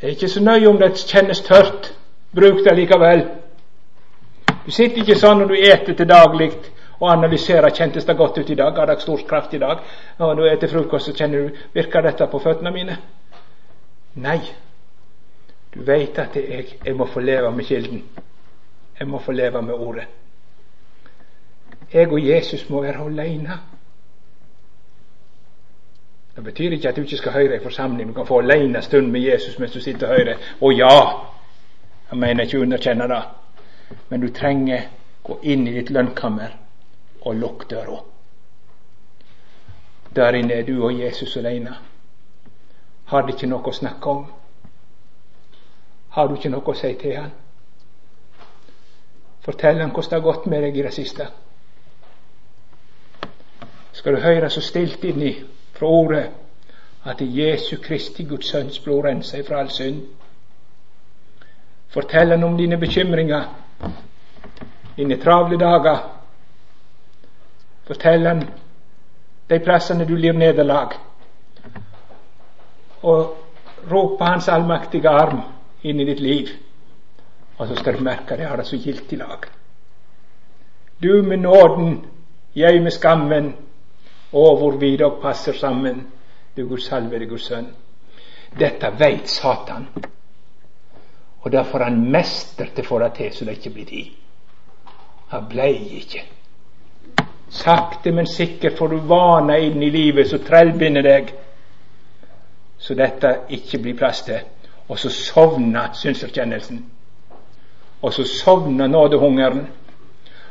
Det 0.00 0.06
er 0.06 0.10
ikke 0.16 0.28
så 0.28 0.40
nøye 0.40 0.68
om 0.68 0.78
det 0.78 0.94
kjennes 0.96 1.40
tørt. 1.44 1.94
Bruk 2.34 2.62
det 2.64 2.76
likevel. 2.76 3.26
Du 4.66 4.70
sitter 4.70 5.02
ikke 5.02 5.18
sånn 5.18 5.42
når 5.42 5.50
du 5.50 5.56
eter 5.58 5.96
til 5.98 6.08
daglig 6.08 6.52
og 7.00 7.10
analyserer 7.12 7.72
kjentes 7.74 8.04
det 8.04 8.16
godt 8.16 8.38
ut 8.38 8.50
i 8.50 8.54
dag, 8.54 8.76
har 8.76 8.86
det 8.86 9.00
stor 9.02 9.20
kraft 9.28 9.54
i 9.54 9.58
dag. 9.58 9.78
Når 10.18 10.34
du 10.34 10.44
eter 10.48 10.68
frokost, 10.68 11.06
så 11.06 11.16
kjenner 11.16 11.48
du 11.48 11.60
virker 11.74 12.04
dette 12.04 12.26
på 12.28 12.38
føttene 12.38 12.72
mine. 12.72 12.96
Nei, 14.20 14.40
du 15.74 15.80
veit 15.86 16.18
at 16.18 16.36
jeg, 16.36 16.66
jeg 16.84 16.96
må 16.96 17.06
få 17.06 17.20
leve 17.20 17.50
med 17.56 17.64
Kilden. 17.64 18.02
Jeg 19.00 19.08
må 19.08 19.18
få 19.18 19.32
leve 19.32 19.62
med 19.62 19.74
Ordet. 19.74 20.04
Jeg 21.92 22.12
og 22.12 22.26
Jesus 22.26 22.68
må 22.70 22.82
være 22.82 23.04
alene. 23.06 23.58
Det 26.40 26.44
betyr 26.44 26.72
ikke 26.72 26.88
at 26.88 26.96
du 26.96 27.02
ikke 27.02 27.16
skal 27.16 27.32
høre 27.32 27.56
i 27.56 27.62
forsamling. 27.62 28.08
Du 28.08 28.14
kan 28.14 28.26
få 28.26 28.38
alene 28.38 28.78
en 28.78 28.82
stund 28.82 29.06
med 29.06 29.20
Jesus 29.20 29.58
mens 29.58 29.72
du 29.72 29.80
sitter 29.80 30.08
og 30.08 30.14
hører. 30.16 30.38
Å 30.60 30.70
ja! 30.72 30.94
Jeg 32.10 32.18
mener 32.18 32.46
ikke 32.48 32.56
å 32.56 32.62
underkjenne 32.64 33.08
det. 33.10 33.18
Men 34.08 34.24
du 34.24 34.30
trenger 34.32 34.86
gå 35.22 35.36
inn 35.42 35.66
i 35.68 35.74
ditt 35.74 35.92
lønnkammer 35.92 36.54
og 37.20 37.36
lukk 37.42 37.66
døra. 37.70 37.98
Der 40.16 40.40
inne 40.40 40.62
er 40.62 40.64
du 40.64 40.80
og 40.80 40.96
Jesus 40.96 41.36
alene. 41.36 41.76
Har 43.12 43.28
du 43.28 43.34
ikke 43.34 43.52
noe 43.52 43.68
å 43.68 43.76
snakke 43.82 44.16
om? 44.16 44.24
Har 46.16 46.28
du 46.28 46.40
ikke 46.40 46.54
noe 46.56 46.72
å 46.72 46.78
si 46.80 46.94
til 47.04 47.16
han? 47.20 47.30
Fortell 49.44 49.84
han 49.84 49.92
hvordan 49.92 50.08
det 50.08 50.22
har 50.22 50.28
gått 50.32 50.48
med 50.48 50.68
deg 50.70 50.76
i 50.80 50.88
det 50.88 50.96
siste. 50.96 51.30
Skal 53.92 54.16
du 54.16 54.24
høre 54.24 54.48
så 54.48 54.64
stilt 54.64 55.04
inni 55.04 55.36
fra 55.80 55.86
ordet 55.86 56.30
at 57.04 57.16
Jesu 57.20 57.76
Kristi 57.82 58.24
Guds 58.24 58.50
Sønns 58.50 58.78
blod 58.78 59.04
renser 59.04 59.44
fra 59.46 59.60
all 59.60 59.70
synd. 59.70 60.02
Fortell 61.88 62.30
han 62.30 62.44
om 62.44 62.56
dine 62.56 62.76
bekymringer, 62.78 63.44
dine 64.96 65.16
travle 65.16 65.58
dager. 65.58 66.02
Fortell 67.86 68.26
han 68.26 68.44
de 69.50 69.58
plassene 69.58 70.04
du 70.04 70.14
lir 70.16 70.36
nederlag. 70.36 70.92
Og 73.02 73.36
rop 73.90 74.18
på 74.18 74.24
Hans 74.24 74.48
allmaktige 74.48 75.08
arm 75.08 75.40
inn 75.82 76.00
i 76.00 76.04
ditt 76.04 76.20
liv. 76.20 76.52
Og 77.56 77.68
så 77.68 77.80
skal 77.80 77.96
du 77.96 78.04
merke 78.04 78.36
det 78.36 78.46
har 78.46 78.56
det 78.56 78.66
så 78.68 78.76
gildt 78.76 79.12
i 79.12 79.16
lag. 79.16 79.48
Du 81.02 81.22
med 81.22 81.36
nåden, 81.36 82.04
jeg 82.54 82.82
med 82.82 82.90
skammen, 82.92 83.54
og 84.32 84.58
hvor 84.58 84.78
vi 84.78 84.96
da 84.96 85.08
passer 85.22 85.52
sammen, 85.52 86.06
du 86.56 86.66
Guds 86.68 86.86
salvede 86.86 87.26
Guds 87.26 87.46
sønn. 87.50 87.66
Dette 88.58 88.90
veit 88.98 89.28
Satan, 89.28 89.86
og 91.40 91.52
derfor 91.52 91.78
er 91.78 91.84
han 91.84 92.10
mester 92.10 92.68
til 92.74 92.84
å 92.84 92.88
få 92.88 92.98
det 93.00 93.12
til 93.16 93.32
så 93.32 93.44
det 93.44 93.56
ikke 93.58 93.74
blir 93.74 93.88
tid. 93.88 94.08
Han 95.30 95.46
blei 95.48 95.74
ikke. 96.00 96.24
Sakte, 97.50 98.12
men 98.12 98.26
sikkert 98.26 98.78
får 98.78 98.88
du 98.88 98.96
vana 99.10 99.58
inn 99.58 99.82
i 99.82 99.90
livet 99.90 100.28
som 100.30 100.42
trellbinder 100.42 101.06
deg, 101.06 101.32
så 102.78 102.94
dette 102.94 103.32
ikke 103.56 103.78
blir 103.82 103.96
plass 103.98 104.22
til. 104.26 104.40
Og 104.90 104.98
så 104.98 105.10
sovner 105.10 105.92
synserkjennelsen. 105.94 106.80
Og 108.02 108.12
så 108.14 108.24
sovner 108.24 108.88
nådehungeren. 108.88 109.66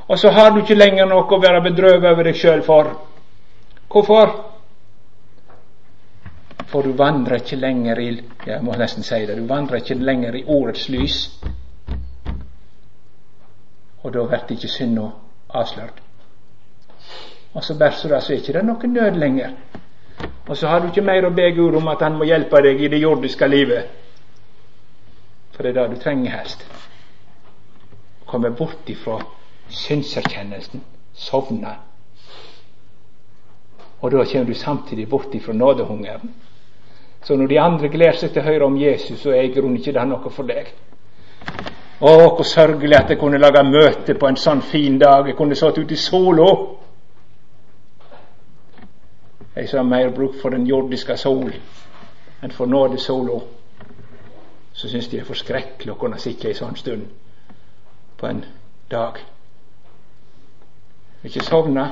Og 0.08 0.20
så 0.20 0.30
har 0.30 0.52
du 0.52 0.62
ikke 0.62 0.78
lenger 0.78 1.10
noe 1.10 1.26
å 1.28 1.42
være 1.42 1.64
bedrøvet 1.66 2.12
over 2.12 2.30
deg 2.30 2.38
sjøl 2.38 2.62
for. 2.64 2.94
Hvorfor? 3.92 4.46
For 6.70 6.82
du 6.82 6.92
vandrer 6.94 7.36
ikke 7.42 7.56
lenger 7.56 8.00
i 8.00 8.10
jeg 8.46 8.64
må 8.64 8.76
nesten 8.78 9.04
si 9.04 9.26
det, 9.26 9.38
du 9.38 9.48
vandrer 9.48 9.82
ikke 9.82 9.98
lenger 9.98 10.36
i 10.36 10.44
ordets 10.48 10.90
lys. 10.90 11.18
Og 14.04 14.14
da 14.14 14.26
blir 14.28 14.54
ikke 14.56 14.68
synda 14.68 15.10
avslørt. 15.50 16.02
Og 17.54 17.64
så 17.64 17.78
bærer 17.78 18.14
det 18.14 18.24
så 18.24 18.34
er 18.34 18.38
ikke 18.38 18.54
det 18.54 18.66
noe 18.66 18.88
nød 18.88 19.18
lenger. 19.18 19.50
Og 20.48 20.58
så 20.58 20.68
har 20.68 20.80
du 20.80 20.88
ikke 20.88 21.02
mer 21.02 21.26
å 21.26 21.34
be 21.34 21.52
Gud 21.56 21.76
om 21.76 21.88
at 21.88 22.02
Han 22.02 22.18
må 22.18 22.24
hjelpe 22.24 22.62
deg 22.62 22.82
i 22.82 22.88
det 22.88 23.02
jordiske 23.02 23.48
livet. 23.48 23.90
For 25.52 25.64
det 25.64 25.78
er 25.78 25.82
det 25.82 25.98
du 25.98 26.02
trenger 26.02 26.38
helst. 26.38 26.66
Komme 28.26 28.52
bort 28.52 28.90
ifra 28.90 29.20
synserkjennelsen, 29.70 30.84
sovne. 31.14 31.89
Og 34.02 34.12
da 34.12 34.24
kommer 34.26 34.46
du 34.46 34.54
samtidig 34.54 35.10
bort 35.10 35.34
ifra 35.36 35.54
nådehungeren. 35.54 36.34
Så 37.24 37.36
når 37.36 37.48
de 37.48 37.60
andre 37.60 37.90
gleder 37.90 38.16
seg 38.16 38.32
til 38.32 38.42
å 38.42 38.46
høre 38.46 38.66
om 38.66 38.78
Jesus, 38.80 39.20
så 39.20 39.34
er 39.36 39.42
i 39.42 39.52
grunnen 39.54 39.78
ikke 39.78 39.94
det 39.94 40.06
noe 40.08 40.32
for 40.32 40.48
deg. 40.48 40.72
Å, 42.00 42.12
hvor 42.32 42.48
sørgelig 42.48 42.96
at 42.96 43.10
jeg 43.12 43.20
kunne 43.20 43.42
lage 43.42 43.64
møte 43.68 44.16
på 44.16 44.28
en 44.28 44.40
sånn 44.40 44.62
fin 44.64 44.96
dag. 45.00 45.28
Jeg 45.28 45.36
kunne 45.36 45.58
satt 45.60 45.78
ute 45.82 45.94
i 45.94 46.00
sola. 46.00 46.48
Jeg 49.56 49.68
som 49.68 49.82
har 49.82 49.90
mer 49.90 50.14
bruk 50.16 50.38
for 50.40 50.56
den 50.56 50.68
jordiske 50.68 51.18
sol 51.20 51.52
enn 52.40 52.54
for 52.56 52.72
nådesola. 52.72 53.42
Så 54.74 54.88
syns 54.88 55.10
de 55.10 55.18
det 55.18 55.26
er 55.26 55.28
for 55.28 55.36
skrekkelig 55.36 55.92
å 55.92 56.00
kunne 56.00 56.22
sitte 56.24 56.48
ei 56.48 56.56
sånn 56.56 56.78
stund 56.80 57.10
på 58.20 58.28
en 58.30 58.46
dag. 58.92 59.20
Ikke 61.28 61.44
sovne. 61.44 61.84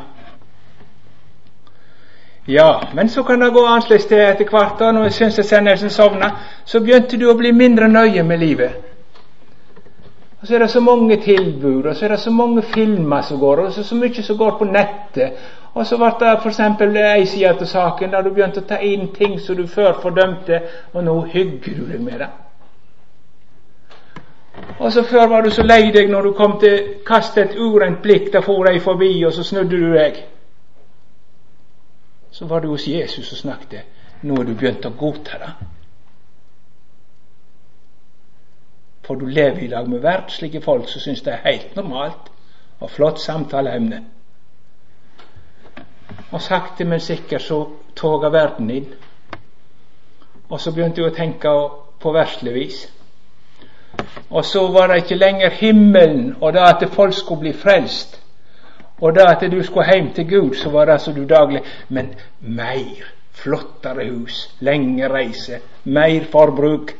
Ja, 2.50 2.82
men 2.94 3.10
så 3.10 3.24
kan 3.24 3.40
det 3.40 3.50
gå 3.50 3.66
annerledes 3.66 4.06
til 4.06 4.18
etter 4.18 4.46
hvert. 4.50 4.80
da, 4.80 4.92
Når 4.92 5.04
jeg 5.04 5.14
syns 5.14 5.40
Sennelsen 5.46 5.90
sovna, 5.90 6.30
så 6.66 6.80
begynte 6.80 7.18
du 7.20 7.30
å 7.30 7.36
bli 7.36 7.52
mindre 7.52 7.88
nøye 7.88 8.24
med 8.24 8.40
livet. 8.40 8.72
Og 10.42 10.48
Så 10.48 10.56
er 10.56 10.60
det 10.60 10.70
så 10.70 10.80
mange 10.80 11.18
tilbud, 11.18 11.86
og 11.86 11.96
så 11.96 12.06
er 12.06 12.10
det 12.10 12.20
så 12.20 12.32
mange 12.32 12.62
filmer 12.62 13.22
som 13.22 13.40
går, 13.40 13.60
og 13.60 13.74
så, 13.74 13.84
så 13.84 13.96
mye 13.96 14.24
som 14.24 14.38
går 14.38 14.52
på 14.60 14.66
nettet. 14.66 15.32
Og 15.74 15.86
så 15.86 15.98
ble 15.98 16.12
det 16.20 16.38
f.eks. 16.44 16.60
ei 16.60 17.26
side 17.26 17.50
av 17.50 17.66
saken 17.66 18.12
der 18.12 18.22
du 18.22 18.30
begynte 18.30 18.60
å 18.60 18.68
ta 18.68 18.80
inn 18.80 19.12
ting 19.14 19.40
som 19.40 19.56
du 19.56 19.68
før 19.68 20.00
fordømte, 20.02 20.62
og 20.94 21.04
nå 21.04 21.22
hygger 21.22 21.76
du 21.76 21.92
deg 21.92 22.02
med 22.02 22.20
det. 22.20 22.30
Og 24.80 24.92
så 24.92 25.04
Før 25.04 25.28
var 25.28 25.42
du 25.42 25.50
så 25.50 25.64
lei 25.64 25.92
deg 25.92 26.10
når 26.10 26.22
du 26.22 26.32
kom 26.32 26.60
til 26.60 26.74
å 26.74 27.04
kaste 27.06 27.42
et 27.42 27.60
urent 27.60 28.02
blikk, 28.02 28.32
da 28.34 28.40
for 28.40 28.64
de 28.64 28.80
forbi, 28.80 29.26
og 29.26 29.34
så 29.34 29.44
snudde 29.44 29.78
du 29.78 29.94
deg 29.94 30.24
så 32.38 32.46
var 32.46 32.60
du 32.60 32.68
hos 32.68 32.88
Jesus 32.88 33.32
og 33.32 33.38
snakket. 33.38 33.82
Nå 34.22 34.36
er 34.38 34.46
du 34.46 34.54
begynt 34.54 34.86
å 34.86 34.92
godta 34.94 35.40
det. 35.42 35.48
For 39.08 39.18
du 39.18 39.26
lever 39.26 39.64
i 39.66 39.70
lag 39.72 39.88
med 39.90 40.04
verdslige 40.04 40.62
folk 40.62 40.86
som 40.92 41.02
syns 41.02 41.24
det 41.26 41.34
er 41.34 41.42
helt 41.48 41.74
normalt 41.76 42.30
og 42.78 42.92
flott 42.94 43.18
samtaleemne. 43.24 44.04
Og 46.30 46.42
sakte, 46.42 46.86
men 46.86 47.02
sikkert 47.02 47.42
så 47.42 47.58
toga 47.98 48.30
verden 48.30 48.70
inn. 48.70 48.94
Og 50.50 50.62
så 50.62 50.76
begynte 50.76 51.02
jeg 51.02 51.10
å 51.10 51.18
tenke 51.18 51.56
på 52.04 52.14
verslig 52.14 52.54
vis. 52.54 52.84
Og 54.30 54.46
så 54.46 54.68
var 54.78 54.92
det 54.92 55.02
ikke 55.08 55.18
lenger 55.24 55.58
himmelen 55.58 56.36
og 56.38 56.54
det 56.54 56.70
at 56.70 56.86
folk 56.94 57.18
skulle 57.18 57.48
bli 57.48 57.58
frelst. 57.58 58.17
Og 59.02 59.14
det 59.16 59.26
at 59.28 59.52
du 59.52 59.64
skulle 59.64 59.94
hjem 59.94 60.14
til 60.14 60.30
Gud, 60.30 60.56
så 60.56 60.70
var 60.70 60.86
det 60.86 61.02
så 61.02 61.12
du 61.14 61.26
daglig. 61.26 61.62
Men 61.90 62.14
mer, 62.40 63.06
flottere 63.32 64.10
hus, 64.10 64.56
lenge 64.60 65.08
reise, 65.08 65.60
mer 65.84 66.26
forbruk. 66.32 66.94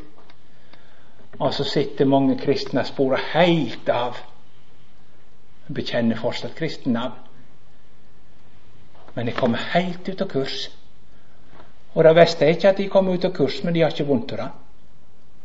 Og 1.40 1.54
så 1.54 1.64
sitter 1.64 2.06
mange 2.06 2.38
kristne 2.38 2.86
sporet 2.86 3.20
helt 3.34 3.90
av. 3.90 4.18
Bekjenner 5.74 6.18
fortsatt 6.18 6.56
kristennavn. 6.56 7.18
Men 9.16 9.26
de 9.26 9.34
kommer 9.34 9.58
helt 9.74 10.10
ut 10.10 10.22
av 10.22 10.30
kurs. 10.30 10.70
Og 11.96 12.04
det 12.04 12.16
verste 12.16 12.46
er 12.46 12.54
ikke 12.54 12.70
at 12.70 12.78
de 12.78 12.90
kommer 12.90 13.14
ut 13.14 13.26
av 13.26 13.34
kurs, 13.34 13.64
men 13.64 13.74
de 13.74 13.82
har 13.82 13.94
ikke 13.94 14.06
vondt 14.06 14.36
av 14.36 14.44
det. 14.44 14.50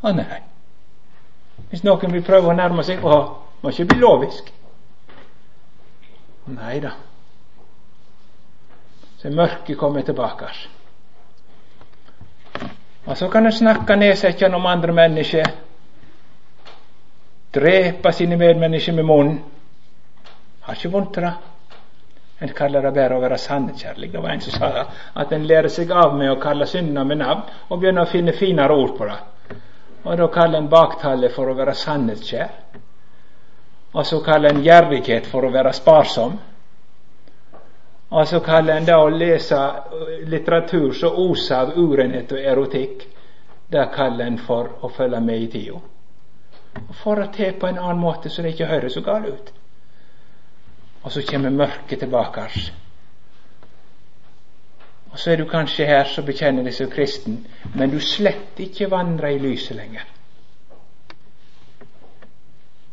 Å 0.03 0.12
nei. 0.12 0.42
Hvis 1.70 1.84
noen 1.86 2.12
vil 2.12 2.24
prøve 2.26 2.50
å 2.50 2.57
nærme 2.57 2.84
seg 2.84 3.05
Å, 3.05 3.18
må 3.62 3.70
ikke 3.72 3.88
bli 3.88 4.03
lovisk. 4.03 4.50
Nei 6.45 6.80
da. 6.80 6.93
Så 9.22 9.30
mørket 9.30 9.78
kommer 9.78 10.03
tilbake. 10.03 10.49
Og 13.05 13.16
så 13.16 13.28
kan 13.28 13.47
en 13.47 13.53
snakke 13.53 13.97
nedsettende 13.97 14.57
om 14.57 14.66
andre 14.66 14.93
mennesker. 14.93 15.47
Drepe 17.55 18.12
sine 18.12 18.36
medmennesker 18.36 18.93
med 18.93 19.05
munnen. 19.05 19.40
Har 20.62 20.74
ikke 20.74 20.90
vondt 20.90 21.18
av 21.18 21.22
det. 21.22 21.32
En 22.43 22.51
kaller 22.59 22.82
det 22.82 22.90
bare 22.95 23.14
å 23.14 23.22
være 23.22 23.38
sannekjærlig. 23.38 24.09
Det 24.12 24.22
var 24.22 24.32
en 24.34 24.40
som 24.43 24.55
sa 24.59 24.86
at 25.14 25.32
en 25.32 25.47
lærer 25.47 25.70
seg 25.70 25.90
av 25.95 26.16
med 26.18 26.30
å 26.32 26.40
kalle 26.43 26.66
syndene 26.66 27.05
med 27.07 27.20
navn, 27.20 27.43
og 27.68 27.78
begynner 27.78 28.03
å 28.03 28.11
finne 28.11 28.34
finere 28.34 28.74
ord 28.74 28.97
på 28.99 29.07
det. 29.07 29.18
Og 30.03 30.16
da 30.18 30.26
kaller 30.26 30.59
en 30.59 30.70
baktale 30.70 31.30
for 31.30 31.51
å 31.51 31.55
være 31.55 31.74
sannhetskjær. 31.78 32.57
Og 33.93 34.07
så 34.07 34.20
kaller 34.24 34.51
en 34.51 34.64
gjerrighet 34.64 35.26
for 35.28 35.45
å 35.45 35.53
være 35.53 35.72
sparsom. 35.76 36.38
Og 38.12 38.28
så 38.28 38.40
kaller 38.45 38.76
en 38.76 38.86
det 38.88 38.97
å 38.97 39.09
lese 39.09 39.59
litteratur 40.28 40.93
som 40.97 41.16
oser 41.16 41.57
av 41.57 41.76
urenhet 41.76 42.32
og 42.32 42.45
erotikk, 42.53 43.07
det 43.72 43.88
kaller 43.95 44.28
en 44.28 44.38
for 44.38 44.68
å 44.84 44.90
følge 44.93 45.20
med 45.20 45.40
i 45.40 45.49
tida. 45.53 45.80
Får 47.03 47.20
det 47.20 47.32
til 47.36 47.55
på 47.61 47.68
en 47.68 47.80
annen 47.80 48.01
måte 48.01 48.30
så 48.32 48.43
det 48.43 48.53
ikke 48.53 48.68
høres 48.68 48.97
så 48.97 49.01
galt 49.05 49.28
ut. 49.28 49.53
Og 51.03 51.12
så 51.12 51.22
kommer 51.28 51.51
mørket 51.51 52.05
tilbake. 52.05 52.45
Og 55.12 55.18
så 55.18 55.32
er 55.32 55.40
du 55.40 55.49
kanskje 55.49 55.88
her 55.88 56.05
som 56.09 56.24
bekjenner 56.24 56.64
deg 56.64 56.76
som 56.76 56.90
kristen, 56.93 57.43
men 57.74 57.90
du 57.93 57.99
slett 58.01 58.61
ikke 58.61 58.90
vandrer 58.93 59.34
i 59.34 59.40
lyset 59.40 59.76
lenger. 59.76 60.07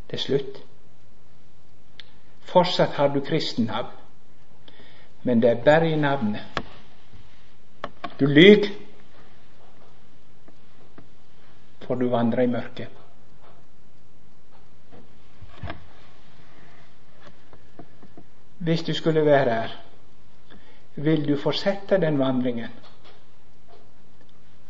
Det 0.10 0.18
er 0.18 0.24
slutt. 0.24 0.64
Fortsatt 2.50 2.95
har 2.97 3.10
du 3.14 3.20
kristennavn, 3.22 3.91
men 5.24 5.41
det 5.41 5.50
er 5.50 5.64
bare 5.64 5.89
i 5.89 5.95
navnet. 5.95 6.41
Du 8.20 8.26
lyver, 8.26 8.72
for 11.86 11.95
du 11.95 12.08
vandrer 12.10 12.43
i 12.43 12.47
mørket. 12.47 12.88
Hvis 18.60 18.84
du 18.84 18.93
skulle 18.93 19.26
være 19.26 19.54
her 19.54 19.78
vil 20.95 21.28
du 21.28 21.38
fortsette 21.38 22.02
den 22.02 22.20
vandringen. 22.20 22.70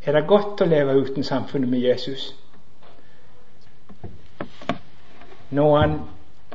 Er 0.05 0.13
det 0.13 0.27
godt 0.27 0.61
å 0.61 0.67
leve 0.69 0.95
uten 1.01 1.23
samfunnet 1.23 1.69
med 1.69 1.81
Jesus? 1.83 2.29
Noen 5.49 5.97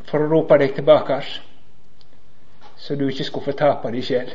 for 0.09 0.23
å 0.23 0.29
rope 0.31 0.59
deg 0.61 0.75
tilbake, 0.77 1.21
så 2.77 2.97
du 2.97 3.07
ikke 3.09 3.25
skulle 3.25 3.53
fortape 3.53 3.93
deg 3.95 4.05
sjel. 4.05 4.35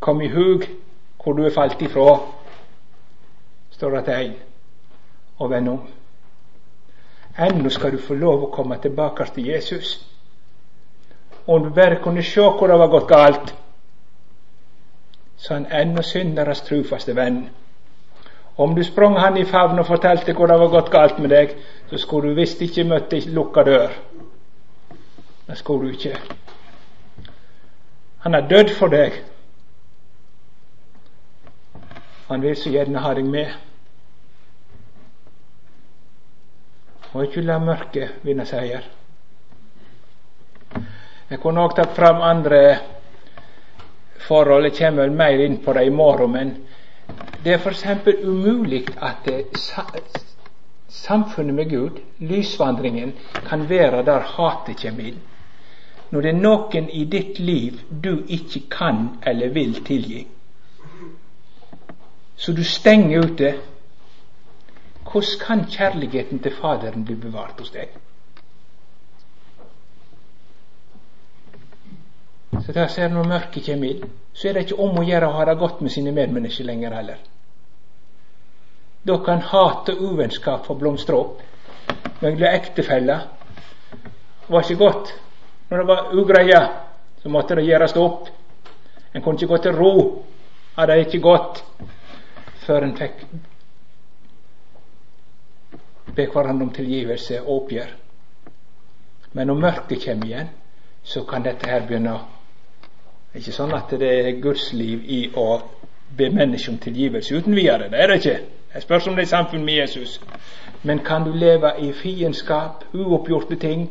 Kom 0.00 0.22
i 0.22 0.30
hug 0.32 0.66
hvor 1.22 1.36
du 1.36 1.44
er 1.44 1.54
falt 1.54 1.82
ifra, 1.82 2.18
står 3.74 3.96
det 3.98 4.04
til 4.04 4.18
en, 4.18 4.36
og 5.38 5.50
vend 5.50 5.72
om. 5.74 5.80
Ennå 7.38 7.70
skal 7.70 7.94
du 7.94 8.02
få 8.02 8.16
lov 8.18 8.46
å 8.46 8.52
komme 8.54 8.78
tilbake 8.82 9.26
til 9.34 9.50
Jesus 9.52 9.98
om 11.48 11.62
du 11.62 11.70
bare 11.70 11.96
kunne 12.02 12.22
se 12.22 12.40
hvor 12.40 12.68
det 12.68 12.76
var 12.78 12.90
gått 12.92 13.08
galt, 13.08 13.54
så 15.36 15.54
han 15.54 15.66
ennå 15.72 16.02
synderes 16.04 16.60
trufaste 16.66 17.14
venn. 17.16 17.46
Om 18.58 18.74
du 18.74 18.84
sprang 18.84 19.16
han 19.16 19.36
i 19.38 19.44
favn 19.46 19.78
og 19.78 19.86
fortalte 19.86 20.34
hvor 20.34 20.50
det 20.50 20.58
var 20.58 20.70
gått 20.72 20.90
galt 20.90 21.18
med 21.22 21.30
deg, 21.30 21.52
så 21.90 21.98
skulle 22.02 22.32
du 22.32 22.40
visst 22.40 22.62
ikke 22.64 22.84
møtt 22.90 23.12
ei 23.14 23.20
lukka 23.30 23.62
dør. 23.62 23.92
Det 25.46 25.56
skulle 25.60 25.86
du 25.86 25.94
ikke. 25.94 26.16
Han 28.26 28.34
er 28.34 28.48
dødd 28.50 28.72
for 28.74 28.90
deg. 28.90 29.20
Han 32.28 32.42
vil 32.42 32.56
så 32.58 32.72
gjerne 32.74 33.00
ha 33.00 33.14
deg 33.14 33.30
med. 33.30 33.54
Og 37.14 37.28
ikke 37.28 37.46
la 37.46 37.60
mørket 37.62 38.18
vinne 38.26 38.44
seier. 38.46 38.82
Jeg 41.30 41.40
kunne 41.40 41.62
òg 41.62 41.76
tatt 41.78 41.94
fram 41.94 42.20
andre 42.26 42.62
forhold, 44.26 44.66
jeg 44.66 44.76
kommer 44.80 45.14
mer 45.14 45.46
inn 45.46 45.60
på 45.62 45.72
det 45.78 45.86
i 45.86 45.94
morgen. 45.94 46.34
Men 46.34 46.52
det 47.44 47.52
er 47.52 47.58
f.eks. 47.58 47.84
umulig 48.24 48.86
at 49.02 49.28
samfunnet 50.88 51.54
med 51.54 51.70
Gud, 51.70 52.00
lysvandringen, 52.18 53.12
kan 53.48 53.68
være 53.68 54.04
der 54.04 54.20
hatet 54.20 54.82
kommer 54.82 55.10
inn. 55.12 55.20
Når 56.10 56.20
det 56.20 56.30
er 56.30 56.40
noen 56.40 56.88
i 56.90 57.04
ditt 57.04 57.38
liv 57.38 57.80
du 58.04 58.24
ikke 58.28 58.62
kan 58.70 59.08
eller 59.26 59.52
vil 59.52 59.84
tilgi, 59.84 60.26
så 62.36 62.52
du 62.52 62.64
stenger 62.64 63.24
ute, 63.24 63.54
hvordan 65.12 65.38
kan 65.46 65.64
kjærligheten 65.70 66.38
til 66.38 66.52
Faderen 66.60 67.04
bli 67.04 67.14
bevart 67.14 67.58
hos 67.58 67.70
deg? 67.70 67.88
Så 72.66 72.72
der 72.72 72.88
ser 72.88 73.08
Når 73.08 73.28
mørket 73.28 73.66
kommer 73.66 73.88
inn, 73.88 74.10
så 74.34 74.48
er 74.48 74.52
det 74.52 74.66
ikke 74.66 74.80
om 74.82 74.98
å 74.98 75.04
gjøre 75.06 75.28
å 75.28 75.36
ha 75.38 75.44
det 75.44 75.58
godt 75.58 75.80
med 75.80 75.90
sine 75.90 76.12
medmennesker 76.12 76.64
lenger 76.64 76.94
heller. 76.94 77.18
Da 79.06 79.16
kan 79.24 79.40
hat 79.40 79.88
og 79.88 80.02
uvennskap 80.02 80.66
få 80.66 80.74
blomstre 80.74 81.16
opp 81.16 81.42
mellom 82.20 82.42
ektefeller. 82.50 83.28
Var 84.48 84.64
ikke 84.64 84.78
godt. 84.84 85.12
Når 85.70 85.78
det 85.78 85.86
var 85.88 86.14
ugreie, 86.14 86.60
så 87.22 87.28
måtte 87.28 87.54
det 87.54 87.66
gjøres 87.68 87.96
opp. 87.96 88.28
En 89.14 89.22
kunne 89.22 89.38
ikke 89.38 89.52
gå 89.54 89.58
til 89.62 89.76
ro. 89.76 89.92
Hadde 90.76 90.92
det 90.92 91.06
ikke 91.06 91.22
gått 91.24 91.62
før 92.66 92.84
en 92.84 92.96
fikk 92.96 93.24
be 96.18 96.26
hverandre 96.26 96.66
om 96.66 96.72
tilgivelse 96.74 97.40
og 97.44 97.54
oppgjør. 97.62 97.90
Men 99.32 99.46
når 99.46 99.60
mørket 99.62 100.02
kommer 100.04 100.26
igjen, 100.26 100.50
så 101.04 101.22
kan 101.28 101.44
dette 101.46 101.68
her 101.70 101.86
begynne 101.86 102.14
å 102.16 102.37
ikke 103.38 103.54
sånn 103.54 103.74
at 103.76 103.92
det 104.00 104.08
er 104.08 104.30
Guds 104.42 104.72
liv 104.72 105.04
i 105.04 105.22
å 105.36 105.48
be 106.18 106.30
mennesker 106.34 106.72
om 106.72 106.78
tilgivelse 106.82 107.36
uten 107.36 107.56
videre. 107.56 107.88
Det 107.92 108.00
er 108.02 108.10
det 108.10 108.20
ikke. 108.20 108.38
Jeg 108.74 108.84
spørs 108.84 109.06
om 109.08 109.16
det 109.16 109.24
er 109.24 109.32
samfunn 109.32 109.64
med 109.64 109.80
Jesus. 109.80 110.18
Men 110.82 111.00
kan 111.04 111.24
du 111.24 111.32
leve 111.32 111.72
i 111.82 111.92
fiendskap, 111.92 112.84
uoppgjorte 112.94 113.56
ting, 113.56 113.88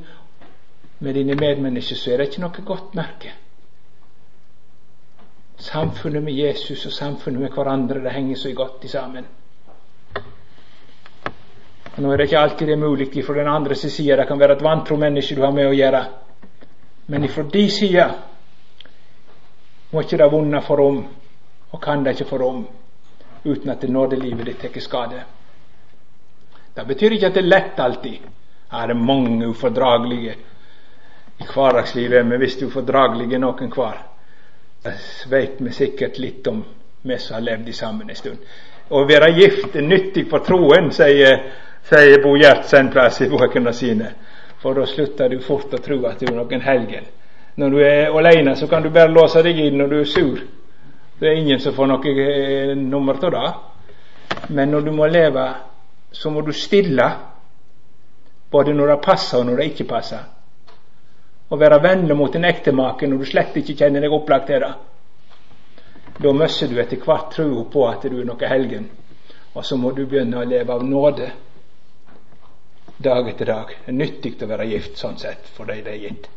med 1.00 1.14
dine 1.14 1.36
medmennesker, 1.36 1.96
så 1.96 2.12
er 2.12 2.18
det 2.18 2.30
ikke 2.32 2.42
noe 2.42 2.64
godt 2.66 2.96
merke. 2.98 3.34
Samfunnet 5.62 6.24
med 6.24 6.34
Jesus 6.34 6.86
og 6.86 6.94
samfunnet 6.94 7.42
med 7.42 7.54
hverandre, 7.54 8.02
det 8.04 8.14
henger 8.14 8.36
så 8.36 8.54
godt 8.54 8.86
sammen. 8.90 9.26
Og 11.98 12.04
nå 12.04 12.12
er 12.12 12.18
det 12.18 12.28
ikke 12.30 12.40
alltid 12.40 12.68
det 12.68 12.74
er 12.74 12.82
mulig 12.82 13.26
fra 13.26 13.34
den 13.34 13.48
andre 13.50 13.76
side. 13.76 14.18
Det 14.18 14.28
kan 14.28 14.40
være 14.40 14.58
et 14.58 14.64
vantro 14.64 14.98
menneske 14.98 15.36
du 15.36 15.42
har 15.42 15.54
med 15.54 15.70
å 15.70 15.74
gjøre. 15.74 16.04
Men 17.08 17.24
ifra 17.24 17.44
de 17.54 17.70
side 17.72 18.06
må 19.92 20.02
ikke 20.04 20.18
det 20.18 20.32
vonde 20.32 20.62
få 20.62 20.76
rom, 20.76 21.00
og 21.72 21.82
kan 21.84 22.04
det 22.04 22.16
ikke 22.16 22.30
få 22.30 22.42
rom 22.42 22.66
uten 23.46 23.70
at 23.70 23.82
det 23.82 23.90
nådelivet 23.90 24.46
ditt 24.46 24.62
tar 24.62 24.80
skade. 24.84 25.24
Det 26.76 26.86
betyr 26.88 27.16
ikke 27.16 27.28
at 27.28 27.34
det 27.34 27.44
er 27.44 27.54
lett 27.54 27.80
alltid. 27.80 28.18
Her 28.72 28.90
er 28.90 28.94
mange 28.94 29.48
ufordragelige 29.48 30.36
i 31.40 31.46
hverdagslivet, 31.54 32.26
du 32.26 32.66
er 32.66 32.68
ufordragelige 32.68 33.40
noen 33.40 33.72
hver, 33.72 34.02
det 34.84 34.96
vet 35.30 35.62
vi 35.62 35.72
sikkert 35.72 36.18
litt 36.18 36.48
om, 36.48 36.64
vi 37.02 37.18
som 37.20 37.36
har 37.36 37.46
levd 37.46 37.74
sammen 37.74 38.10
en 38.10 38.16
stund. 38.16 38.38
Å 38.90 39.04
være 39.06 39.32
gift 39.36 39.76
er 39.76 39.84
nyttig 39.84 40.28
for 40.30 40.44
troen, 40.46 40.92
sier, 40.92 41.42
sier 41.88 42.22
Bo 42.24 42.36
Gjertsen 42.38 42.92
plass 42.92 43.22
i 43.22 43.30
bøkene 43.30 43.74
sine. 43.74 44.12
For 44.62 44.74
da 44.74 44.86
slutter 44.88 45.30
du 45.30 45.40
fort 45.44 45.74
å 45.74 45.82
tro 45.84 46.00
at 46.08 46.20
du 46.20 46.30
er 46.32 46.38
noen 46.38 46.64
helgen. 46.64 47.06
Når 47.58 47.70
du 47.74 47.78
er 47.82 48.14
alene, 48.14 48.56
så 48.56 48.68
kan 48.68 48.84
du 48.84 48.90
bare 48.94 49.10
låse 49.10 49.42
deg 49.42 49.58
inn 49.58 49.80
når 49.80 49.88
du 49.90 50.00
er 50.00 50.10
sur. 50.12 50.42
Det 51.20 51.30
er 51.30 51.40
ingen 51.40 51.60
som 51.60 51.74
får 51.74 51.88
noe 51.90 52.12
eh, 52.14 52.76
nummer 52.78 53.18
av 53.18 53.32
det. 53.34 53.48
Men 54.54 54.70
når 54.72 54.86
du 54.86 54.92
må 54.94 55.08
leve, 55.10 55.46
så 56.12 56.30
må 56.30 56.44
du 56.46 56.54
stille. 56.54 57.08
Både 58.52 58.74
når 58.74 58.94
det 58.94 59.00
passer 59.08 59.40
og 59.40 59.50
når 59.50 59.58
det 59.58 59.72
ikke 59.72 59.88
passer. 59.90 60.22
Og 61.50 61.60
være 61.60 61.82
vennlig 61.82 62.16
mot 62.16 62.34
din 62.34 62.46
ektemake 62.46 63.08
når 63.08 63.24
du 63.24 63.32
slett 63.32 63.58
ikke 63.58 63.76
kjenner 63.82 64.06
deg 64.06 64.14
opplagt 64.14 64.48
til 64.52 64.62
det. 64.62 64.72
Da 66.22 66.34
mister 66.34 66.70
du 66.70 66.78
etter 66.82 67.02
hvert 67.02 67.34
trua 67.34 67.66
på 67.74 67.90
at 67.90 68.06
du 68.06 68.22
er 68.22 68.30
noe 68.30 68.54
helgen. 68.54 68.88
Og 69.58 69.66
så 69.66 69.78
må 69.82 69.96
du 69.98 70.06
begynne 70.06 70.44
å 70.44 70.46
leve 70.46 70.74
av 70.74 70.86
nåde 70.86 71.34
dag 73.02 73.30
etter 73.30 73.50
dag. 73.50 73.78
Det 73.82 73.92
er 73.94 73.98
nyttig 73.98 74.38
å 74.42 74.50
være 74.50 74.70
gift 74.70 75.02
sånn 75.02 75.18
sett 75.18 75.50
for 75.58 75.66
de 75.66 75.82
det 75.82 75.94
er 75.96 76.04
gitt. 76.06 76.30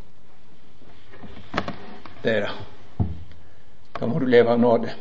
Det 2.23 2.35
er 2.35 2.41
det. 2.45 3.07
Da 3.99 4.05
må 4.05 4.19
du 4.19 4.25
leve 4.25 4.51
av 4.51 4.59
nåde. 4.59 4.93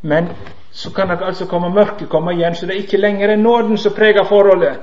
Men 0.00 0.28
så 0.70 0.90
kan 0.90 1.08
det 1.08 1.22
altså 1.22 1.46
komme 1.46 1.70
mørket 1.70 2.08
komme 2.08 2.34
igjen, 2.34 2.54
så 2.54 2.66
det 2.66 2.74
er 2.74 2.82
ikke 2.82 3.00
lenger 3.00 3.28
er 3.28 3.36
nåden 3.36 3.78
som 3.78 3.94
preger 3.94 4.24
forholdet. 4.24 4.80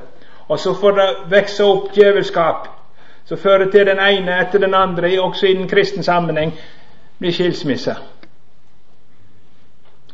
Og 0.47 0.59
så 0.59 0.74
får 0.74 0.91
det 0.91 1.09
vokse 1.32 1.63
opp 1.63 1.91
djevelskap 1.95 2.67
som 3.26 3.38
fører 3.38 3.69
til 3.72 3.86
den 3.86 3.99
ene 3.99 4.39
etter 4.41 4.59
den 4.59 4.74
andre, 4.74 5.19
også 5.22 5.47
i 5.47 5.53
den 5.53 5.69
kristne 5.69 6.03
sammenheng, 6.03 6.51
blir 7.19 7.32
skilsmisse. 7.32 7.95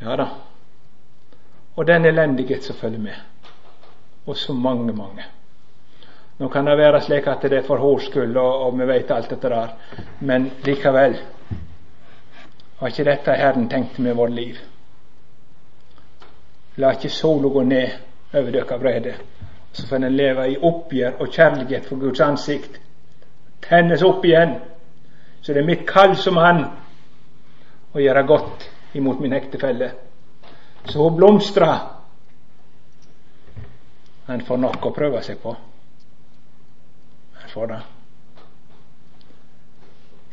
Ja 0.02 0.16
da. 0.16 0.28
Og 1.76 1.88
den 1.88 2.06
elendighet 2.06 2.64
som 2.64 2.76
følger 2.76 3.00
med. 3.00 3.16
Og 4.26 4.38
så 4.38 4.54
mange, 4.54 4.94
mange. 4.94 5.24
Nå 6.38 6.50
kan 6.50 6.66
det 6.66 6.78
være 6.78 7.02
slik 7.02 7.28
at 7.28 7.42
det 7.42 7.58
er 7.58 7.66
for 7.66 7.82
hennes 7.82 8.06
skyld, 8.06 8.38
og, 8.38 8.66
og, 8.66 8.80
vi 8.80 8.88
vet 8.88 9.12
alt 9.12 9.30
dette 9.30 9.50
der, 9.50 9.74
men 10.20 10.52
likevel 10.66 11.18
var 12.80 12.94
ikke 12.94 13.06
dette 13.08 13.38
Herren 13.40 13.70
tenkt 13.70 14.00
med 14.00 14.14
vårt 14.14 14.36
liv. 14.38 14.58
La 16.78 16.92
ikke 16.94 17.10
sola 17.10 17.50
gå 17.50 17.64
ned 17.64 17.96
over 18.34 18.52
dere 18.54 18.80
brede, 18.80 19.14
så 19.74 19.88
får 19.88 19.96
en 19.96 20.16
leve 20.16 20.50
i 20.52 20.58
oppgjør 20.62 21.22
og 21.22 21.32
kjærlighet 21.34 21.86
for 21.90 21.98
Guds 21.98 22.22
ansikt. 22.22 22.80
Tennes 23.62 24.04
opp 24.04 24.26
igjen. 24.26 24.60
Så 25.42 25.54
det 25.54 25.62
er 25.62 25.66
mitt 25.66 25.88
kall 25.90 26.16
som 26.18 26.38
Han 26.38 26.66
å 27.94 28.02
gjøre 28.02 28.24
godt 28.28 28.68
imot 28.94 29.20
min 29.20 29.34
ektefelle. 29.34 29.92
Så 30.86 31.02
hun 31.02 31.16
blomstrer. 31.18 31.78
Han 34.28 34.42
får 34.42 34.58
nok 34.58 34.86
å 34.86 34.94
prøve 34.94 35.24
seg 35.24 35.42
på. 35.42 35.56
Får 37.58 37.68
det. 37.68 37.82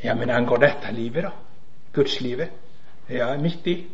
Ja, 0.01 0.15
men 0.15 0.31
angår 0.31 0.59
dette 0.59 0.93
livet, 0.93 1.23
da? 1.25 1.31
Gudslivet? 1.93 2.51
Ja, 3.07 3.39
midt 3.39 3.67
i. 3.67 3.87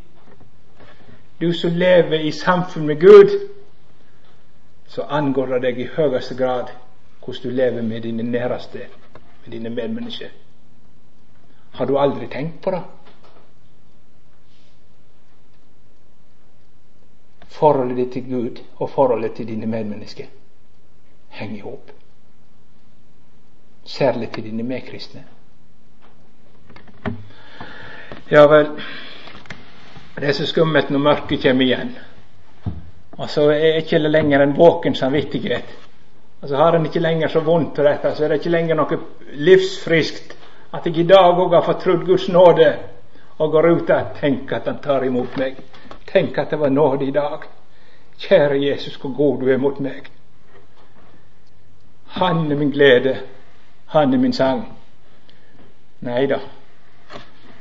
Du 1.39 1.53
som 1.55 1.71
lever 1.71 2.19
i 2.19 2.33
samfunn 2.33 2.87
med 2.87 3.01
Gud, 3.01 3.31
så 4.87 5.03
angår 5.03 5.47
det 5.47 5.61
deg 5.63 5.79
i 5.79 5.87
høyeste 5.95 6.35
grad 6.35 6.73
hvordan 7.21 7.43
du 7.43 7.55
lever 7.55 7.83
med 7.83 8.03
dine 8.03 8.23
næreste, 8.23 8.89
med 9.45 9.55
dine 9.55 9.71
medmennesker. 9.71 10.35
Har 11.79 11.87
du 11.87 11.99
aldri 11.99 12.27
tenkt 12.27 12.59
på 12.63 12.75
det? 12.75 12.83
Forholdet 17.47 17.97
ditt 17.97 18.13
til 18.13 18.29
Gud 18.35 18.67
og 18.77 18.91
forholdet 18.91 19.39
til 19.39 19.49
dine 19.55 19.71
medmennesker 19.71 20.27
henger 21.29 21.57
i 21.57 21.67
hop. 21.71 22.00
Særlig 23.91 24.31
til 24.31 24.45
dine 24.45 24.63
medkristne. 24.63 25.25
Ja 28.31 28.45
vel, 28.47 28.69
det 30.15 30.29
er 30.29 30.37
så 30.37 30.47
skummelt 30.47 30.91
når 30.91 31.03
mørket 31.03 31.43
kommer 31.43 31.67
igjen. 31.67 31.91
Og 33.19 33.31
så 33.31 33.49
er 33.51 33.81
ikke 33.81 33.99
lenger 33.99 34.43
en 34.43 34.55
våken 34.57 34.95
samvittighet. 34.95 35.73
Og 36.41 36.49
så 36.49 36.57
har 36.57 36.77
en 36.77 36.87
ikke 36.87 37.03
lenger 37.03 37.29
så 37.29 37.41
vondt 37.41 37.75
til 37.75 37.85
dette, 37.85 38.15
så 38.15 38.25
er 38.25 38.29
det 38.29 38.39
ikke 38.39 38.53
lenger 38.55 38.79
noe 38.79 39.01
livsfriskt 39.35 40.37
at 40.73 40.87
jeg 40.87 41.03
i 41.03 41.09
dag 41.11 41.43
òg 41.43 41.55
har 41.57 41.67
fått 41.67 41.83
trodd 41.83 42.07
Guds 42.07 42.29
nåde 42.31 42.69
og 43.39 43.51
går 43.51 43.69
ut 43.73 43.91
og 43.91 44.15
tenk 44.21 44.53
at 44.53 44.71
Han 44.71 44.79
tar 44.79 45.05
imot 45.05 45.37
meg. 45.37 45.59
Tenk 46.07 46.39
at 46.39 46.51
det 46.51 46.61
var 46.61 46.71
nåde 46.71 47.05
i 47.05 47.11
dag. 47.11 47.43
Kjære 48.19 48.63
Jesus, 48.63 48.97
hvor 48.97 49.17
god 49.17 49.41
du 49.41 49.51
er 49.51 49.59
mot 49.59 49.81
meg. 49.81 50.11
Han 52.21 52.51
er 52.53 52.57
min 52.57 52.71
glede. 52.71 53.17
Han 53.93 54.15
er 54.15 54.19
min 54.19 54.33
sang. 54.33 54.65
Nei 55.99 56.27
da. 56.27 56.39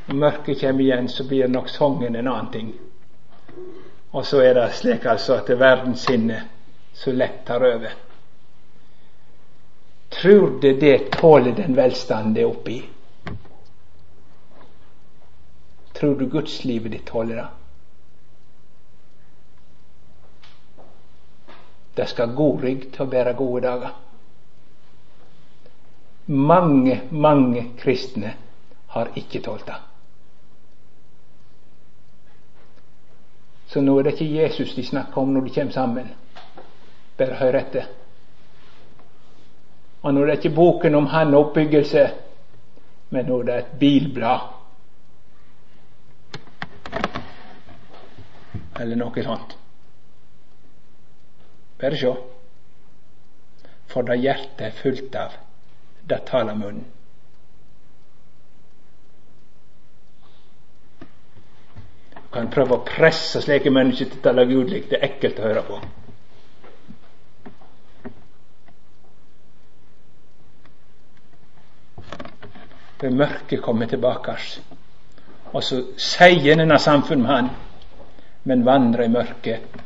Når 0.05 0.15
mørket 0.15 0.59
kommer 0.61 0.84
igjen, 0.84 1.07
så 1.09 1.23
blir 1.27 1.47
nok 1.47 1.69
sangen 1.69 2.15
en 2.15 2.27
annen 2.27 2.51
ting. 2.53 2.67
Og 4.11 4.25
så 4.25 4.41
er 4.45 4.53
det 4.53 4.67
slik 4.77 5.05
altså 5.09 5.39
at 5.41 5.49
verdenssinnet 5.49 6.93
så 6.93 7.11
lett 7.11 7.39
tar 7.47 7.65
over. 7.65 7.95
Tror 10.09 10.59
du 10.61 10.73
det 10.80 11.11
tåler 11.11 11.55
den 11.57 11.75
velstanden 11.77 12.34
det 12.34 12.41
er 12.41 12.51
oppe? 12.51 12.77
Tror 15.97 16.13
du 16.19 16.27
gudslivet 16.30 16.91
ditt 16.91 17.07
tåler 17.09 17.36
det? 17.41 17.47
Det 21.97 22.07
skal 22.13 22.38
god 22.38 22.61
rygg 22.63 22.86
til 22.93 23.05
å 23.05 23.09
bære 23.09 23.34
gode 23.34 23.65
dager. 23.65 23.97
Mange, 26.30 27.01
mange 27.11 27.71
kristne 27.80 28.36
har 28.93 29.09
ikke 29.17 29.41
tålt 29.41 29.65
det. 29.65 29.77
Så 33.69 33.82
nå 33.82 33.95
er 33.99 34.07
det 34.07 34.15
ikke 34.15 34.41
Jesus 34.43 34.75
de 34.77 34.86
snakker 34.86 35.21
om 35.21 35.34
når 35.34 35.45
de 35.45 35.53
kommer 35.53 35.73
sammen. 35.73 36.13
Bare 37.17 37.38
hør 37.38 37.57
etter. 37.59 37.89
Og 40.01 40.13
nå 40.13 40.21
er 40.21 40.32
det 40.32 40.38
ikke 40.39 40.55
boken 40.55 40.95
om 40.95 41.09
han 41.11 41.36
oppbyggelse, 41.38 42.05
men 43.09 43.25
nå 43.25 43.41
er 43.41 43.49
det 43.49 43.57
et 43.57 43.75
bilblad. 43.82 44.47
Eller 48.80 48.95
noe 48.95 49.25
sånt. 49.25 49.57
Bare 51.82 51.99
sjå. 51.99 52.15
For 53.89 54.05
det 54.07 54.21
hjertet 54.23 54.65
er 54.69 54.82
fullt 54.82 55.15
av, 55.19 55.36
det 56.10 56.26
taler 56.26 56.55
munnen. 56.55 56.86
Du 62.30 62.34
kan 62.34 62.49
prøve 62.53 62.78
å 62.78 62.86
presse 62.86 63.41
slike 63.41 63.72
mennesker 63.74 64.10
til 64.10 64.20
å 64.20 64.26
tale 64.28 64.45
gudlig. 64.49 64.84
Det 64.89 64.99
er 64.99 65.07
ekkelt 65.07 65.39
å 65.41 65.47
høre 65.47 65.64
på. 65.66 65.80
Ved 72.99 73.16
mørket 73.18 73.64
kommer 73.66 73.89
tilbake. 73.89 74.38
Og 75.53 75.64
så 75.66 75.82
sier 75.97 76.60
denne 76.60 76.78
samfunnet 76.78 77.26
med 77.26 77.34
han, 77.34 77.51
men 78.45 78.66
vandrer 78.66 79.07
i 79.07 79.14
mørket, 79.14 79.80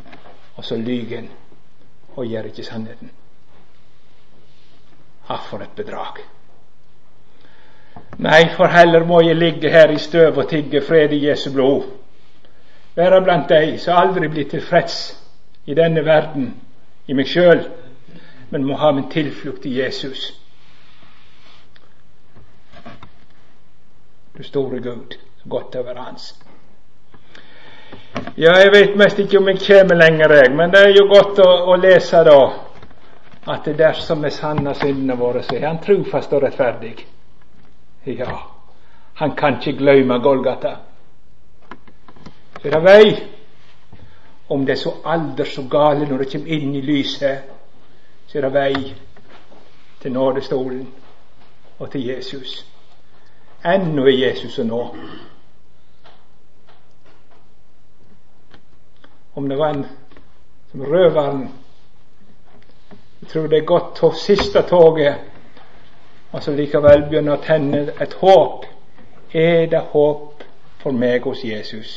og 0.57 0.65
så 0.67 0.76
lyver 0.76 1.21
han 1.21 1.32
og 2.13 2.26
gjør 2.28 2.49
ikke 2.51 2.65
sannheten. 2.67 3.11
Ah, 5.28 5.39
for 5.49 5.61
et 5.63 5.76
bedrag. 5.76 6.19
Nei, 8.17 8.49
for 8.55 8.67
heller 8.67 9.05
må 9.05 9.21
jeg 9.21 9.36
ligge 9.36 9.69
her 9.69 9.89
i 9.89 9.97
støv 9.97 10.38
og 10.38 10.49
tigge 10.49 10.82
fred 10.82 11.11
i 11.11 11.28
Jesu 11.28 11.51
blod. 11.53 11.84
Være 12.95 13.21
blant 13.24 13.49
deg 13.49 13.80
som 13.82 13.97
aldri 13.97 14.28
blir 14.28 14.49
tilfreds 14.49 14.97
i 15.65 15.74
denne 15.74 16.03
verden, 16.05 16.53
i 17.07 17.13
meg 17.13 17.28
sjøl, 17.28 17.63
men 18.51 18.65
må 18.67 18.78
ha 18.78 18.91
min 18.91 19.09
tilflukt 19.09 19.65
i 19.65 19.80
Jesus. 19.80 20.34
Du 24.38 24.43
store 24.43 24.82
Gud, 24.82 25.17
godt 25.49 25.76
være 25.76 26.03
Hans. 26.03 26.36
Ja, 28.38 28.53
jeg 28.57 28.71
vet 28.74 28.97
mest 28.97 29.19
ikke 29.19 29.38
om 29.38 29.47
jeg 29.47 29.61
kommer 29.67 29.95
lenger, 29.95 30.34
jeg, 30.34 30.51
men 30.55 30.71
det 30.71 30.82
er 30.82 30.93
jo 30.93 31.07
godt 31.09 31.39
å, 31.39 31.49
å 31.74 31.76
lese 31.82 32.21
da 32.26 32.38
at 33.47 33.65
dersom 33.77 34.23
vi 34.23 34.29
sanner 34.31 34.73
syndene 34.73 35.15
våre, 35.19 35.43
så 35.43 35.55
er 35.55 35.67
Han 35.67 35.81
trofast 35.83 36.33
og 36.33 36.43
rettferdig. 36.43 37.07
Ja, 38.05 38.37
Han 39.13 39.35
kan 39.35 39.57
ikke 39.59 39.77
glemme 39.77 40.19
Golgata. 40.19 40.75
Så 42.61 42.67
er 42.67 42.71
det 42.71 42.83
vei. 42.83 43.29
Om 44.49 44.65
det 44.65 44.71
er 44.71 44.77
så 44.77 44.93
alder 45.05 45.45
så 45.45 45.63
gale 45.71 46.09
når 46.09 46.17
det 46.17 46.31
kommer 46.31 46.47
inn 46.47 46.75
i 46.75 46.81
lyset, 46.81 47.43
så 48.27 48.37
er 48.37 48.41
det 48.41 48.53
vei 48.53 48.93
til 50.01 50.11
nådestolen 50.11 50.87
og 51.79 51.91
til 51.91 52.05
Jesus. 52.05 52.65
Ennå 53.65 54.05
er 54.07 54.17
Jesus 54.27 54.59
å 54.59 54.63
nå. 54.63 54.81
om 59.33 59.49
det 59.49 59.57
var 59.57 59.69
en 59.69 59.85
som 60.71 60.81
røveren 60.81 61.47
Jeg 63.24 63.30
tror 63.32 63.47
det 63.47 63.57
er 63.57 63.65
godt 63.65 63.99
å 64.03 64.09
siste 64.19 64.61
toget, 64.67 65.15
og 66.36 66.41
så 66.43 66.51
likevel 66.51 67.05
begynner 67.07 67.38
å 67.38 67.43
tenne 67.45 67.93
et 68.03 68.17
håp. 68.19 68.65
Er 69.32 69.69
det 69.71 69.80
håp 69.93 70.43
for 70.82 70.91
meg 70.91 71.24
hos 71.24 71.45
Jesus? 71.47 71.93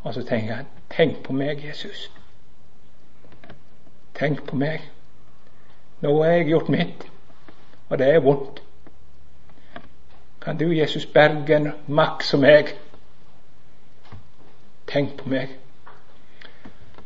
Og 0.00 0.14
så 0.14 0.22
tenker 0.24 0.54
jeg 0.54 0.64
tenk 0.96 1.18
på 1.26 1.36
meg, 1.36 1.60
Jesus. 1.60 2.06
Tenk 4.16 4.40
på 4.48 4.56
meg. 4.56 4.88
Nå 6.00 6.14
har 6.22 6.38
jeg 6.38 6.48
gjort 6.54 6.72
mitt, 6.72 7.04
og 7.90 7.98
det 8.00 8.08
er 8.14 8.24
vondt. 8.24 8.64
Kan 10.40 10.56
du, 10.56 10.70
Jesus, 10.72 11.04
berge 11.04 11.60
en 11.60 11.68
og 12.32 12.40
meg? 12.40 12.72
Tenk 14.88 15.18
på 15.20 15.28
meg. 15.28 15.52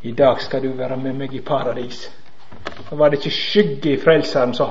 I 0.03 0.14
dag 0.14 0.41
skal 0.41 0.62
du 0.62 0.71
være 0.79 1.03
med 1.03 1.18
meg 1.25 1.35
i 1.35 1.43
paradis. 1.43 2.07
Da 2.90 2.96
var 2.96 3.09
det 3.09 3.18
ikke 3.18 3.30
skygge 3.30 3.92
i 3.92 4.01
Frelseren, 4.01 4.55
sa 4.55 4.70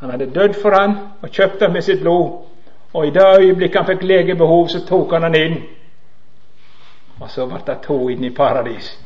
han. 0.00 0.10
hadde 0.10 0.32
dødd 0.34 0.54
for 0.62 0.70
han 0.70 0.96
og 1.22 1.28
kjøpt 1.28 1.62
han 1.62 1.72
med 1.72 1.82
sitt 1.82 2.00
blod. 2.00 2.46
Og 2.92 3.06
i 3.06 3.10
det 3.10 3.26
øyeblikket 3.38 3.76
han 3.76 3.86
fikk 3.86 4.02
legebehov, 4.02 4.68
så 4.68 4.86
tok 4.86 5.12
han 5.12 5.22
han 5.22 5.34
inn. 5.34 5.62
Og 7.20 7.30
så 7.30 7.46
ble 7.46 7.60
det 7.66 7.78
to 7.84 8.08
inn 8.08 8.24
i 8.24 8.34
paradis. 8.34 8.98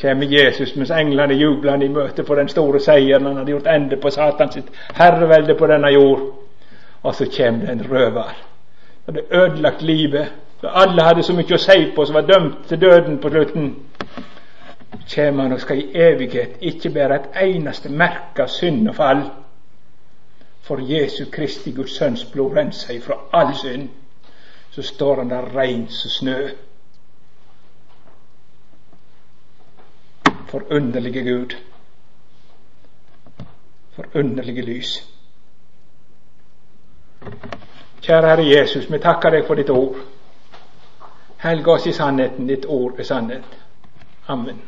Kommer 0.00 0.26
Jesus 0.26 0.74
mens 0.76 0.90
englene 0.90 1.34
jubler 1.34 1.82
i 1.82 1.88
møte 1.88 2.24
for 2.24 2.34
den 2.34 2.48
store 2.48 2.80
seieren. 2.80 3.26
Han 3.26 3.36
hadde 3.36 3.52
gjort 3.52 3.68
ende 3.70 3.96
på 3.96 4.10
Satans 4.10 4.58
herrevelde 4.94 5.54
på 5.54 5.66
denne 5.66 5.92
jord. 5.92 6.24
Og 7.02 7.14
så 7.14 7.28
kommer 7.36 7.66
det 7.66 7.72
en 7.72 7.90
røver. 7.90 8.34
Han 9.06 9.14
hadde 9.14 9.26
ødelagt 9.30 9.82
livet. 9.82 10.32
Så 10.60 10.68
alle 10.68 11.02
hadde 11.02 11.22
så 11.22 11.32
mye 11.36 11.54
å 11.54 11.60
si 11.60 11.92
på, 11.96 12.04
som 12.04 12.14
var 12.14 12.26
dømt 12.26 12.66
til 12.68 12.80
døden 12.80 13.18
på 13.18 13.28
slutten. 13.28 13.74
Kommer 15.14 15.42
han 15.42 15.52
og 15.52 15.60
skal 15.60 15.78
i 15.78 15.90
evighet 15.94 16.58
ikke 16.60 16.90
bære 16.90 17.16
et 17.16 17.40
eneste 17.42 17.88
merke 17.88 18.42
av 18.42 18.48
synd 18.48 18.88
og 18.88 18.94
fall. 18.94 19.22
For 20.64 20.80
Jesu 20.80 21.24
Kristi 21.32 21.72
Guds 21.72 21.96
Sønns 21.96 22.24
blod 22.24 22.56
renser 22.56 22.94
ifra 22.94 23.18
all 23.32 23.54
synd. 23.56 23.88
Så 24.70 24.82
står 24.82 25.16
han 25.16 25.30
der 25.30 25.56
rein 25.56 25.88
som 25.88 26.10
snø. 26.10 26.48
Forunderlige 30.48 31.24
Gud. 31.32 31.56
Forunderlige 33.92 34.62
lys. 34.62 35.10
Kjære 38.02 38.28
Herre 38.28 38.46
Jesus, 38.46 38.92
vi 38.92 38.98
takker 38.98 39.30
deg 39.30 39.46
for 39.46 39.54
ditt 39.54 39.70
ord. 39.70 39.96
Helg 41.44 41.68
oss 41.68 41.86
i 41.86 41.92
sannheten. 41.92 42.48
Ditt 42.48 42.66
ord 42.68 42.98
er 42.98 43.04
sannhet. 43.04 43.63
Amen. 44.28 44.62